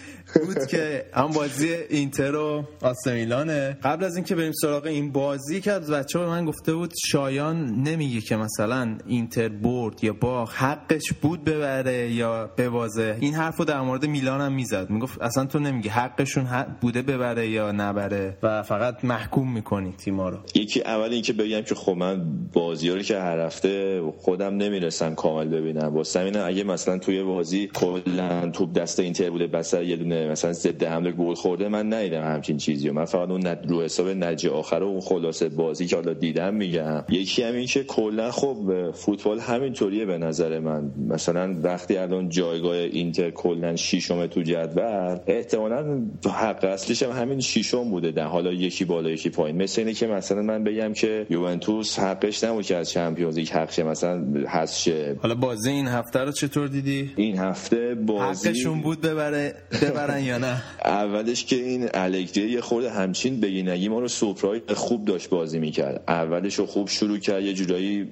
بود 0.40 0.66
که 0.66 1.05
هم 1.12 1.31
بازی 1.31 1.75
اینتر 1.90 2.35
و 2.35 2.64
آسه 2.83 3.14
میلانه. 3.14 3.79
قبل 3.83 4.05
از 4.05 4.16
اینکه 4.16 4.35
بریم 4.35 4.53
سراغ 4.53 4.87
این 4.87 5.12
بازی 5.12 5.61
که 5.61 5.73
از 5.73 5.90
بچه 5.90 6.18
به 6.18 6.27
من 6.27 6.44
گفته 6.44 6.75
بود 6.75 6.92
شایان 7.07 7.66
نمیگه 7.66 8.20
که 8.20 8.37
مثلا 8.37 8.99
اینتر 9.07 9.49
برد 9.49 10.05
یا 10.05 10.12
باخ 10.12 10.55
حقش 10.55 11.12
بود 11.23 11.44
ببره 11.44 12.12
یا 12.12 12.51
ببازه. 12.59 13.16
این 13.20 13.35
حرف 13.35 13.57
رو 13.57 13.64
در 13.64 13.81
مورد 13.81 14.07
میلان 14.07 14.40
هم 14.40 14.53
می‌زد. 14.53 14.90
می‌گفت 14.90 15.23
اصلا 15.23 15.44
تو 15.44 15.59
نمیگی 15.59 15.88
حقشون 15.88 16.44
حق 16.44 16.68
بوده 16.81 17.03
ببره 17.03 17.49
یا 17.49 17.73
نبره 17.73 18.38
و 18.42 18.62
فقط 18.62 19.05
محکوم 19.05 19.53
می‌کنی 19.53 19.92
تیما 19.92 20.29
رو. 20.29 20.38
یکی 20.55 20.83
اول 20.83 21.12
اینکه 21.12 21.33
بگم 21.33 21.61
که 21.61 21.75
خب 21.75 21.92
من 21.92 22.25
بازی 22.53 23.03
که 23.03 23.18
هر 23.18 23.38
هفته 23.38 24.03
خودم 24.18 24.57
نمی‌رسم 24.57 25.14
کامل 25.14 25.49
ببینم. 25.49 26.03
همینه 26.16 26.44
اگه 26.44 26.64
مثلا 26.64 26.99
توی 26.99 27.23
بازی 27.23 27.70
کلا 27.75 28.51
توپ 28.51 28.73
دست 28.73 29.01
اینتر 29.01 29.31
بوده 29.31 29.47
بسر 29.47 29.83
یه 29.83 29.97
دونه 29.97 30.24
مثلا 30.29 30.53
ضد 30.53 30.85
حمله 30.85 31.13
گل 31.13 31.35
خورده 31.35 31.69
من 31.69 31.93
ندیدم 31.93 32.23
همچین 32.23 32.57
چیزی. 32.57 32.89
و 32.89 32.93
من 32.93 33.05
فقط 33.05 33.31
اون 33.31 33.47
نت- 33.47 33.65
رو 33.69 33.83
حساب 33.83 34.09
نتیجه 34.09 34.51
آخر 34.51 34.77
و 34.77 34.87
اون 34.87 35.01
خلاصه 35.01 35.49
بازی 35.49 35.87
که 35.87 35.97
حالا 35.97 36.13
دیدم 36.13 36.55
میگم. 36.55 37.05
یکی 37.09 37.43
هم 37.43 37.55
این 37.55 37.67
که 37.67 37.85
کلا 37.85 38.31
خب 38.31 38.91
فوتبال 38.95 39.39
همینطوریه 39.41 40.05
به 40.05 40.19
نظر 40.19 40.59
من. 40.59 40.91
مثلا 41.09 41.57
وقتی 41.63 41.97
الان 41.97 42.29
جایگاه 42.29 42.77
اینتر 42.77 43.31
کلا 43.31 43.77
ششم 43.77 44.27
تو 44.27 44.43
جدول 44.43 45.19
احتمالاً 45.27 46.03
حق 46.27 46.65
اصلیش 46.65 47.03
هم 47.03 47.11
همین 47.11 47.41
ششم 47.41 47.91
بوده 47.91 48.11
در 48.11 48.25
حالا 48.27 48.53
یکی 48.53 48.85
بالا 48.85 49.11
یکی 49.11 49.31
پایین. 49.31 49.63
مثل 49.63 49.81
اینه 49.81 49.93
که 49.95 50.07
مثلا 50.07 50.43
من 50.43 50.65
بگم 50.65 50.93
که 50.93 51.27
یوونتوس 51.31 51.99
حقش 51.99 52.45
نبود 52.45 52.65
که 52.65 52.77
از 52.77 52.91
چمپیونز 52.91 53.39
لیگ 53.39 53.49
حقش 53.49 53.79
مثلا 53.79 54.67
شه. 54.67 55.17
حالا 55.23 55.35
بازی 55.35 55.71
این 55.71 55.87
هفته 55.89 56.19
رو 56.21 56.33
چطور 56.33 56.69
دیدی؟ 56.69 57.13
این 57.17 57.39
هفته 57.39 57.95
بازی 57.95 58.49
حقشون 58.49 58.81
بود 58.81 59.01
ببره 59.01 59.55
ببرن 60.05 60.25
یا 60.25 60.38
نه؟ 60.38 60.62
اولش 60.85 61.45
که 61.45 61.57
این 61.57 61.88
الگری 61.95 62.51
یه 62.51 62.61
خورده 62.61 62.90
همچین 62.90 63.40
بگینگی 63.40 63.88
ما 63.88 64.01
رو 64.01 64.09
سپرای 64.09 64.61
خوب 64.75 65.05
داشت 65.05 65.29
بازی 65.29 65.59
می‌کرد. 65.59 66.05
اولش 66.09 66.55
رو 66.55 66.67
خوب 66.67 66.88
شروع 66.88 67.19
کرد 67.19 67.43
یه 67.43 67.53
جورایی 67.53 68.09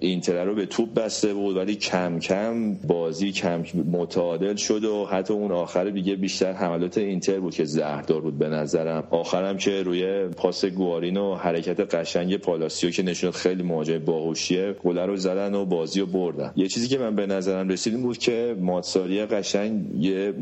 اینتر 0.00 0.44
رو 0.44 0.54
به 0.54 0.66
توپ 0.66 0.94
بسته 0.94 1.34
بود 1.34 1.56
ولی 1.56 1.74
کم 1.74 2.18
کم 2.18 2.74
بازی 2.74 3.32
کم 3.32 3.62
متعادل 3.92 4.56
شد 4.56 4.84
و 4.84 5.06
حتی 5.06 5.34
اون 5.34 5.52
آخر 5.52 5.84
دیگه 5.84 6.16
بیشتر 6.16 6.52
حملات 6.52 6.98
اینتر 6.98 7.40
بود 7.40 7.54
که 7.54 7.64
زهردار 7.64 8.20
بود 8.20 8.38
به 8.38 8.48
نظرم. 8.48 9.04
آخرم 9.10 9.56
که 9.56 9.82
روی 9.82 10.28
پاس 10.28 10.64
گوارین 10.64 11.16
و 11.16 11.34
حرکت 11.34 11.94
قشنگ 11.94 12.36
پالاسیو 12.36 12.90
که 12.90 13.02
نشون 13.02 13.30
خیلی 13.30 13.62
مواجه 13.62 13.98
باهوشیه 13.98 14.72
گل 14.84 14.98
رو 14.98 15.16
زدن 15.16 15.54
و 15.54 15.64
بازی 15.64 16.00
رو 16.00 16.06
بردن. 16.06 16.52
یه 16.56 16.68
چیزی 16.68 16.88
که 16.88 16.98
من 16.98 17.16
به 17.16 17.26
نظرم 17.26 17.68
رسید 17.68 18.02
بود 18.02 18.18
که 18.18 18.56
ماتساری 18.60 19.26
قشنگ 19.26 20.04
یه 20.04 20.34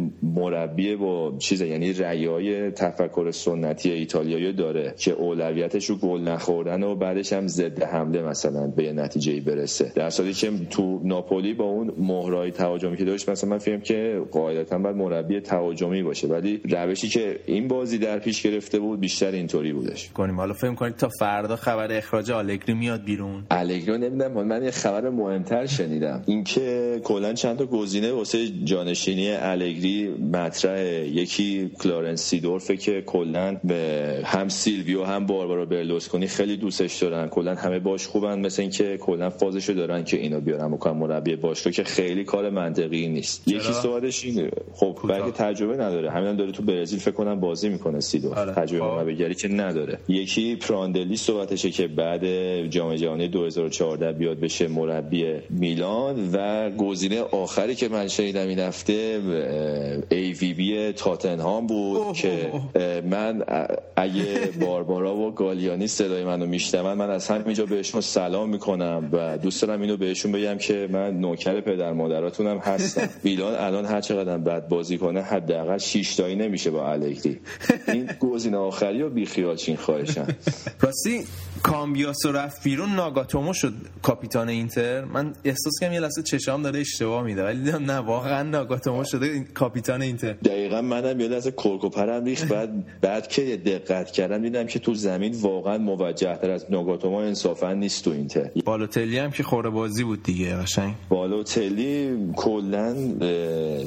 مربی 0.44 0.96
با 0.96 1.32
چیز 1.38 1.60
یعنی 1.60 1.92
رأیای 1.92 2.70
تفکر 2.70 3.30
سنتی 3.30 3.90
ایتالیایی 3.90 4.52
داره 4.52 4.94
که 4.96 5.12
اولویتش 5.12 5.86
رو 5.90 5.96
گل 5.96 6.20
نخوردن 6.20 6.82
و 6.82 6.94
بعدش 6.94 7.32
هم 7.32 7.46
ضد 7.46 7.82
حمله 7.82 8.22
مثلا 8.22 8.66
به 8.66 8.84
یه 8.84 8.92
نتیجه 8.92 9.40
برسه. 9.40 9.92
در 9.94 10.10
صورتی 10.10 10.32
که 10.32 10.50
تو 10.70 11.00
ناپولی 11.04 11.54
با 11.54 11.64
اون 11.64 11.92
مهرای 11.98 12.50
تهاجمی 12.50 12.96
که 12.96 13.04
داشت 13.04 13.28
مثلا 13.28 13.50
من 13.50 13.58
فکرم 13.58 13.80
که 13.80 14.22
قاعدتا 14.32 14.78
باید 14.78 14.96
مربی 14.96 15.40
تهاجمی 15.40 16.02
باشه 16.02 16.28
ولی 16.28 16.60
روشی 16.70 17.08
که 17.08 17.40
این 17.46 17.68
بازی 17.68 17.98
در 17.98 18.18
پیش 18.18 18.42
گرفته 18.42 18.78
بود 18.78 19.00
بیشتر 19.00 19.30
اینطوری 19.30 19.72
بودش. 19.72 20.08
کنیم. 20.08 20.36
حالا 20.36 20.52
فکر 20.52 20.74
کنید 20.74 20.96
تا 20.96 21.08
فردا 21.08 21.56
خبر 21.56 21.92
اخراج 21.92 22.30
آلگری 22.30 22.74
میاد 22.74 23.04
بیرون. 23.04 23.44
الگری 23.50 23.98
نمی‌دونم 23.98 24.46
من 24.46 24.64
یه 24.64 24.70
خبر 24.70 25.10
مهمتر 25.10 25.66
شنیدم. 25.66 26.22
اینکه 26.26 27.00
کلا 27.04 27.32
چند 27.32 27.58
تا 27.58 27.66
گزینه 27.66 28.12
واسه 28.12 28.48
جانشینی 28.64 29.30
الگری 29.30 30.08
مطرحه 30.34 31.08
یکی 31.08 31.70
کلارنس 31.80 32.22
سیدورفه 32.22 32.76
که 32.76 33.02
کلا 33.06 33.56
به 33.64 34.20
هم 34.24 34.48
سیلویو 34.48 35.04
هم 35.04 35.26
باربارا 35.26 35.64
برلوسکونی 35.64 36.26
خیلی 36.26 36.56
دوستش 36.56 37.02
دارن. 37.02 37.28
کلا 37.28 37.54
همه 37.54 37.78
باش 37.78 38.06
خوبن 38.06 38.38
مثل 38.38 38.62
اینکه 38.62 38.84
که 38.84 38.96
کلا 38.96 39.30
فازشو 39.30 39.72
دارن 39.72 40.04
که 40.04 40.16
اینو 40.16 40.40
بیارن 40.40 40.72
بکنن 40.72 40.92
مربی 40.92 41.36
باشگاه 41.36 41.72
که 41.72 41.84
خیلی 41.84 42.24
کار 42.24 42.50
منطقی 42.50 43.08
نیست. 43.08 43.48
یکی 43.48 43.72
صحبتش 43.72 44.24
اینه. 44.24 44.50
خب 44.74 44.98
برای 45.08 45.30
تجربه 45.30 45.74
نداره. 45.74 46.10
همین 46.10 46.28
هم 46.28 46.36
داره 46.36 46.52
تو 46.52 46.62
برزیل 46.62 46.98
فکر 46.98 47.10
کنم 47.10 47.40
بازی 47.40 47.68
می‌کنه 47.68 48.00
سیدو 48.00 48.34
آره. 48.34 48.52
تجربه 48.52 48.84
خب. 48.84 48.90
مربیگری 48.90 49.34
که 49.34 49.48
نداره. 49.48 49.98
یکی 50.08 50.56
پراندلی 50.56 51.16
صحبتشه 51.16 51.70
که 51.70 51.88
بعد 51.88 52.26
جام 52.66 52.94
جهانی 52.94 53.28
2014 53.28 54.12
بیاد 54.12 54.40
بشه 54.40 54.68
مربی 54.68 55.34
میلان 55.50 56.30
و 56.32 56.70
گزینه 56.70 57.20
آخری 57.20 57.74
که 57.74 57.88
من 57.88 58.08
شنیدم 58.08 58.48
این 58.48 58.58
هفته 58.58 59.20
بی 60.32 60.92
تاتنهام 60.92 61.66
بود 61.66 61.96
اوه، 61.96 62.16
که 62.16 62.50
اوه، 62.74 63.00
من 63.00 63.42
اگه 63.96 64.48
باربارا 64.60 65.16
و 65.16 65.34
گالیانی 65.34 65.86
صدای 65.86 66.24
منو 66.24 66.46
میشنون 66.46 66.94
من 66.94 67.10
از 67.10 67.28
همینجا 67.28 67.66
بهشون 67.66 68.00
سلام 68.00 68.48
می‌کنم 68.48 69.08
و 69.12 69.38
دوست 69.38 69.62
دارم 69.62 69.80
اینو 69.80 69.96
بهشون 69.96 70.32
بگم 70.32 70.58
که 70.58 70.88
من 70.92 71.20
نوکر 71.20 71.60
پدر 71.60 71.92
مادراتونم 71.92 72.58
هستم. 72.58 73.08
میلان 73.24 73.54
الان 73.54 73.84
هر 73.84 74.00
چقدر 74.00 74.38
بد 74.38 74.68
بازی 74.68 74.98
کنه 74.98 75.22
حداقل 75.22 75.78
6 75.78 76.14
تایی 76.14 76.36
نمیشه 76.36 76.70
با 76.70 76.92
الگری. 76.92 77.40
این 77.88 78.10
گزینه 78.20 78.56
آخری 78.56 79.02
رو 79.02 79.10
بیخیال 79.10 79.56
چین 79.56 79.76
خواهشم. 79.76 80.26
راستی 80.80 81.24
کامبیاسو 81.62 82.32
رفت 82.32 82.62
بیرون 82.62 82.94
ناگاتومو 82.94 83.52
شد 83.52 83.72
کاپیتان 84.02 84.48
اینتر. 84.48 85.04
من 85.04 85.32
احساس 85.44 85.72
کنم 85.80 85.92
یه 85.92 86.00
لحظه 86.00 86.22
چشام 86.22 86.62
داره 86.62 86.80
اشتباه 86.80 87.22
میده 87.22 87.44
ولی 87.44 87.72
نه 87.72 87.96
واقعا 87.96 88.42
ناگاتومو 88.42 89.04
شده 89.04 89.40
کاپیتان 89.40 90.02
اینتر. 90.22 90.32
دقیقا 90.32 90.82
منم 90.82 91.20
یه 91.20 91.28
لحظه 91.28 91.50
کرک 91.50 91.84
و 91.84 91.88
پرم 91.88 92.24
ریخت 92.24 92.48
بعد 92.48 92.70
بعد 93.00 93.28
که 93.28 93.56
دقت 93.56 94.10
کردم 94.10 94.42
دیدم 94.42 94.66
که 94.66 94.78
تو 94.78 94.94
زمین 94.94 95.34
واقعا 95.40 95.78
موجه 95.78 96.36
تر 96.36 96.50
از 96.50 96.66
ناگاتوما 96.70 97.22
انصافا 97.22 97.72
نیست 97.72 98.04
تو 98.04 98.10
اینتر. 98.10 98.50
بالوتلی 98.64 99.18
هم 99.18 99.30
که 99.30 99.42
خوره 99.42 99.70
بازی 99.70 100.04
بود 100.04 100.22
دیگه 100.22 100.56
قشنگ. 100.56 100.94
بالوتلی 101.08 102.16
کلا 102.36 102.94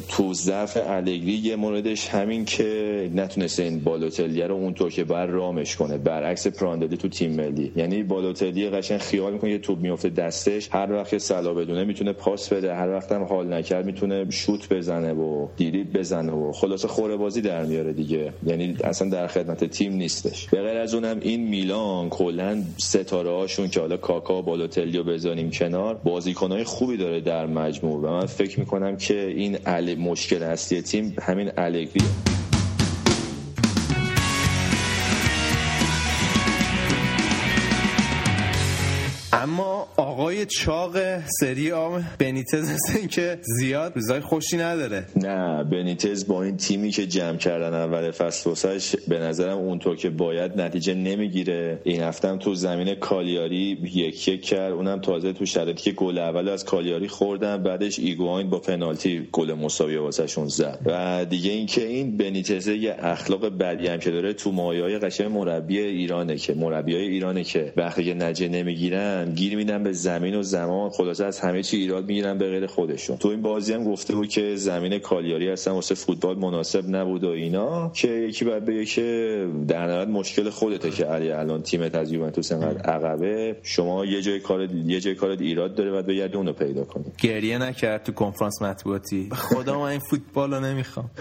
تو 0.10 0.34
ضعف 0.34 0.78
الگری 0.88 1.18
یه 1.18 1.56
موردش 1.56 2.08
همین 2.10 2.46
که 2.46 3.12
نتونسته 3.16 3.64
این 3.64 3.80
بالوتلی 3.80 4.42
رو 4.42 4.56
اونطور 4.56 4.92
که 4.92 5.04
بر 5.04 5.26
رامش 5.26 5.76
کنه. 5.76 5.98
برعکس 5.98 6.48
پراندلی 6.48 6.98
تو 6.98 7.08
تیم 7.08 7.32
ملی. 7.32 7.72
یعنی 7.76 8.04
بالوتلی 8.04 8.70
قشنگ 8.70 8.98
خیال 8.98 9.34
می‌کنه 9.34 9.52
یه 9.52 9.58
توپ 9.58 9.80
میفته 9.80 10.10
دستش 10.10 10.70
هر 10.72 10.92
وقت 10.92 11.10
که 11.10 11.20
سلا 11.20 11.54
بدونه 11.54 11.84
می‌تونه 11.84 12.14
پاس 12.14 12.54
بده 12.54 12.76
هر 12.76 12.90
وقت 12.90 13.12
هم 13.12 13.24
حال 13.24 13.54
نکرد 13.54 13.86
می‌تونه 13.86 14.30
شوت 14.30 14.74
بزنه 14.74 15.14
و 15.14 15.48
دیریب 15.58 15.98
بزنه. 15.98 16.16
و 16.26 16.51
خلاصه 16.51 16.88
خوره 16.88 17.18
بازی 17.18 17.41
در 17.41 17.65
میاره 17.65 17.93
دیگه. 17.93 18.34
یعنی 18.45 18.78
اصلا 18.84 19.09
در 19.09 19.28
خدمت 19.28 19.63
تیم 19.63 19.93
نیستش. 19.93 20.49
به 20.49 20.61
غیر 20.61 20.78
از 20.78 20.93
اونم 20.93 21.18
این 21.22 21.47
میلان 21.47 22.09
کلا 22.09 22.63
ستاره 22.78 23.30
هاشون 23.32 23.70
که 23.70 23.80
حالا 23.80 23.97
کاکا 23.97 24.39
و 24.39 24.41
بالوتلی 24.41 24.97
رو 24.97 25.03
بذاریم 25.03 25.49
کنار 25.51 25.95
بازیکنهای 25.95 26.63
خوبی 26.63 26.97
داره 26.97 27.22
در 27.22 27.45
مجموع 27.45 28.01
و 28.01 28.11
من 28.11 28.26
فکر 28.26 28.59
می‌کنم 28.59 28.97
که 28.97 29.22
این 29.28 29.57
ال... 29.65 29.95
مشکل 29.95 30.43
اصلی 30.43 30.82
تیم 30.82 31.15
همین 31.22 31.51
الگریه. 31.57 32.37
اما 39.34 39.88
آقای 39.98 40.46
چاق 40.46 40.98
سری 41.40 41.72
آم 41.72 42.04
بنیتز 42.20 42.70
این 42.96 43.08
که 43.08 43.40
زیاد 43.42 43.92
روزای 43.96 44.20
خوشی 44.20 44.58
نداره. 44.58 45.06
نه 45.16 45.64
بنیتز 45.64 46.28
با 46.28 46.44
این 46.44 46.58
تیمی 46.58 46.92
که 46.92 47.08
جمع 47.08 47.38
کردن 47.38 47.74
اول 47.74 48.12
فصل 48.12 48.50
واسش 48.50 48.96
به 49.08 49.20
نظرم 49.20 49.58
اونطور 49.58 49.96
که 49.96 50.10
باید 50.10 50.62
نتیجه 50.62 50.94
نمی‌گیره. 50.94 51.82
این 51.84 52.02
هفتم 52.02 52.38
تو 52.38 52.56
زمین 52.56 52.96
کالیاری 52.96 53.78
یک 53.94 54.28
یک 54.28 54.42
کرد 54.42 54.74
اونم 54.74 55.00
تازه 55.00 55.34
تو 55.34 55.46
شرایطی 55.46 55.84
که 55.84 55.92
گل 55.92 56.18
اول 56.18 56.50
از 56.50 56.66
کالیاری 56.66 57.08
خوردن 57.08 57.64
بعدش 57.64 58.00
ایگواین 58.00 58.50
با 58.50 58.60
پنالتی 58.60 59.28
گل 59.32 59.54
مساوی 59.54 59.98
واسهشون 59.98 60.48
زد. 60.48 60.80
و 60.86 61.26
دیگه 61.26 61.52
اینکه 61.52 61.88
این 61.88 62.18
بنیتز 62.18 62.68
یه 62.68 62.96
اخلاق 63.00 63.58
بدی 63.58 63.88
هم 63.88 64.00
که 64.00 64.12
داره 64.12 64.34
تو 64.34 64.52
مایه‌های 64.52 65.00
قشنگ 65.00 65.32
مربی 65.32 65.80
ایرانه 65.80 66.36
که 66.36 66.54
مربیای 66.54 67.08
ایرانه 67.08 67.44
که 67.44 67.74
وقتی 67.78 68.06
که 68.06 68.14
نتیجه 68.14 68.48
نمی‌گیرن 69.18 69.36
گیر 69.36 69.55
میدن 69.55 69.84
به 69.84 69.93
زمین 69.93 70.36
و 70.36 70.43
زمان. 70.43 70.89
خلاصه 70.89 71.26
از 71.26 71.39
همه 71.39 71.63
چی 71.63 71.78
ایراد 71.78 72.05
می‌گیرن 72.05 72.38
به 72.38 72.49
غیر 72.49 72.68
خودشون. 72.68 73.18
تو 73.18 73.28
این 73.28 73.41
بازی 73.41 73.74
هم 73.74 73.84
گفته 73.84 74.15
بود 74.15 74.30
که 74.30 74.55
زمین 74.55 74.99
کالیاری 74.99 75.49
اصلا 75.49 75.76
واسه 75.76 75.95
فوتبال 75.95 76.38
مناسب 76.38 76.95
نبود 76.95 77.24
و 77.24 77.30
اینا. 77.30 77.91
که 77.95 78.07
یکی 78.07 78.45
بعد 78.45 78.65
بگه 78.65 78.86
که 78.86 79.47
در 79.68 79.88
نهایت 79.88 80.07
مشکل 80.07 80.49
خودته 80.49 80.89
که 80.91 81.05
علی 81.05 81.32
الان 81.32 81.61
تیمت 81.61 81.95
از 81.95 82.11
یوونتوس 82.11 82.51
انقدر 82.51 82.82
عقبه. 82.82 83.55
شما 83.63 84.05
یه 84.05 84.22
جای 84.22 84.39
کار 84.39 84.61
یه 84.86 84.99
جای 84.99 85.15
کارت 85.15 85.41
ایراد 85.41 85.76
داره 85.76 85.91
بعد 85.91 86.05
بگردی 86.05 86.38
اونو 86.38 86.53
پیدا 86.53 86.84
کنی. 86.84 87.05
گریه 87.22 87.57
نکرد 87.57 88.03
تو 88.03 88.11
کنفرانس 88.11 88.61
مطبوعاتی. 88.61 89.30
خدا 89.32 89.80
من 89.80 89.86
این 89.86 89.99
فوتبال 89.99 90.53
رو 90.53 90.59
نمی‌خوام. 90.59 91.11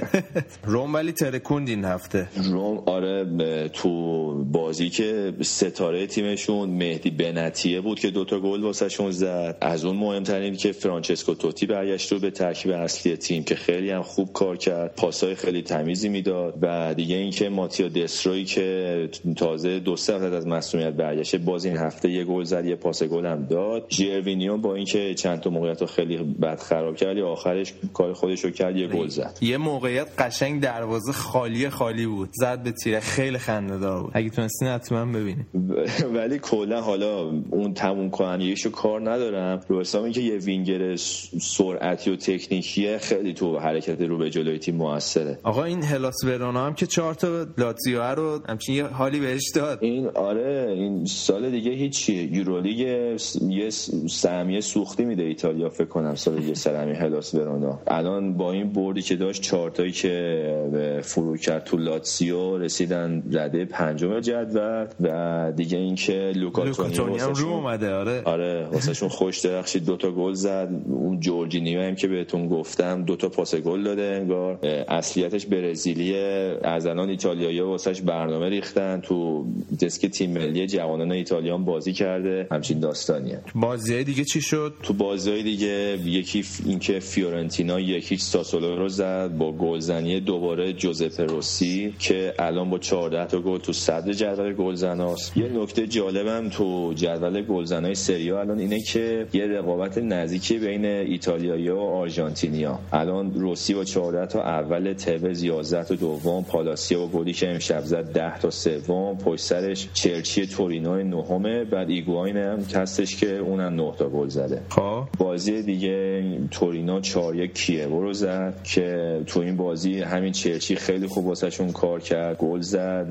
روم 0.64 0.94
ولی 0.94 1.12
ترکوند 1.12 1.68
این 1.68 1.84
هفته. 1.84 2.28
روم 2.44 2.82
آره 2.86 3.68
تو 3.68 4.44
بازی 4.44 4.90
که 4.90 5.32
ستاره 5.42 6.06
تیمشون 6.06 6.68
مهدی 6.70 7.10
بنتیه 7.32 7.80
بود 7.80 8.00
که 8.00 8.10
دوتا 8.10 8.40
گل 8.40 8.62
واسهشون 8.62 9.10
زد. 9.10 9.58
از 9.60 9.84
اون 9.84 9.96
مهمترین 9.96 10.56
که 10.56 10.72
فرانچسکو 10.72 11.34
توتی 11.34 11.66
برگشت 11.66 12.12
رو 12.12 12.18
به 12.18 12.30
ترکیب 12.30 12.70
اصلی 12.72 13.16
تیم 13.16 13.44
که 13.44 13.54
خیلی 13.54 13.90
هم 13.90 14.02
خوب 14.02 14.32
کار 14.32 14.56
کرد 14.56 14.94
پاسای 14.96 15.34
خیلی 15.34 15.62
تمیزی 15.62 16.08
می‌داد 16.08 16.54
و 16.62 16.94
دیگه 16.94 17.16
اینکه 17.16 17.48
ماتیا 17.48 17.88
دستروی 17.88 18.44
که 18.44 19.08
تازه 19.36 19.78
دو 19.78 19.96
سه 19.96 20.14
از 20.14 20.46
مصدومیت 20.46 20.92
برگشته 20.92 21.38
باز 21.38 21.64
این 21.64 21.76
هفته 21.76 22.10
یه 22.10 22.24
گل 22.24 22.44
زد 22.44 22.64
یه 22.64 22.76
پاس 22.76 23.02
گل 23.02 23.26
هم 23.26 23.46
داد. 23.46 23.86
ژروینیو 23.90 24.56
با 24.56 24.74
اینکه 24.74 25.14
چند 25.14 25.40
تا 25.40 25.50
موقعیت 25.50 25.80
رو 25.80 25.86
خیلی 25.86 26.16
بد 26.16 26.60
خراب 26.60 26.96
کرد 26.96 27.18
آخرش 27.18 27.74
کار 27.92 28.12
خودش 28.12 28.44
رو 28.44 28.50
کرد 28.50 28.76
یه 28.76 28.86
گل 28.86 29.08
زد. 29.08 29.38
یه 29.40 29.56
موقعیت 29.56 30.06
قشنگ 30.18 30.62
دروازه 30.62 31.12
خالی 31.12 31.68
خالی 31.68 32.06
بود. 32.06 32.28
زد 32.32 32.62
به 32.62 32.72
تیره 32.72 33.00
خیلی 33.00 33.38
خنده 33.38 33.78
دار 33.78 34.02
بود. 34.02 34.10
اگه 34.14 34.30
تونستین 34.30 34.68
حتما 34.68 35.04
ببینید 35.04 35.46
ولی 36.16 36.38
کلا 36.38 36.80
حالا 36.80 37.15
اون 37.50 37.74
تموم 37.74 38.10
کنندگیشو 38.10 38.70
کار 38.70 39.10
ندارم. 39.10 39.60
رو 39.68 39.80
حساب 39.80 40.04
اینکه 40.04 40.20
یه 40.20 40.38
وینگر 40.38 40.96
سرعتی 41.40 42.10
و 42.10 42.16
تکنیکیه 42.16 42.98
خیلی 42.98 43.32
تو 43.32 43.58
حرکت 43.58 44.00
رو 44.00 44.18
به 44.18 44.30
جلوی 44.30 44.58
تیم 44.58 44.76
موثره. 44.76 45.38
آقا 45.42 45.64
این 45.64 45.82
هلاس 45.82 46.24
ورونا 46.24 46.66
هم 46.66 46.74
که 46.74 46.86
چهار 46.86 47.14
تا 47.14 47.46
لاتزیو 47.58 48.02
رو 48.02 48.40
همچین 48.48 48.74
یه 48.74 48.84
حالی 48.84 49.20
بهش 49.20 49.50
داد. 49.54 49.78
این 49.80 50.06
آره 50.06 50.66
این 50.70 51.04
سال 51.04 51.50
دیگه 51.50 51.70
هیچی. 51.70 52.12
یورولیگ 52.32 52.78
یه 52.78 53.70
سهمیه 54.08 54.60
سوختی 54.60 55.04
میده 55.04 55.22
ایتالیا 55.22 55.68
فکر 55.68 55.88
کنم 55.88 56.14
سال 56.14 56.36
دیگه 56.36 56.54
سر 56.54 56.82
همین 56.82 56.96
هلاس 56.96 57.34
ورونا 57.34 57.80
الان 57.86 58.36
با 58.36 58.52
این 58.52 58.72
بردی 58.72 59.02
که 59.02 59.16
داشت 59.16 59.42
چهارتایی 59.42 59.92
که 59.92 61.00
فرو 61.02 61.36
کرد 61.36 61.64
تو 61.64 61.76
لاتسیو 61.76 62.58
رسیدن 62.58 63.22
رده 63.32 63.64
پنجم 63.64 64.20
جدول 64.20 64.86
و 65.00 65.52
دیگه 65.56 65.78
اینکه 65.78 66.32
لوکاتونی 66.36 66.94
لوکاتونی 67.06 67.38
هم 67.38 67.50
رو 67.50 67.56
اومده 67.56 67.94
آره. 67.94 68.22
آره 68.24 68.68
واسهشون 68.72 69.08
خوش 69.08 69.38
درخشید 69.38 69.84
دوتا 69.84 70.10
گل 70.10 70.32
زد. 70.32 70.68
اون 70.86 71.20
جورجینیو 71.20 71.80
هم 71.80 71.94
که 71.94 72.08
بهتون 72.08 72.48
گفتم 72.48 73.04
دوتا 73.04 73.28
پاس 73.28 73.54
گل 73.54 73.82
داده 73.82 74.02
انگار. 74.02 74.58
اصلیتش 74.88 75.46
برزیلیه. 75.46 76.58
از 76.62 76.86
الان 76.86 77.08
ایتالیایی 77.08 77.60
واسهش 77.60 78.00
برنامه 78.00 78.48
ریختن. 78.48 79.00
تو 79.00 79.46
دسک 79.80 80.06
تیم 80.06 80.30
ملی 80.30 80.66
جوانان 80.66 81.12
ایتالیا 81.12 81.56
بازی 81.56 81.92
کرده. 81.92 82.46
همچین 82.50 82.80
داستانیه. 82.80 83.40
بازی 83.54 84.04
دیگه 84.04 84.24
چی 84.24 84.40
شد؟ 84.40 84.74
تو 84.82 84.92
بازی 84.92 85.42
دیگه 85.42 85.98
یکی 86.04 86.44
اینکه 86.66 87.00
فیورنتینا 87.00 87.80
یکی 87.80 88.16
ساسولو 88.16 88.76
رو 88.76 88.88
زد 88.88 89.30
با 89.38 89.52
گلزنی 89.52 90.20
دوباره 90.20 90.72
جوزپه 90.72 91.24
روسی 91.24 91.94
که 91.98 92.34
الان 92.38 92.70
با 92.70 92.78
14 92.78 93.26
تا 93.26 93.40
گل 93.40 93.58
تو 93.58 93.72
صدر 93.72 94.12
جدول 94.12 94.52
گلزناست. 94.52 95.36
یه 95.36 95.48
نکته 95.48 95.86
جالبم 95.86 96.48
تو 96.48 96.94
جدول 96.96 97.42
گلزنای 97.42 97.94
سریا 97.94 98.40
الان 98.40 98.58
اینه 98.58 98.80
که 98.80 99.26
یه 99.32 99.46
رقابت 99.46 99.98
نزدیکی 99.98 100.58
بین 100.58 100.84
ایتالیایی 100.84 101.68
و 101.68 101.78
آرژانتینیا 101.78 102.78
الان 102.92 103.34
روسی 103.34 103.74
با 103.74 103.84
14 103.84 104.26
تا 104.26 104.42
اول 104.42 104.92
توز 104.92 105.42
11 105.42 105.84
تا 105.84 105.94
دوم 105.94 106.44
پالاسیا 106.44 106.98
با 106.98 107.06
گلی 107.06 107.32
که 107.32 107.50
امشب 107.50 107.80
زد 107.84 108.12
10 108.12 108.38
تا 108.38 108.50
سوم. 108.50 109.16
پشت 109.16 109.44
سرش 109.44 109.88
چرچی 109.92 110.46
تورینو 110.46 111.02
نهمه. 111.02 111.64
بعد 111.64 111.90
ایگواین 111.90 112.36
هم 112.36 112.58
هستش 112.74 113.16
که 113.16 113.36
اونم 113.36 113.74
9 113.74 113.92
تا 113.98 114.08
گل 114.08 114.28
زده. 114.28 114.62
خب. 114.68 115.04
بازی 115.18 115.62
دیگه 115.62 116.22
تورینو 116.50 117.00
4 117.00 117.36
1 117.36 117.54
کیوو 117.54 118.02
رو 118.02 118.12
زد 118.12 118.60
که 118.64 119.20
تو 119.26 119.40
این 119.40 119.56
بازی 119.56 120.00
همین 120.00 120.32
چرچی 120.32 120.76
خیلی 120.76 121.06
خوب 121.06 121.26
واسهشون 121.26 121.72
کار 121.72 122.00
کرد. 122.00 122.36
گل 122.38 122.60
زد 122.60 123.06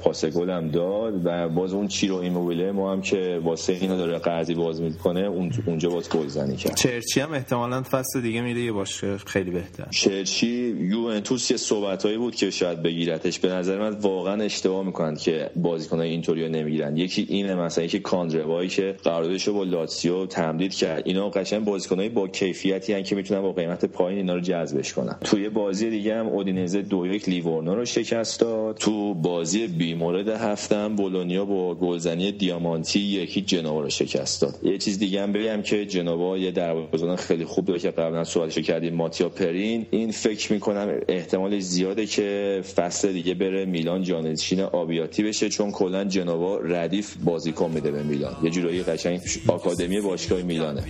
پاس 0.00 0.24
گل 0.24 0.50
هم 0.50 0.68
داد 0.68 1.20
و 1.24 1.48
باز 1.48 1.72
اون 1.72 1.88
چیرو 1.88 2.16
ایموبیله 2.16 2.72
ما 2.72 2.92
هم 2.92 3.00
که 3.10 3.40
واسه 3.44 3.72
اینا 3.80 3.96
داره 3.96 4.18
قرضی 4.18 4.54
باز 4.54 4.80
می‌کنه 4.80 5.20
اون 5.20 5.52
اونجا 5.66 5.90
باز 5.90 6.08
گلزنی 6.08 6.56
کرد. 6.56 6.76
چرچی 6.76 7.20
هم 7.20 7.32
احتمالاً 7.32 7.82
فصل 7.82 8.20
دیگه 8.20 8.40
میره 8.40 8.60
یه 8.60 8.72
باشه 8.72 9.16
خیلی 9.16 9.50
بهتر. 9.50 9.86
چلسی 9.90 10.76
یوونتوس 10.80 11.50
یه 11.50 11.56
صحبتایی 11.56 12.16
بود 12.16 12.34
که 12.34 12.50
شاید 12.50 12.82
بگیرتش. 12.82 13.38
به 13.38 13.48
نظر 13.48 13.78
من 13.78 13.90
واقعا 13.90 14.42
اشتباه 14.42 14.86
می‌کنن 14.86 15.16
که 15.16 15.50
بازیکنای 15.56 16.10
اینطوری 16.10 16.44
رو 16.44 16.52
نمی‌گیرن 16.52 16.96
یکی 16.96 17.26
اینه 17.28 17.54
مثلا 17.54 17.84
یکی 17.84 17.98
کاندروایی 17.98 18.68
که 18.68 18.96
قراردادش 19.04 19.48
رو 19.48 19.54
با 19.54 19.64
لاتسیو 19.64 20.26
تمدید 20.26 20.74
کرد. 20.74 21.02
اینا 21.06 21.30
قشنگ 21.30 21.64
بازیکنای 21.64 22.08
با 22.08 22.28
کیفیتی 22.28 22.92
هن 22.92 23.02
که 23.02 23.16
می‌تونن 23.16 23.40
با 23.40 23.52
قیمت 23.52 23.84
پایین 23.84 24.18
اینا 24.18 24.34
رو 24.34 24.40
جذبش 24.40 24.92
کنن. 24.92 25.16
توی 25.24 25.48
بازی 25.48 25.90
دیگه 25.90 26.16
هم 26.16 26.26
اودینزه 26.26 26.82
دو 26.82 27.06
یک 27.06 27.28
لیورنو 27.28 27.74
رو 27.74 27.84
شکست 27.84 28.40
داد. 28.40 28.76
تو 28.76 29.14
بازی 29.14 29.66
بی 29.66 29.94
مورد 29.94 30.28
هفتم 30.28 30.96
بولونیا 30.96 31.44
با 31.44 31.74
گلزنی 31.74 32.32
دیامانتی 32.32 32.99
یکی 33.00 33.40
جنوا 33.42 33.80
رو 33.80 33.90
شکست 33.90 34.42
داد. 34.42 34.54
یه 34.62 34.78
چیز 34.78 34.98
دیگه 34.98 35.22
هم 35.22 35.32
بگم 35.32 35.62
که 35.62 35.86
جنوا 35.86 36.38
یه 36.38 36.50
دروازه‌بان 36.50 37.16
خیلی 37.16 37.44
خوب 37.44 37.64
داره 37.64 37.80
که 37.80 37.90
قبلا 37.90 38.24
صحبتش 38.24 38.58
کردیم 38.58 38.94
ماتیا 38.94 39.28
پرین. 39.28 39.86
این 39.90 40.10
فکر 40.12 40.52
می‌کنم 40.52 41.00
احتمال 41.08 41.60
زیاده 41.60 42.06
که 42.06 42.62
فصل 42.76 43.12
دیگه 43.12 43.34
بره 43.34 43.64
میلان 43.64 44.02
جانشین 44.02 44.60
آبیاتی 44.60 45.22
بشه 45.22 45.48
چون 45.48 45.70
کلا 45.70 46.04
جنوا 46.04 46.58
ردیف 46.58 47.16
بازیکن 47.24 47.70
میده 47.70 47.90
به 47.90 48.02
میلان. 48.02 48.36
یه 48.42 48.50
جورایی 48.50 48.82
قشنگ 48.82 49.20
آکادمی 49.48 50.00
باشگاه 50.00 50.42
میلانه. 50.42 50.84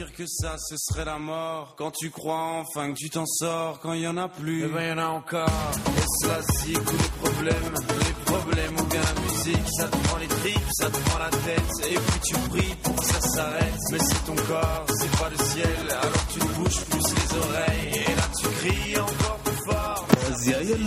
grippe, 10.43 10.71
ça 10.81 10.87
te 10.95 10.99
prend 11.07 11.19
la 11.19 11.31
tête 11.47 11.71
Et 11.93 11.99
puis 12.07 12.21
tu 12.29 12.35
pries 12.51 12.75
pour 12.83 12.97
que 12.97 13.05
ça 13.05 13.21
s'arrête. 13.21 13.81
Mais 13.93 13.99
c'est 13.99 14.25
ton 14.27 14.37
corps, 14.51 14.87
c'est 14.99 15.19
pas 15.21 15.31
le 15.31 15.39
ciel 15.51 15.87
Alors 16.03 16.27
tu 16.33 16.39
bouges 16.57 16.85
plus 16.91 17.07
les 17.19 17.29
oreilles. 17.45 17.89
Et 18.09 18.15
là 18.19 18.27
tu 18.39 18.49
cries 18.59 18.99
encore 18.99 19.39
plus 19.45 19.51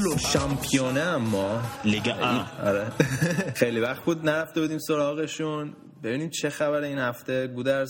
لو 0.04 0.18
شامپیونه 0.18 1.00
اما. 1.00 1.62
لیگ 1.86 2.10
آ 2.10 2.44
آره. 2.64 2.92
خیلی 3.62 3.80
وقت 3.80 4.06
بود 4.06 4.26
نرفته 4.26 4.62
بودیم 4.62 4.80
سراغشون. 4.80 5.74
ببینیم 6.04 6.30
چه 6.30 6.50
خبره 6.50 6.88
این 6.88 6.98
هفته. 6.98 7.48
گودرز 7.48 7.90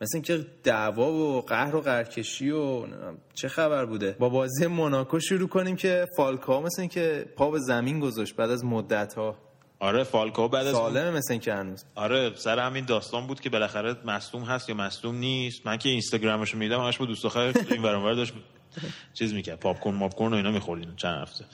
مثل 0.00 0.16
اینکه 0.16 0.46
دعوا 0.64 1.12
و 1.12 1.40
قهر 1.40 1.76
و 1.76 1.80
قرکشی 1.80 2.50
و 2.50 2.86
چه 3.34 3.48
خبر 3.48 3.84
بوده؟ 3.84 4.16
با 4.18 4.28
بازی 4.28 4.66
موناکو 4.66 5.20
شروع 5.20 5.48
کنیم 5.48 5.76
که 5.76 6.06
فالکا 6.16 6.60
مثل 6.60 6.80
اینکه 6.82 7.26
پا 7.36 7.50
به 7.50 7.58
زمین 7.58 8.00
گذاشت 8.00 8.36
بعد 8.36 8.50
از 8.50 8.64
مدت 8.64 9.14
ها 9.14 9.36
آره 9.80 10.04
فالکاو 10.04 10.48
بعد 10.48 10.66
از 10.66 10.74
اون- 10.74 10.92
سالمه 10.92 11.10
مثل 11.18 11.32
اینکه 11.32 11.54
هنوز. 11.54 11.84
آره 11.94 12.32
سر 12.36 12.58
همین 12.58 12.84
داستان 12.84 13.26
بود 13.26 13.40
که 13.40 13.50
بالاخره 13.50 13.96
مصدوم 14.04 14.42
هست 14.44 14.68
یا 14.68 14.74
مصدوم 14.74 15.14
نیست. 15.16 15.66
من 15.66 15.76
که 15.76 15.88
اینستاگرامش 15.88 16.50
رو 16.50 16.58
میدم 16.58 16.80
همش 16.80 16.98
با 16.98 17.06
دوست 17.06 17.22
دختر 17.24 17.40
این 17.70 17.82
ور 17.82 17.94
اون 17.94 18.04
ور 18.04 18.14
داشت 18.14 18.32
چیز 19.18 19.34
می‌کرد 19.34 19.60
پاپ 19.60 19.78
کورن 19.80 19.96
ماپ 19.96 20.14
کورن 20.14 20.32
و 20.32 20.36
اینا 20.36 20.50
می‌خورد 20.50 20.80
اینو 20.80 20.94
چند 20.94 21.22
هفته. 21.22 21.44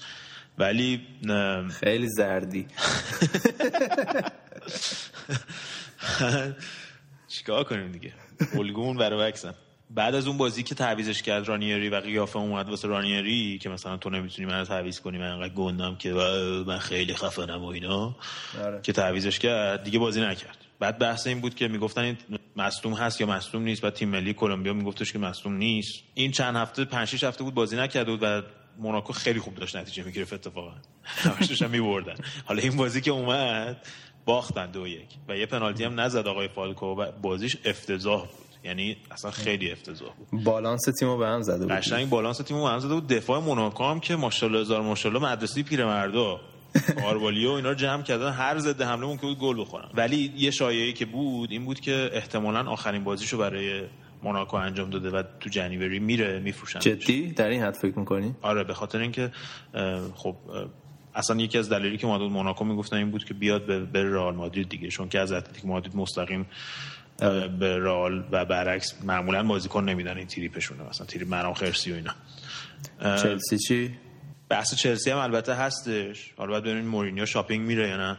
ولی 0.59 1.01
خیلی 1.81 2.09
زردی. 2.09 2.67
چیکار 7.29 7.65
کنیم 7.65 7.93
دیگه؟ 7.93 8.13
الگون 8.55 8.97
برای 8.97 9.29
وکسن 9.29 9.55
بعد 9.91 10.15
از 10.15 10.27
اون 10.27 10.37
بازی 10.37 10.63
که 10.63 10.75
تعویزش 10.75 11.23
کرد 11.23 11.49
رانیری 11.49 11.89
و 11.89 12.01
قیافه 12.01 12.37
اومد 12.39 12.69
واسه 12.69 12.89
رانیری 12.89 13.59
که 13.59 13.69
مثلا 13.69 13.97
تو 13.97 14.11
نمی‌تونی 14.11 14.49
منو 14.49 14.65
تعویز 14.65 15.01
کنی 15.01 15.19
من 15.19 15.31
انقدر 15.31 15.55
گندم 15.55 15.97
که 15.97 16.13
و- 16.13 16.65
من 16.67 16.79
خیلی 16.79 17.15
خفنم 17.15 17.63
و 17.65 17.67
اینا 17.67 18.17
آره. 18.65 18.81
که 18.83 18.93
تعویزش 18.93 19.39
کرد 19.39 19.85
دیگه 19.85 19.99
بازی 19.99 20.21
نکرد. 20.21 20.57
بعد 20.79 20.99
بحث 20.99 21.27
این 21.27 21.41
بود 21.41 21.55
که 21.55 21.69
می‌گفتن 21.69 22.01
این 22.03 22.17
مصدوم 22.57 22.93
هست 22.93 23.21
یا 23.21 23.27
مصدوم 23.27 23.63
نیست 23.63 23.83
بعد 23.83 23.95
تیم 23.95 24.09
ملی 24.09 24.35
کلمبیا 24.35 24.73
میگفتش 24.73 25.13
که 25.13 25.19
مصدوم 25.19 25.57
نیست. 25.57 26.03
این 26.15 26.31
چند 26.33 26.57
هفته 26.57 26.85
5 26.85 27.09
6 27.09 27.25
هفته 27.25 27.45
بود 27.45 27.55
بازی 27.55 27.77
نکرده 27.77 28.11
بود 28.11 28.23
و 28.23 28.43
موناکو 28.79 29.13
خیلی 29.13 29.41
خوب 29.41 29.55
داشت 29.55 29.77
نتیجه 29.77 30.03
می‌گرفت 30.03 30.33
اتفاقا. 30.33 30.73
همش 31.05 31.47
داشتن 31.47 31.71
میبردن. 31.71 32.15
حالا 32.45 32.63
این 32.63 32.77
بازی 32.77 33.01
که 33.01 33.11
اومد 33.11 33.87
باختن 34.25 34.71
دو 34.71 34.87
یک. 34.87 35.09
و 35.29 35.37
یه 35.37 35.47
پنالتی 35.47 35.85
هم 35.85 36.01
نزد 36.01 36.27
آقای 36.27 36.49
فالکو 36.49 36.87
و 36.87 37.13
بازیش 37.23 37.57
افتضاح 37.65 38.21
بود. 38.21 38.46
یعنی 38.67 38.97
اصلا 39.11 39.31
خیلی 39.31 39.73
افتضاح 39.73 40.15
بود. 40.31 40.45
بالانس 40.45 40.83
تیمو 40.99 41.17
به 41.17 41.27
هم 41.27 41.43
زده 41.43 41.59
بود. 41.59 41.73
قشنگ 41.73 42.09
بالانس 42.09 42.39
تیمو 42.39 42.65
به 42.65 42.71
هم 42.71 42.79
زده 42.79 42.95
بود. 42.95 43.07
دفاع 43.07 43.41
موناکو 43.41 43.85
هم 43.85 44.01
که 44.01 44.17
ماشاءالله 44.17 44.61
هزار 44.61 44.83
ماشاءالله 44.83 45.33
مدرسه 45.33 45.63
پیرمردا. 45.63 46.41
آروالیو 47.09 47.51
اینا 47.51 47.69
رو 47.69 47.75
جمع 47.75 48.03
کردن. 48.03 48.33
هر 48.33 48.59
ضد 48.59 48.83
حمله 48.83 49.07
ممکن 49.07 49.29
بود 49.29 49.39
گل 49.39 49.61
بخورن. 49.61 49.89
ولی 49.95 50.33
یه 50.37 50.51
شایعه 50.51 50.93
که 50.93 51.07
بود 51.07 51.51
این 51.51 51.65
بود 51.65 51.81
که 51.81 52.11
احتمالاً 52.13 52.71
آخرین 52.71 53.05
بازیشو 53.05 53.39
برای 53.39 53.83
موناکو 54.23 54.57
انجام 54.57 54.91
داده 54.91 55.11
و 55.11 55.23
تو 55.41 55.51
جنیوری 55.51 55.99
میره 55.99 56.39
میفروشن 56.39 56.79
جدی؟ 56.79 57.33
در 57.33 57.49
این 57.49 57.63
حد 57.63 57.75
فکر 57.75 57.99
می‌کنی؟ 57.99 58.35
آره 58.43 58.65
به 58.65 58.75
خاطر 58.75 58.99
اینکه 58.99 59.33
خب 60.15 60.37
اصلا 61.15 61.37
یکی 61.37 61.59
از 61.59 61.69
دلایلی 61.69 61.99
که 61.99 62.07
بود 62.07 62.21
موناکو 62.21 62.65
می‌گفتن 62.65 62.97
این 62.97 63.11
بود 63.11 63.25
که 63.25 63.35
بیاد 63.35 63.91
به 63.93 64.03
رئال 64.03 64.35
مادرید 64.35 64.69
دیگه. 64.69 64.89
چون 64.89 65.09
که 65.09 65.21
از 65.21 65.33
اتلتیک 65.33 65.67
مادرید 65.67 65.97
مستقیم 65.97 66.47
به 67.59 67.79
رئال 67.79 68.25
و 68.31 68.45
برعکس 68.45 68.95
معمولا 69.05 69.43
بازیکن 69.43 69.85
نمیدن 69.85 70.17
این 70.17 70.27
تریپشونه 70.27 70.83
مثلا 70.89 71.07
تریپ 71.07 71.29
مرام 71.29 71.55
خرسی 71.55 71.93
و 71.93 71.95
اینا. 71.95 72.15
چلسی 73.01 73.59
چی؟ 73.59 73.99
بحث 74.49 74.75
چلسی 74.75 75.11
هم 75.11 75.19
البته 75.19 75.55
هستش. 75.55 76.33
حالا 76.37 76.51
باید 76.51 76.65
ببینیم 76.65 76.85
مورینیو 76.85 77.27
shopping 77.27 77.67
میره 77.67 77.89
یا 77.89 77.97
نه 77.97 78.17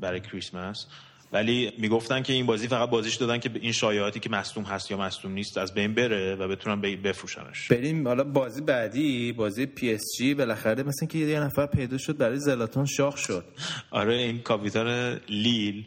برای 0.00 0.20
کریسمس. 0.20 0.86
ولی 1.32 1.72
می‌گفتن 1.78 2.22
که 2.22 2.32
این 2.32 2.46
بازی 2.46 2.68
فقط 2.68 2.90
بازیش 2.90 3.14
دادن 3.14 3.38
که 3.38 3.48
به 3.48 3.60
این 3.62 3.72
شایعاتی 3.72 4.20
که 4.20 4.30
مصدوم 4.30 4.64
هست 4.64 4.90
یا 4.90 4.96
مصدوم 4.96 5.32
نیست 5.32 5.58
از 5.58 5.74
بین 5.74 5.94
بره 5.94 6.34
و 6.34 6.48
بتونن 6.48 6.80
بفروشنش. 6.80 7.68
بریم 7.68 8.08
حالا 8.08 8.24
بازی 8.24 8.60
بعدی 8.60 9.32
بازی 9.32 9.66
پی 9.66 9.94
اس 9.94 10.02
جی. 10.18 10.34
بالاخره 10.34 10.82
مثل 10.82 11.06
که 11.06 11.18
یه 11.18 11.40
نفر 11.40 11.66
پیدا 11.66 11.98
شد 11.98 12.16
برای 12.16 12.38
زلاتان 12.38 12.86
شاخ 12.86 13.16
شد. 13.16 13.44
آره 13.90 14.14
این 14.14 14.38
کاپیتان 14.38 15.20
لیل 15.28 15.84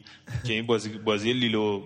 که 0.47 0.53
این 0.53 0.65
بازی 0.65 0.89
بازی 0.89 1.33
لیل 1.33 1.55
و 1.55 1.83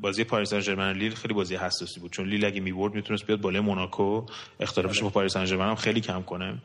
بازی 0.00 0.24
پاریس 0.24 0.50
سن 0.50 0.60
ژرمن 0.60 0.92
لیل 0.92 1.14
خیلی 1.14 1.34
بازی 1.34 1.56
حساسی 1.56 2.00
بود. 2.00 2.12
چون 2.12 2.28
لیل 2.28 2.44
اگه 2.44 2.60
می‌برد 2.60 2.94
می‌تونست 2.94 3.26
بیاد 3.26 3.40
بالای 3.40 3.60
موناکو. 3.60 4.26
اختلافش 4.60 5.02
با 5.02 5.10
پاریس 5.10 5.32
سن 5.32 5.46
هم 5.46 5.74
خیلی 5.74 6.00
کم 6.00 6.22
کنه. 6.22 6.58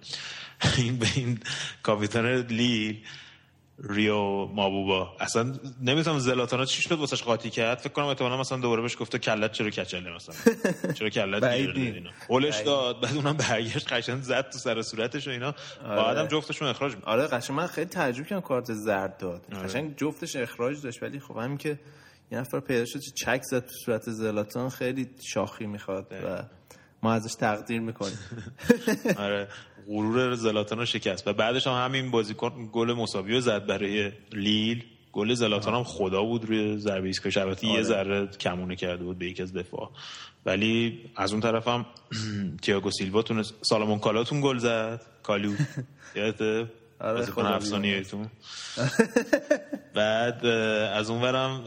این 0.78 0.98
به 0.98 1.08
این 1.16 1.40
کاپیتان 1.84 2.36
لیل 2.36 2.98
ریو 3.90 4.46
مابوبا. 4.46 5.16
اصلا 5.20 5.54
نمی‌تونم 5.82 6.20
زلاتانا 6.20 6.66
چی 6.66 6.82
شد 6.82 6.92
واسش 6.92 7.24
قاطی 7.24 7.50
کرد. 7.50 7.78
فکر 7.78 7.90
کنم 7.90 8.06
احتمالاً 8.06 8.38
مثلا 8.38 8.58
دوباره 8.58 8.82
بهش 8.82 8.98
گفته 9.00 9.20
کلت 9.20 9.52
چرا 9.52 9.70
کچله 9.70 10.16
مثلا. 10.16 10.36
چرا 10.98 11.10
کلت 11.10 11.44
اینا 11.44 12.10
هولش 12.30 12.60
داد. 12.60 13.02
بعد 13.02 13.16
اونم 13.16 13.38
برگشت 13.38 13.94
قشنگ 13.94 14.22
زد 14.22 14.50
تو 14.50 14.58
سر 14.58 14.82
صورتش 14.82 15.28
و 15.28 15.32
اینا. 15.32 15.56
بعدم 15.84 16.28
جفتشون 16.28 16.68
اخراج 16.68 16.96
می‌کنن. 16.96 17.14
آره 17.14 17.28
قشنگ 17.28 17.58
من 17.58 17.68
خیلی 17.68 17.88
تعجب 17.90 18.26
کردم 18.28 18.42
کارت 18.42 18.74
زرد 18.74 19.18
داد. 19.18 19.46
قشنگ 19.64 19.98
جفتش 19.98 20.36
اخراج 20.36 20.82
داشت 20.82 21.04
ولی 21.04 21.20
خب 21.20 21.38
همین 21.38 21.58
که 21.58 21.80
یه 22.32 22.38
نفر 22.38 22.60
پیدا 22.60 22.86
شد 22.86 23.00
چک 23.00 23.42
زد 23.44 23.60
تو 23.60 23.74
صورت 23.86 24.10
زلاتان 24.10 24.70
خیلی 24.70 25.10
شاخی 25.34 25.66
می‌خواد 25.66 26.08
و 26.26 26.44
ما 27.04 27.14
ازش 27.14 27.36
تقدیر 27.36 27.80
می‌کنیم. 27.82 28.20
آره 29.18 29.48
غرور 29.88 30.36
زلاتان 30.36 30.78
رو 30.80 30.86
شکست. 30.86 31.28
و 31.28 31.34
بعدش 31.34 31.68
هم 31.68 31.86
همین 31.86 32.12
بازیکن 32.12 32.70
گل 32.72 32.94
مساوی 32.94 33.34
رو 33.34 33.40
زد 33.40 33.66
برای 33.66 34.12
لیل. 34.34 34.84
گل 35.12 35.34
زلاتان 35.34 35.74
هم 35.74 35.84
خدا 35.84 36.24
بود 36.24 36.46
روی 36.46 36.78
ضربه 36.78 37.08
ایستگاهی 37.08 37.48
البته 37.48 37.68
یه 37.68 37.84
ذره 37.84 38.28
کمونه 38.28 38.76
کرده 38.76 39.04
بود 39.04 39.20
به 39.20 39.26
یکی 39.26 39.44
از 39.44 39.54
دفاع. 39.54 39.92
ولی 40.46 41.00
از 41.16 41.32
اون 41.32 41.42
طرف 41.42 41.68
هم 41.68 41.86
تییاگو 42.62 42.92
سیلوا 42.92 43.22
تونست 43.22 43.54
سالامون 43.62 44.00
کالاتون 44.00 44.42
گل 44.42 44.58
زد. 44.58 45.02
کالو. 45.24 45.54
یادته؟ 46.16 46.68
آره، 47.00 47.14
بازیکن 47.20 47.46
افسانه‌ایتون 47.46 48.28
بعد 49.94 50.46
از 50.96 51.10
اون 51.10 51.22
ورم 51.22 51.64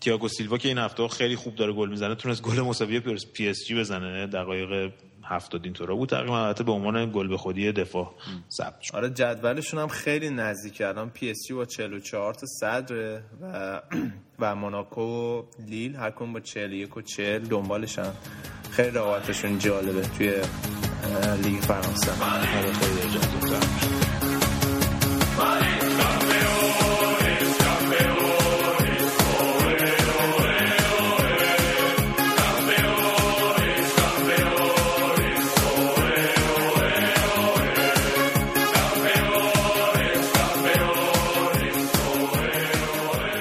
تییاگو 0.00 0.28
سیلوا 0.28 0.58
که 0.58 0.68
این 0.68 0.78
هفته 0.78 1.08
خیلی 1.08 1.36
خوب 1.36 1.54
داره 1.54 1.72
گل 1.72 1.88
می‌زنه 1.88 2.14
تونست 2.14 2.42
گل 2.42 2.60
مساوی 2.60 3.00
پی 3.32 3.48
اس 3.48 3.64
جی 3.66 3.74
بزنه. 3.74 4.26
دقایق 4.26 4.92
هفتاد 5.24 5.64
اینطورا 5.64 5.94
بود. 5.94 6.08
تقریبا 6.08 6.44
البته 6.46 6.64
به 6.64 6.72
عنوان 6.72 7.12
گل 7.12 7.28
به 7.28 7.36
خودی 7.36 7.72
دفاع 7.72 8.14
ثبت 8.58 8.80
شد. 8.80 8.96
آره 8.96 9.10
جدولشون 9.10 9.80
هم 9.80 9.88
خیلی 9.88 10.30
نزدیک. 10.30 10.80
الان 10.80 11.10
پی 11.10 11.30
اس 11.30 11.36
جی 11.48 11.54
با 11.54 11.64
44 11.64 12.34
تا 12.34 12.46
صدره 12.46 13.22
و 13.40 13.80
و 14.38 14.54
موناکو 14.54 15.02
و 15.02 15.42
لیل 15.68 15.96
هر 15.96 16.10
کدوم 16.10 16.32
با 16.32 16.40
41 16.40 16.96
و 16.96 17.02
40 17.02 17.38
دنبالشن 17.44 18.12
خیلی 18.70 18.90
رقابتشون 18.90 19.58
جالبه 19.58 20.02
توی 20.02 20.32
لیگ 21.42 21.60
فرانسه. 21.60 22.24
آره، 22.24 22.72
خیلی 22.72 23.10
جالب. 23.12 23.44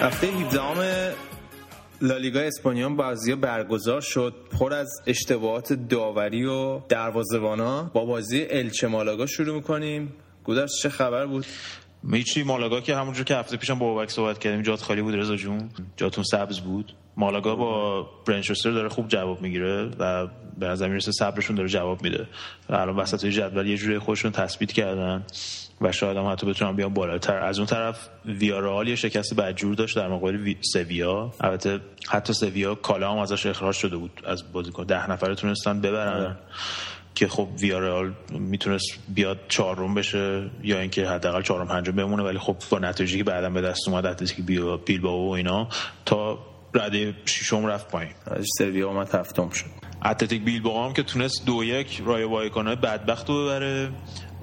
هفته 0.04 0.28
17 0.28 0.62
ام 0.62 1.14
لالیگا 2.02 2.40
اسپانیا 2.40 2.90
بازی 2.90 3.36
برگزار 3.36 4.02
شد. 4.02 4.34
پر 4.60 4.74
از 4.74 4.90
اشتباهات 5.08 5.74
داوری 5.74 6.46
و 6.46 6.80
دروازه‌بانا. 6.90 7.84
با 7.84 8.06
بازی 8.06 8.46
الچه 8.50 8.88
مالاگا 8.88 9.26
شروع 9.26 9.56
می‌کنیم. 9.56 10.14
گودرز 10.44 10.72
چه 10.82 10.90
خبر 10.90 11.26
بود؟ 11.26 11.46
میچی 12.04 12.44
مالاگا 12.44 12.82
که 12.82 12.96
همونجور 12.96 13.26
که 13.26 13.36
هفته 13.36 13.58
پیشم 13.58 13.80
با 13.80 13.94
بابک 13.94 14.10
صحبت 14.10 14.40
کردیم 14.40 14.62
جات 14.62 14.82
خالی 14.82 15.02
بود 15.02 15.16
رضا 15.16 15.36
جون. 15.36 15.70
جاتون 15.98 16.24
سبز 16.24 16.60
بود. 16.60 16.96
مالاگا 17.18 17.56
با 17.56 18.02
برنچستر 18.26 18.72
داره 18.72 18.90
خوب 18.90 19.08
جواب 19.08 19.42
می‌گیره 19.42 19.92
و 20.00 20.28
به 20.58 20.68
نظر 20.68 20.88
می‌رسه 20.88 21.12
صبرشون 21.12 21.56
داره 21.56 21.70
جواب 21.70 22.04
میده. 22.04 22.28
الان 22.70 22.96
وسط 22.96 23.26
جدول 23.26 23.68
یه 23.68 23.78
جوری 23.78 24.00
خودشون 24.00 24.32
تثبیت 24.32 24.72
کردن. 24.72 25.24
و 25.84 25.92
شاید 25.92 26.18
هم 26.18 26.32
حتی 26.32 26.46
بتونن 26.48 26.76
بیان 26.76 26.94
بالاتر. 26.94 27.38
از 27.38 27.58
اون 27.60 27.68
طرف 27.68 28.10
ویارال 28.26 28.88
یه 28.88 28.96
شکست 28.96 29.36
بدجور 29.36 29.76
داشت 29.76 29.96
در 29.96 30.08
مقابل 30.08 30.36
وی- 30.36 30.58
سویا. 30.62 31.34
البته 31.42 31.80
حتی 32.10 32.34
سویا 32.34 32.76
کالا 32.76 33.12
هم 33.12 33.18
ازش 33.18 33.46
اخراج 33.46 33.76
شده 33.76 33.98
بود 33.98 34.22
از 34.26 34.52
بازیکن. 34.54 34.84
ده 34.84 35.12
نفره 35.12 35.36
تونستن 35.36 35.82
ببرن. 35.82 36.38
که 37.16 37.28
خب 37.28 37.48
ویارال 37.60 38.14
می‌تونست 38.32 38.86
بیاد 39.10 39.40
چهارم 39.50 39.94
بشه 39.94 40.50
یا 40.64 40.80
اینکه 40.80 41.08
حداقل 41.10 41.42
چهارم 41.42 41.68
پنجم 41.68 41.92
بمونه. 41.92 42.24
ولی 42.24 42.40
خب 42.40 42.56
با 42.70 42.80
نتایجی 42.80 43.18
که 43.18 43.24
بعدا 43.24 43.50
به 43.50 43.62
دست 43.62 43.90
اومد 43.90 44.06
اتلتیک 44.06 44.46
بیل- 44.46 44.78
بیلبائو 44.86 45.28
و 45.28 45.32
اینا 45.32 45.68
تا 46.06 46.40
رده 46.74 47.14
ششم 47.26 47.66
رفت 47.66 47.88
پایین. 47.92 48.12
از 48.26 48.46
سویا 48.58 48.88
اومد 48.90 49.16
هفتم 49.16 49.50
شد. 49.50 49.66
اتلتیک 50.06 50.44
بیلبائو 50.44 50.86
هم 50.88 50.94
که 50.94 51.04
تونست 51.04 51.46
دو 51.46 51.64
یک 51.64 52.02
رای 52.06 52.24
وایکانه 52.24 52.76
بدبخت 52.76 53.30
رو 53.30 53.46
ببره. 53.46 53.90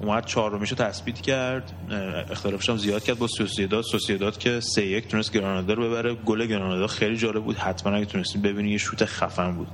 اومد 0.01 0.25
چهارمیشو 0.25 0.75
تثبیت 0.75 1.21
کرد 1.21 1.71
اختلافش 2.31 2.69
هم 2.69 2.77
زیاد 2.77 3.03
کرد 3.03 3.19
با 3.19 3.27
سوسیداد. 3.27 3.83
سوسیداد 3.83 4.37
که 4.37 4.59
سه 4.59 4.85
یک 4.85 5.07
تونست 5.07 5.33
گرانادا 5.33 5.73
رو 5.73 5.89
ببره. 5.89 6.13
گل 6.13 6.45
گرانادا 6.45 6.87
خیلی 6.87 7.17
جالب 7.17 7.43
بود. 7.43 7.57
حتما 7.57 7.95
اگه 7.95 8.05
تونستین 8.05 8.41
ببینید 8.41 8.71
یه 8.71 8.77
شوت 8.77 9.05
خفن 9.05 9.55
بود 9.55 9.67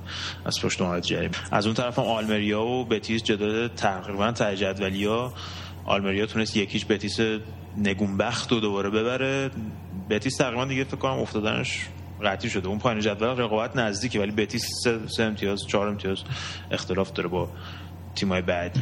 از 0.44 0.60
پشت 0.62 0.82
محمد 0.82 1.02
جریمه. 1.02 1.34
از 1.50 1.66
اون 1.66 1.74
طرف 1.74 1.98
هم 1.98 2.04
آلمریا 2.04 2.62
و 2.62 2.84
بتیس 2.84 3.22
جدال 3.22 3.68
تقریبا 3.68 4.32
ته 4.32 4.56
جدولیا. 4.56 5.32
آلمریا 5.84 6.26
تونست 6.26 6.56
یکیش 6.56 6.86
بتیس 6.88 7.20
نگونبخت 7.76 8.52
رو 8.52 8.60
دوباره 8.60 8.90
ببره. 8.90 9.50
بتیس 10.10 10.36
تقریبا 10.36 10.64
دیگه 10.64 10.84
فکر 10.84 10.96
کنم 10.96 11.18
افتادنش 11.18 11.86
قطعی 12.24 12.50
شده. 12.50 12.68
اون 12.68 12.78
پایین 12.78 13.00
جدول 13.00 13.28
رقابت 13.28 13.76
نزدیکه 13.76 14.20
ولی 14.20 14.30
بتیس 14.30 14.62
سه, 14.84 14.98
سه 15.16 15.22
امتیاز 15.22 15.66
چهار 15.66 15.88
امتیاز 15.88 16.18
اختلاف 16.70 17.12
داره 17.12 17.28
با 17.28 17.48
تیمای 18.20 18.42
بعدی. 18.42 18.80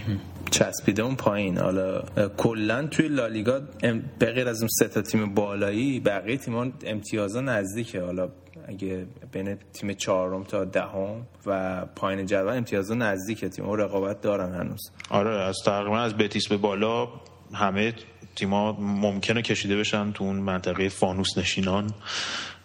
چسبیده 0.51 1.03
اون 1.03 1.16
پایین. 1.16 1.59
حالا 1.59 2.03
کلا 2.37 2.87
توی 2.87 3.09
لالیگا 3.09 3.61
ام- 3.82 4.03
به 4.18 4.32
غیر 4.32 4.49
از 4.49 4.61
اون 4.61 4.68
سه 4.78 4.89
تا 4.89 5.03
تیم 5.03 5.34
بالایی 5.34 6.01
بقیه 6.01 6.37
تیمان 6.37 6.72
امتیازا 6.84 7.41
نزدیکه. 7.41 8.03
حالا 8.03 8.28
اگه 8.68 9.07
بین 9.32 9.57
تیم 9.72 9.93
چهارم 9.93 10.45
تا 10.45 10.64
دهم 10.64 11.26
و 11.47 11.84
پایین 11.97 12.26
جدول 12.26 12.57
امتیازا 12.57 12.95
نزدیکه. 12.95 13.49
تیم 13.49 13.72
رقابت 13.72 14.20
دارن 14.20 14.55
هنوز. 14.55 14.80
آره 15.11 15.30
از 15.30 15.57
تقریبا 15.64 15.99
از 15.99 16.16
بتیس 16.16 16.49
به 16.49 16.57
بالا 16.57 17.09
همه 17.55 17.95
تیما 18.37 18.72
ممکنه 18.80 19.43
کشیده 19.43 19.76
بشن 19.76 20.12
تو 20.12 20.24
اون 20.24 20.37
منطقه 20.37 20.89
فانوس 20.89 21.39
نشینان. 21.39 21.91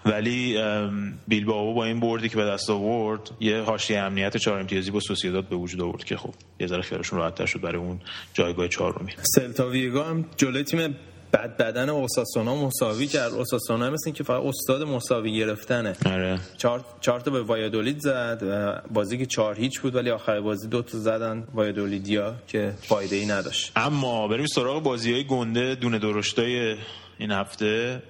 ولی 0.05 0.57
ام، 0.57 1.13
بیلبائو 1.27 1.73
با 1.73 1.85
این 1.85 1.99
بردی 1.99 2.29
که 2.29 2.35
به 2.35 2.45
دست 2.45 2.69
آورد 2.69 3.31
یه 3.39 3.61
حاشیه 3.61 3.99
امنیت 3.99 4.37
چهار 4.37 4.59
امتیازی 4.59 4.91
با 4.91 4.99
سوسیداد 4.99 5.49
به 5.49 5.55
وجود 5.55 5.81
آورد 5.81 6.03
که 6.03 6.17
خب 6.17 6.33
یه 6.59 6.67
ذره 6.67 6.81
خیالشون 6.81 7.19
راحت‌تر 7.19 7.45
شد 7.45 7.61
برای 7.61 7.81
اون 7.81 7.99
جایگاه 8.33 8.67
چهارمی. 8.67 9.11
سلتا 9.35 9.69
ویگو 9.69 10.01
هم 10.01 10.25
جلوی 10.37 10.63
تیم 10.63 10.95
بد 11.33 11.57
بدن 11.57 11.89
اوساسونا 11.89 12.55
مساوی 12.55 13.07
کرد. 13.07 13.33
اوساسونا 13.33 13.89
مثل 13.89 14.03
این 14.05 14.15
که 14.15 14.23
فقط 14.23 14.43
استاد 14.45 14.83
مساوی 14.83 15.33
گرفتنه. 15.37 15.95
آره. 16.05 16.39
چهار 16.57 16.85
چهار 17.01 17.19
تا 17.19 17.31
به 17.31 17.41
وایادولید 17.41 17.99
زد 17.99 18.43
و 18.49 18.81
بازی 18.93 19.17
که 19.17 19.25
چهار 19.25 19.55
هیچ 19.55 19.79
بود 19.79 19.95
ولی 19.95 20.09
آخر 20.09 20.41
بازی 20.41 20.67
دو 20.67 20.81
تا 20.81 20.97
زدن 20.97 21.47
وایادولیدیا 21.53 22.35
که 22.47 22.73
فایده 22.81 23.15
ای 23.15 23.25
نداشت. 23.25 23.71
اما 23.75 24.27
بریم 24.27 24.45
سراغ 24.45 24.83
بازی 24.83 25.13
های 25.13 25.23
گنده 25.23 25.75
دونه 25.75 25.99
درشتای 25.99 26.75
این 27.17 27.31
هفته. 27.31 28.01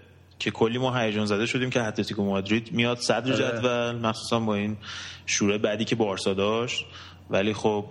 که 0.42 0.52
کلی 0.52 0.78
ما 0.78 0.98
هیجان 0.98 1.26
زده 1.26 1.46
شدیم 1.46 1.70
که 1.70 1.84
اتلتیکو 1.84 2.24
مادرید 2.24 2.72
میاد 2.72 2.98
صدر 2.98 3.34
جدول 3.34 3.92
مخصوصا 3.92 4.40
با 4.40 4.56
این 4.56 4.78
شوره 5.26 5.58
بعدی 5.58 5.86
که 5.86 5.96
بارسا 5.96 6.34
داشت. 6.34 6.86
ولی 7.30 7.54
خب 7.54 7.86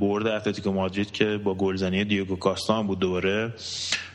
برد 0.00 0.26
اتلتیکو 0.26 0.72
مادرید 0.72 1.10
که 1.10 1.40
با 1.44 1.54
گلزنی 1.54 2.04
دیگو 2.04 2.36
کاستا 2.36 2.78
هم 2.78 2.86
بود 2.86 2.98
دوباره. 2.98 3.54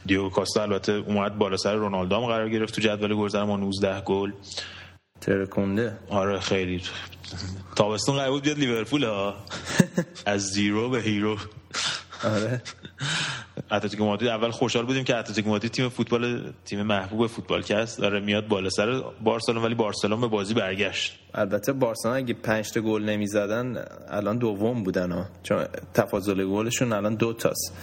دیگو 0.05 0.29
کاستا 0.29 0.61
البته 0.61 0.91
اومد 0.91 1.37
بالا 1.37 1.57
سر 1.57 1.75
رونالدو 1.75 2.15
هم 2.15 2.25
قرار 2.25 2.49
گرفت 2.49 2.75
تو 2.75 2.81
جدول 2.81 3.15
گلزنا 3.15 3.43
با 3.43 3.57
19 3.57 4.01
گل. 4.01 4.31
ترکونده. 5.21 5.97
آره 6.09 6.39
خیلی. 6.39 6.81
تابستون 7.75 8.15
قرار 8.15 8.31
بود 8.31 8.43
بیاد 8.43 8.59
لیورپول 8.59 9.03
ها. 9.03 9.35
از 10.25 10.41
zero 10.41 10.89
به 10.89 11.01
hero. 11.01 11.37
آره. 12.25 12.61
اتلتیکو 13.71 14.05
مادرید 14.05 14.29
اول 14.29 14.51
خوشحال 14.51 14.85
بودیم 14.85 15.03
که 15.03 15.15
اتلتیکو 15.15 15.49
مادرید 15.49 15.71
تیم 15.71 15.89
فوتبال 15.89 16.53
تیم 16.65 16.81
محبوب 16.81 17.27
فوتبال 17.27 17.61
کست 17.61 17.99
داره 17.99 18.19
میاد 18.19 18.47
بالا 18.47 18.69
سر 18.69 19.03
بارسلون 19.23 19.63
ولی 19.63 19.75
بارسلون 19.75 20.21
به 20.21 20.27
بازی 20.27 20.53
برگشت. 20.53 21.19
البته 21.33 21.73
بارسلون 21.73 22.15
اگه 22.15 22.33
پنج 22.33 22.71
تا 22.71 22.81
گل 22.81 23.03
نمی‌زدن 23.03 23.85
الان 24.07 24.37
دوم 24.37 24.83
بودن 24.83 25.11
ها. 25.11 25.25
چون 25.43 25.65
تفاضل 25.93 26.45
گلشون 26.45 26.93
الان 26.93 27.15
دو 27.15 27.33
تاست. 27.33 27.73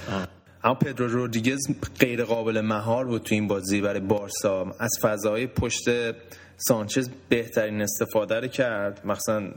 اما 0.64 0.74
پدرو 0.74 1.08
رودریگز 1.08 1.60
غیر 2.00 2.24
قابل 2.24 2.60
مهار 2.60 3.06
بود 3.06 3.22
تو 3.22 3.34
این 3.34 3.48
بازی 3.48 3.80
برای 3.80 4.00
بارسا. 4.00 4.74
از 4.80 4.90
فضای 5.02 5.46
پشت 5.46 5.84
سانچز 6.56 7.10
بهترین 7.28 7.82
استفاده 7.82 8.40
رو 8.40 8.46
کرد. 8.46 9.06
مثلا 9.06 9.50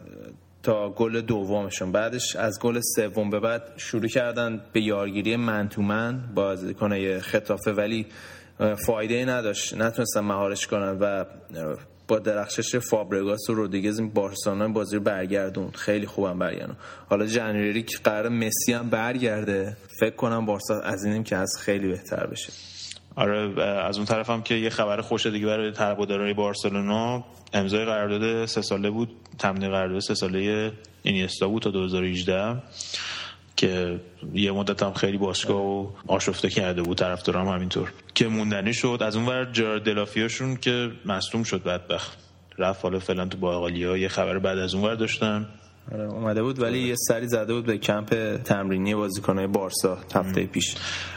تا 0.65 0.89
گل 0.89 1.21
دومشون. 1.21 1.91
بعدش 1.91 2.35
از 2.35 2.59
گل 2.59 2.79
سوم 2.95 3.29
به 3.29 3.39
بعد 3.39 3.63
شروع 3.77 4.07
کردن 4.07 4.61
به 4.73 4.81
یارگیری 4.81 5.35
من 5.35 5.69
تو 5.69 5.81
من 5.81 6.33
بازیکن 6.35 7.19
خطافه. 7.19 7.71
ولی 7.71 8.05
فایده 8.85 9.13
ای 9.13 9.25
نداشت. 9.25 9.73
نتونستن 9.73 10.19
مهارش 10.19 10.67
کنن 10.67 10.97
و 10.99 11.25
با 12.07 12.19
درخشش 12.19 12.75
فابرگاس 12.75 13.49
و 13.49 13.53
رودریگز 13.53 13.99
این 13.99 14.09
بارسلونا 14.09 14.67
بازی 14.67 14.95
رو 14.95 15.01
برگردون. 15.01 15.71
خیلی 15.71 16.05
خوبم 16.05 16.39
برگردون. 16.39 16.75
حالا 17.09 17.25
جنریری 17.25 17.83
که 17.83 17.97
قرار 18.03 18.29
مسی 18.29 18.73
هم 18.73 18.89
برگرده. 18.89 19.77
فکر 19.99 20.15
کنم 20.15 20.45
بارسا 20.45 20.81
از 20.81 21.03
اینیم 21.03 21.23
که 21.23 21.35
از 21.35 21.57
خیلی 21.59 21.87
بهتر 21.87 22.27
بشه. 22.27 22.51
آره 23.15 23.61
از 23.63 23.97
اون 23.97 24.05
طرف 24.05 24.29
هم 24.29 24.41
که 24.41 24.55
یه 24.55 24.69
خبر 24.69 25.01
خوش 25.01 25.25
دیگه 25.25 25.45
برای 25.45 25.71
طرفدارای 25.71 26.33
بارسلونا. 26.33 27.23
امضای 27.53 27.85
قرارداد 27.85 28.45
سه 28.45 28.61
ساله 28.61 28.89
بود 28.89 29.09
تمدید 29.39 29.69
قرارداد 29.69 29.99
سه 29.99 30.15
ساله 30.15 30.71
اینیستا 31.03 31.47
بود 31.47 31.61
تا 31.61 31.69
2018 31.71 32.55
که 33.55 33.99
یه 34.33 34.51
مدت 34.51 34.83
هم 34.83 34.93
خیلی 34.93 35.17
باشگاه 35.17 35.61
و 35.61 35.87
آشفته 36.07 36.49
کرده 36.49 36.81
بود 36.81 36.97
طرفدارام 36.97 37.47
همینطور. 37.47 37.91
که 38.13 38.27
موندنی 38.27 38.73
شد 38.73 38.99
از 39.01 39.15
اون 39.15 39.25
ور 39.25 39.45
جرارد 39.51 39.83
دلافیاشون 39.83 40.55
که 40.55 40.91
مصدوم 41.05 41.43
شد 41.43 41.63
بدبخت. 41.63 42.17
رفت 42.57 42.83
حالا 42.83 42.99
فعلا 42.99 43.25
تو 43.25 43.37
باقالیا 43.37 43.97
یه 43.97 44.07
خبر 44.07 44.39
بعد 44.39 44.57
از 44.57 44.73
اون 44.75 44.83
ور 44.83 44.95
داشتن. 44.95 45.47
آره 45.91 46.03
اومده 46.03 46.43
بود 46.43 46.61
ولی 46.61 46.79
یه 46.79 46.95
سری 46.97 47.27
زده 47.27 47.53
بود 47.53 47.65
به 47.65 47.77
کمپ 47.77 48.37
تمرینی 48.43 48.95
بازیکنهای 48.95 49.47
بارسا 49.47 49.97
هفته 50.15 50.45
پیش. 50.45 50.75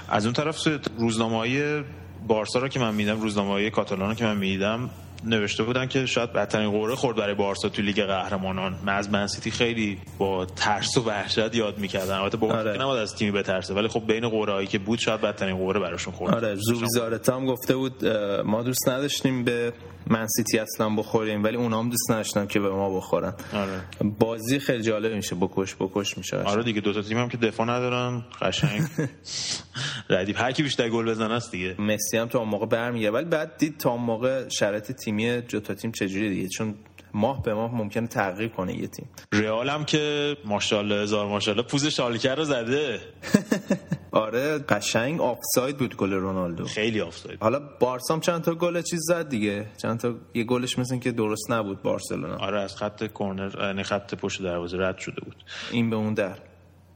از 0.09 0.25
اون 0.25 0.33
طرف 0.33 0.69
روزنامه 0.99 1.37
های 1.37 1.83
بارسا 2.27 2.59
رو 2.59 2.69
که 2.69 2.81
من 2.81 2.95
میدم 2.95 3.21
روزنامه 3.21 3.51
های 3.51 3.71
کاتالان 3.71 4.09
رو 4.09 4.15
که 4.15 4.25
من 4.25 4.37
میدم 4.37 4.91
نوشته 5.25 5.63
بودن 5.63 5.87
که 5.87 6.07
شاید 6.07 6.33
بدترین 6.33 6.71
قوره 6.71 6.95
خورد 6.95 7.17
برای 7.17 7.35
بارسا 7.35 7.69
تو 7.69 7.83
لیگ 7.83 8.03
قهرمانان. 8.03 8.79
من 8.85 8.97
از 8.97 9.11
منسیتی 9.11 9.51
خیلی 9.51 9.99
با 10.19 10.45
ترس 10.45 10.97
و 10.97 11.03
وحشت 11.05 11.55
یاد 11.55 11.79
می‌کردن. 11.79 12.15
البته 12.15 12.37
با 12.37 12.53
آره. 12.53 12.83
نباید 12.83 13.03
از 13.03 13.15
تیمی 13.15 13.31
بترسه 13.33 13.75
ولی 13.75 13.89
خب 13.89 14.07
بین 14.07 14.29
قوره 14.29 14.53
هایی 14.53 14.67
که 14.67 14.79
بود 14.79 14.99
شاید 14.99 15.21
بدترین 15.21 15.57
قوره 15.57 15.81
براشون 15.81 16.13
خورد. 16.15 16.35
آره 16.35 16.55
زوبیزارتا 16.55 17.37
هم 17.37 17.47
گفته 17.47 17.77
بود 17.77 18.07
ما 18.45 18.63
دوست 18.63 18.89
نداشتیم 18.89 19.45
به 19.45 19.73
منسیتی 20.07 20.59
اصلا 20.59 20.91
بخوریم 20.91 21.45
ولی 21.45 21.57
اونا 21.57 21.79
هم 21.79 21.89
دوست 21.91 22.11
نداشتن 22.11 22.47
که 22.47 22.61
به 22.61 22.71
ما 22.71 22.97
بخورن. 22.97 23.35
آره. 23.55 24.11
بازی 24.19 24.59
خیلی 24.59 24.83
جالب 24.83 25.13
میشه 25.13 25.35
بکش 25.35 25.75
بکش 25.75 26.19
میشه. 26.19 26.37
آره 26.37 26.63
دیگه 26.63 26.81
دو 26.81 26.93
تا 26.93 27.03
تیم 27.03 27.19
هم 27.19 27.29
که 27.29 27.37
دفاع 27.37 27.67
ندارن 27.67 28.25
قشنگ. 28.43 28.83
ردیف 30.11 30.41
هر 30.41 30.53
کی 30.53 30.63
بیشتر 30.63 30.89
گل 30.89 31.11
بزنه 31.11 31.35
است 31.35 31.51
دیگه. 31.51 31.75
مسی 31.79 32.17
هم 32.19 32.29
تا 32.29 32.39
اون 32.39 32.49
موقع 32.49 32.67
برمیگه 32.67 33.11
ولی 33.11 33.25
بعد 33.25 33.57
دید 33.57 33.79
تا 33.79 33.91
اون 33.91 34.03
موقع 34.03 34.49
شرایط 34.49 34.93
تیمی 35.09 35.43
جتا 35.43 35.75
تیم 35.75 35.93
چجوری 35.93 36.31
دیگه؟ 36.31 36.49
چون 36.49 36.75
ماه 37.15 37.43
به 37.43 37.55
ماه 37.55 37.75
ممکنه 37.75 38.07
تغییر 38.07 38.49
کنه 38.49 38.75
یه 38.75 38.87
تیم. 38.87 39.09
رئال 39.33 39.69
هم 39.69 39.85
که 39.85 40.37
ماشاءالله 40.45 41.03
هزار 41.03 41.27
ماشاءالله 41.27 41.67
پوز 41.67 41.87
شالکر 41.87 42.35
رو 42.35 42.45
زده. 42.45 43.01
آره 44.13 44.59
قشنگ 44.59 45.21
آفساید 45.21 45.77
بود 45.77 45.97
گل 45.97 46.13
رونالدو. 46.13 46.65
خیلی 46.65 47.01
آفساید. 47.01 47.39
حالا 47.41 47.61
بارسا 47.81 48.15
هم 48.15 48.21
چند 48.21 48.43
تا 48.43 48.55
گل 48.55 48.83
چیز 48.83 49.01
زد 49.03 49.29
دیگه؟ 49.29 49.67
چند 49.83 50.01
تا 50.01 50.15
یه 50.35 50.45
گلش 50.45 50.79
مثل 50.79 50.99
که 50.99 51.13
درست 51.13 51.51
نبود 51.51 51.83
بارسلونا. 51.83 52.37
آره 52.37 52.61
از 52.61 52.77
خط 52.77 53.13
کرنر 53.19 53.51
یعنی 53.61 53.83
خط 53.83 54.15
پشت 54.15 54.43
دروازه 54.43 54.77
رد 54.79 54.99
شده 54.99 55.21
بود. 55.21 55.37
این 55.73 55.91
به 55.91 55.97
اون 55.97 56.15
در. 56.15 56.35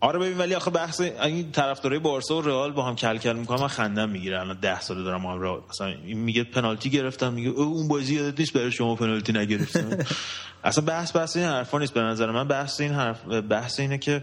آره 0.02 0.18
ببین 0.18 0.38
ولی 0.38 0.54
آخه 0.54 0.70
بحث 0.70 1.00
این 1.00 1.52
طرفدارای 1.52 1.98
بارسا 1.98 2.36
و 2.36 2.40
رئال 2.40 2.72
با 2.72 2.82
هم 2.82 2.96
کل 2.96 3.18
کل 3.18 3.32
می‌کنم 3.32 3.60
من 3.60 3.68
خندم 3.68 4.08
می‌گیره 4.08 4.40
الان 4.40 4.58
10 4.60 4.80
ساله 4.80 5.02
دارم 5.02 5.26
هم 5.26 5.62
مثلا 5.70 5.94
میگه 6.04 6.44
پنالتی 6.44 6.90
گرفتم 6.90 7.32
میگه 7.32 7.48
او 7.48 7.62
اون 7.62 7.88
بازی 7.88 8.14
یادت 8.14 8.40
نیست 8.40 8.52
برای 8.52 8.72
شما 8.72 8.94
پنالتی 8.94 9.32
نگرفتم. 9.32 9.98
اصلا 10.64 10.84
بحث 10.84 11.16
بحث 11.16 11.36
این 11.36 11.46
حرفا 11.46 11.78
نیست 11.78 11.94
به 11.94 12.00
نظر 12.00 12.30
من. 12.30 12.48
بحث 12.48 12.80
این 12.80 12.92
حرف 12.92 13.24
بحث 13.24 13.80
اینه 13.80 13.98
که 13.98 14.22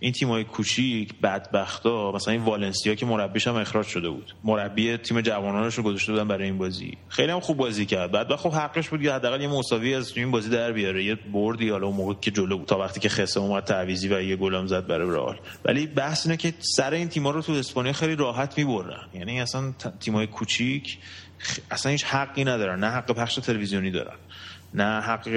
این 0.00 0.12
تیمای 0.12 0.44
کوچیک 0.44 1.14
بدبختا 1.22 2.12
مثلا 2.12 2.32
این 2.32 2.42
والنسیا 2.42 2.94
که 2.94 3.06
مربیش 3.06 3.48
هم 3.48 3.54
اخراج 3.54 3.86
شده 3.86 4.08
بود. 4.08 4.34
مربی 4.44 4.96
تیم 4.96 5.20
جوانانش 5.20 5.74
رو 5.74 5.82
گذاشته 5.82 6.12
بودن 6.12 6.28
برای 6.28 6.44
این 6.44 6.58
بازی. 6.58 6.98
خیلی 7.08 7.32
هم 7.32 7.40
خوب 7.40 7.56
بازی 7.56 7.86
کرد. 7.86 8.12
بعد 8.12 8.36
خب 8.36 8.52
حقش 8.52 8.88
بود 8.88 9.02
یا 9.02 9.14
حداقل 9.14 9.40
یه 9.40 9.48
مساوی 9.48 9.94
از 9.94 10.16
این 10.16 10.30
بازی 10.30 10.50
در 10.50 10.72
بیاره. 10.72 11.04
یه 11.04 11.14
بردی 11.14 11.68
حالا 11.68 11.86
اون 11.86 11.96
موقع 11.96 12.14
که 12.20 12.30
جلو 12.30 12.58
بود. 12.58 12.68
تا 12.68 12.78
وقتی 12.78 13.00
که 13.00 13.08
خسه 13.08 13.40
اومد 13.40 13.64
تعویضی 13.64 14.08
و 14.08 14.22
یه 14.22 14.36
گلم 14.36 14.66
زد 14.66 14.86
برای 14.86 15.10
رئال. 15.10 15.40
ولی 15.64 15.86
بحث 15.86 16.26
اینه 16.26 16.36
که 16.36 16.54
سر 16.58 16.92
این 16.92 17.08
تیم‌ها 17.08 17.30
رو 17.30 17.42
تو 17.42 17.52
اسپانیا 17.52 17.92
خیلی 17.92 18.16
راحت 18.16 18.58
می‌برن. 18.58 19.08
یعنی 19.14 19.40
اصلا 19.40 19.72
تیمای 20.00 20.26
کوچیک 20.26 20.98
اصلا 21.70 21.92
هیچ 21.92 22.04
حقی 22.04 22.44
ندارن. 22.44 22.80
نه 22.80 22.86
حق 22.86 23.12
پخش 23.12 23.34
تلویزیونی 23.34 23.90
دارن. 23.90 24.16
نه 24.74 25.00
حق 25.00 25.28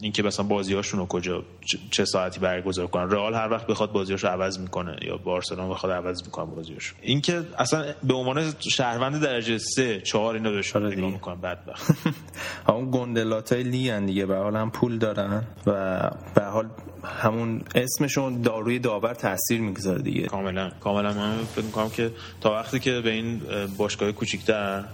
اینکه 0.00 0.22
مثلا 0.22 0.46
بازیاشون 0.46 1.00
رو 1.00 1.06
کجا 1.06 1.44
چه- 1.90 2.04
ساعتی 2.04 2.40
برگزار 2.40 2.86
کنن. 2.86 3.10
رئال 3.10 3.34
هر 3.34 3.50
وقت 3.50 3.66
بخواد 3.66 3.92
بازیاشو 3.92 4.28
عوض 4.28 4.58
می‌کنه 4.58 4.96
یا 5.02 5.16
بارسلون 5.16 5.68
بخواد 5.70 5.92
عوض 5.92 6.22
می‌کنه 6.24 6.44
بازیاشو 6.44 6.94
اینکه 7.02 7.42
اصلا 7.58 7.84
به 8.02 8.14
عنوان 8.14 8.52
شهروند 8.58 9.22
درجه 9.22 9.58
سه 9.58 10.00
چهار 10.00 10.34
اینا 10.34 10.50
بهشون 10.50 10.86
آره 10.86 10.96
نگاه. 10.96 11.10
می‌کنن 11.10 11.40
بدبخت. 11.40 11.90
همون 12.68 12.90
گندلات 12.90 13.52
های 13.52 13.62
لیگن 13.62 14.06
دیگه 14.06 14.26
به 14.26 14.36
حال 14.36 14.56
هم 14.56 14.70
پول 14.70 14.98
دارن 14.98 15.42
و 15.66 16.10
به 16.34 16.42
حال 16.44 16.68
همون 17.04 17.62
اسمشون 17.74 18.42
داروی 18.42 18.78
داور 18.78 19.14
تاثیر 19.14 19.60
می‌گذاره 19.60 20.02
دیگه. 20.02 20.26
کاملا 20.26 20.70
کاملا 20.80 21.12
من 21.12 21.44
فکر 21.44 21.64
می‌کنم 21.64 21.90
که 21.90 22.10
تا 22.40 22.52
وقتی 22.52 22.78
که 22.80 23.00
به 23.00 23.10
این 23.10 23.42
اه، 23.50 23.66
باشگاه 23.66 24.12
کوچیک‌تر 24.12 24.84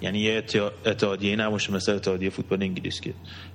یعنی 0.00 0.18
یه 0.18 0.40
اتحا- 0.40 0.88
اتحادیه 0.88 1.36
نباشه 1.36 1.72
مثل 1.72 1.92
اتحادیه 1.92 2.30
فوتبال 2.30 2.62
انگلیس 2.62 3.00
که 3.00 3.14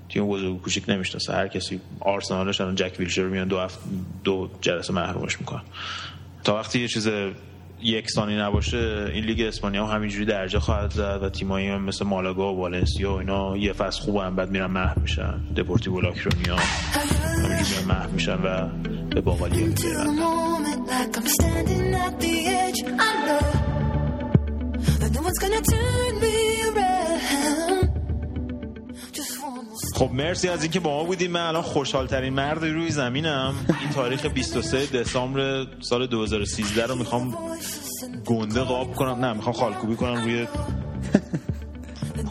تیم 0.09 0.27
بزرگ 0.27 0.61
کوچیک 0.61 0.83
نمی‌شناسه. 0.87 1.33
هر 1.33 1.47
کسی 1.47 1.79
آرسنالش 1.99 2.61
الان 2.61 2.75
جک 2.75 2.95
ویلشر 2.99 3.23
میان 3.23 3.47
دو 3.47 3.59
هفت 3.59 3.79
دو 4.23 4.49
جلسه 4.61 4.93
محرومش 4.93 5.39
می‌کنن. 5.39 5.61
تا 6.43 6.55
وقتی 6.55 6.79
یه 6.79 6.87
چیز 6.87 7.09
یکسانی 7.83 8.37
نباشه 8.37 9.11
این 9.13 9.25
لیگ 9.25 9.41
اسپانیا 9.41 9.85
هم 9.85 9.95
همینجوری 9.95 10.25
درجه 10.25 10.59
خواهد 10.59 10.91
زد 10.91 11.19
و 11.23 11.29
تیمایی 11.29 11.71
مثل 11.77 12.05
مالاگا 12.05 12.53
و 12.53 12.57
والنسیا 12.57 13.13
و 13.13 13.15
اینا 13.15 13.57
یه 13.57 13.73
فصل 13.73 14.01
خوب 14.01 14.15
هم 14.17 14.35
بعد 14.35 14.51
میرن 14.51 14.65
محو 14.65 15.01
میشن. 15.01 15.39
دپورتیو 15.57 16.01
لاکرونیا 16.01 16.55
همینجوری 16.55 17.85
محو 17.87 18.11
میشن 18.11 18.33
و 18.43 18.67
به 19.09 19.21
باقالی 19.21 19.63
میرن. 19.63 19.71
خب 29.95 30.09
مرسی 30.13 30.47
از 30.47 30.63
اینکه 30.63 30.79
با 30.79 30.97
ما 30.97 31.03
بودیم. 31.03 31.31
من 31.31 31.39
الان 31.39 31.61
خوشحال 31.61 32.07
ترین 32.07 32.33
مرد 32.33 32.63
روی 32.63 32.91
زمینم. 32.91 33.55
این 33.81 33.89
تاریخ 33.89 34.25
23 34.25 34.85
دسامبر 34.85 35.67
سال 35.79 36.07
2013 36.07 36.85
رو 36.85 36.95
می‌خوام 36.95 37.37
گنده 38.25 38.61
قاب 38.61 38.95
کنم. 38.95 39.25
نه 39.25 39.33
می‌خوام 39.33 39.55
خالکوبی 39.55 39.95
کنم 39.95 40.23
روی 40.23 40.47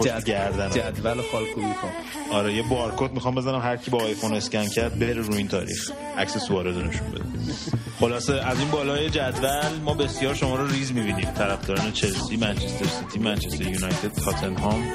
پشت 0.01 0.25
گردن 0.25 0.71
جدول 0.71 1.23
خالکوبی 1.33 1.75
کن 1.83 1.91
آره 2.33 2.55
یه 2.55 2.63
بارکد 2.63 3.13
می‌خوام 3.13 3.35
بزنم 3.35 3.61
هر 3.61 3.77
کی 3.77 3.91
با 3.91 4.03
آیفون 4.03 4.35
اسکن 4.35 4.69
کرد 4.69 4.99
بره 4.99 5.13
روی 5.15 5.37
این 5.37 5.49
تاریخ. 5.49 5.91
عکس 6.19 6.39
سوارز 6.39 6.77
رو 6.77 6.83
نشون 6.83 7.11
بده. 7.11 7.25
خلاصه 8.01 8.35
از 8.35 8.59
این 8.59 8.71
بالای 8.71 9.11
جدول 9.11 9.79
ما 9.85 9.95
بسیار 9.95 10.35
شما 10.35 10.57
رو 10.57 10.67
ریز 10.67 10.93
می‌بینیم. 10.93 11.31
طرفداران 11.31 11.93
چلسی 11.93 12.37
منچستر 12.37 12.85
سیتی 12.85 13.19
منچستر 13.19 13.63
یونایتد 13.63 14.13
تاتنهام 14.25 14.93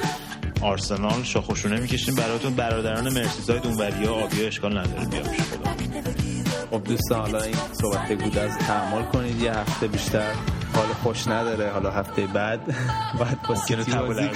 آرسنال. 0.62 1.24
شاخوشونه 1.24 1.80
می‌کشیم 1.80 2.16
براتون. 2.16 2.56
برادران 2.56 3.14
مرسیساید 3.14 3.66
اونوریا 3.66 4.14
آبیا 4.14 4.47
اشکال 4.47 4.78
نداره. 4.78 5.06
بیا. 5.06 5.22
پیش 5.22 5.41
خدا 5.41 5.76
خب 6.72 6.84
دوستان 6.84 7.20
حالا 7.20 7.41
این 7.41 7.56
صحبت 7.82 8.12
گودرز 8.12 8.58
تحمل 8.58 9.03
کنید. 9.03 9.41
یه 9.41 9.51
هفته 9.51 9.88
بیشتر 9.88 10.32
حال 10.74 10.88
خوش 11.03 11.28
نداره. 11.28 11.70
حالا 11.70 11.91
هفته 11.91 12.28
بعد 12.28 12.61
بعد 13.20 13.39
با 13.49 13.55
سیتی 13.55 13.91
بازی 13.91 14.30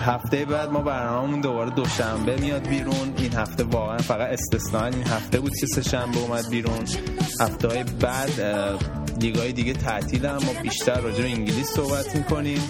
هفته 0.00 0.44
بعد 0.44 0.70
ما 0.70 0.80
برنامه‌مون 0.80 1.40
دوباره 1.40 1.70
دوشنبه 1.70 2.36
میاد 2.36 2.68
بیرون. 2.68 3.14
این 3.16 3.32
هفته 3.34 3.64
واقعا 3.64 3.98
فقط 3.98 4.32
استثنا 4.32 4.84
این 4.84 5.02
هفته 5.02 5.40
بود 5.40 5.52
که 5.60 5.66
سه 5.66 5.82
شنبه 5.82 6.18
اومد 6.18 6.48
بیرون. 6.50 6.84
هفته 7.40 7.68
های 7.68 7.84
بعد 7.84 8.30
لیگای 9.20 9.52
دیگه 9.52 9.72
تعطیل 9.72 10.26
هم 10.26 10.34
ما 10.36 10.62
بیشتر 10.62 11.00
راجع 11.00 11.22
به 11.22 11.30
انگلیس 11.30 11.70
صحبت 11.70 12.16
می‌کنیم. 12.16 12.60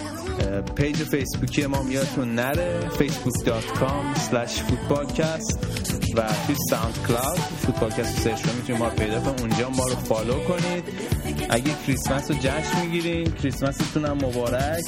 page 0.75 0.95
فیسبوکی 0.95 1.65
ما 1.65 1.85
یادتون 1.89 2.35
نره. 2.35 2.89
facebook.com 2.99 4.17
slash 4.17 4.53
footballcast 4.67 5.57
و 6.15 6.21
توی 6.47 6.55
SoundCloud 6.69 7.39
فوتبالکست 7.39 8.17
رو 8.17 8.23
search 8.23 8.45
می‌تونید 8.55 8.81
ما 8.81 8.89
پیدا 8.89 9.19
کنید. 9.19 9.41
اونجا 9.41 9.69
ما 9.69 9.85
رو 9.87 9.95
follow 9.95 10.33
کنید. 10.33 10.83
اگه 11.49 11.71
کریسمس 11.87 12.31
رو 12.31 12.37
جشن 12.37 12.81
می‌گیرین 12.85 13.31
کریسمستون 13.31 14.05
هم 14.05 14.13
مبارک. 14.13 14.85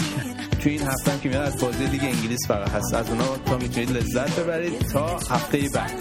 توی 0.59 0.71
این 0.71 0.81
هفته 0.81 1.11
هم 1.11 1.19
که 1.19 1.29
میاد 1.29 1.47
از 1.47 1.61
بازی 1.61 1.85
لیگ 1.85 2.03
انگلیس 2.03 2.47
فقط 2.47 2.69
هست. 2.69 2.93
از 2.93 3.09
اونا 3.09 3.37
تا 3.45 3.57
می‌تونید 3.57 3.91
لذت 3.91 4.39
ببرید 4.39 4.79
تا 4.79 5.17
هفته 5.29 5.69
بعد. 5.73 5.91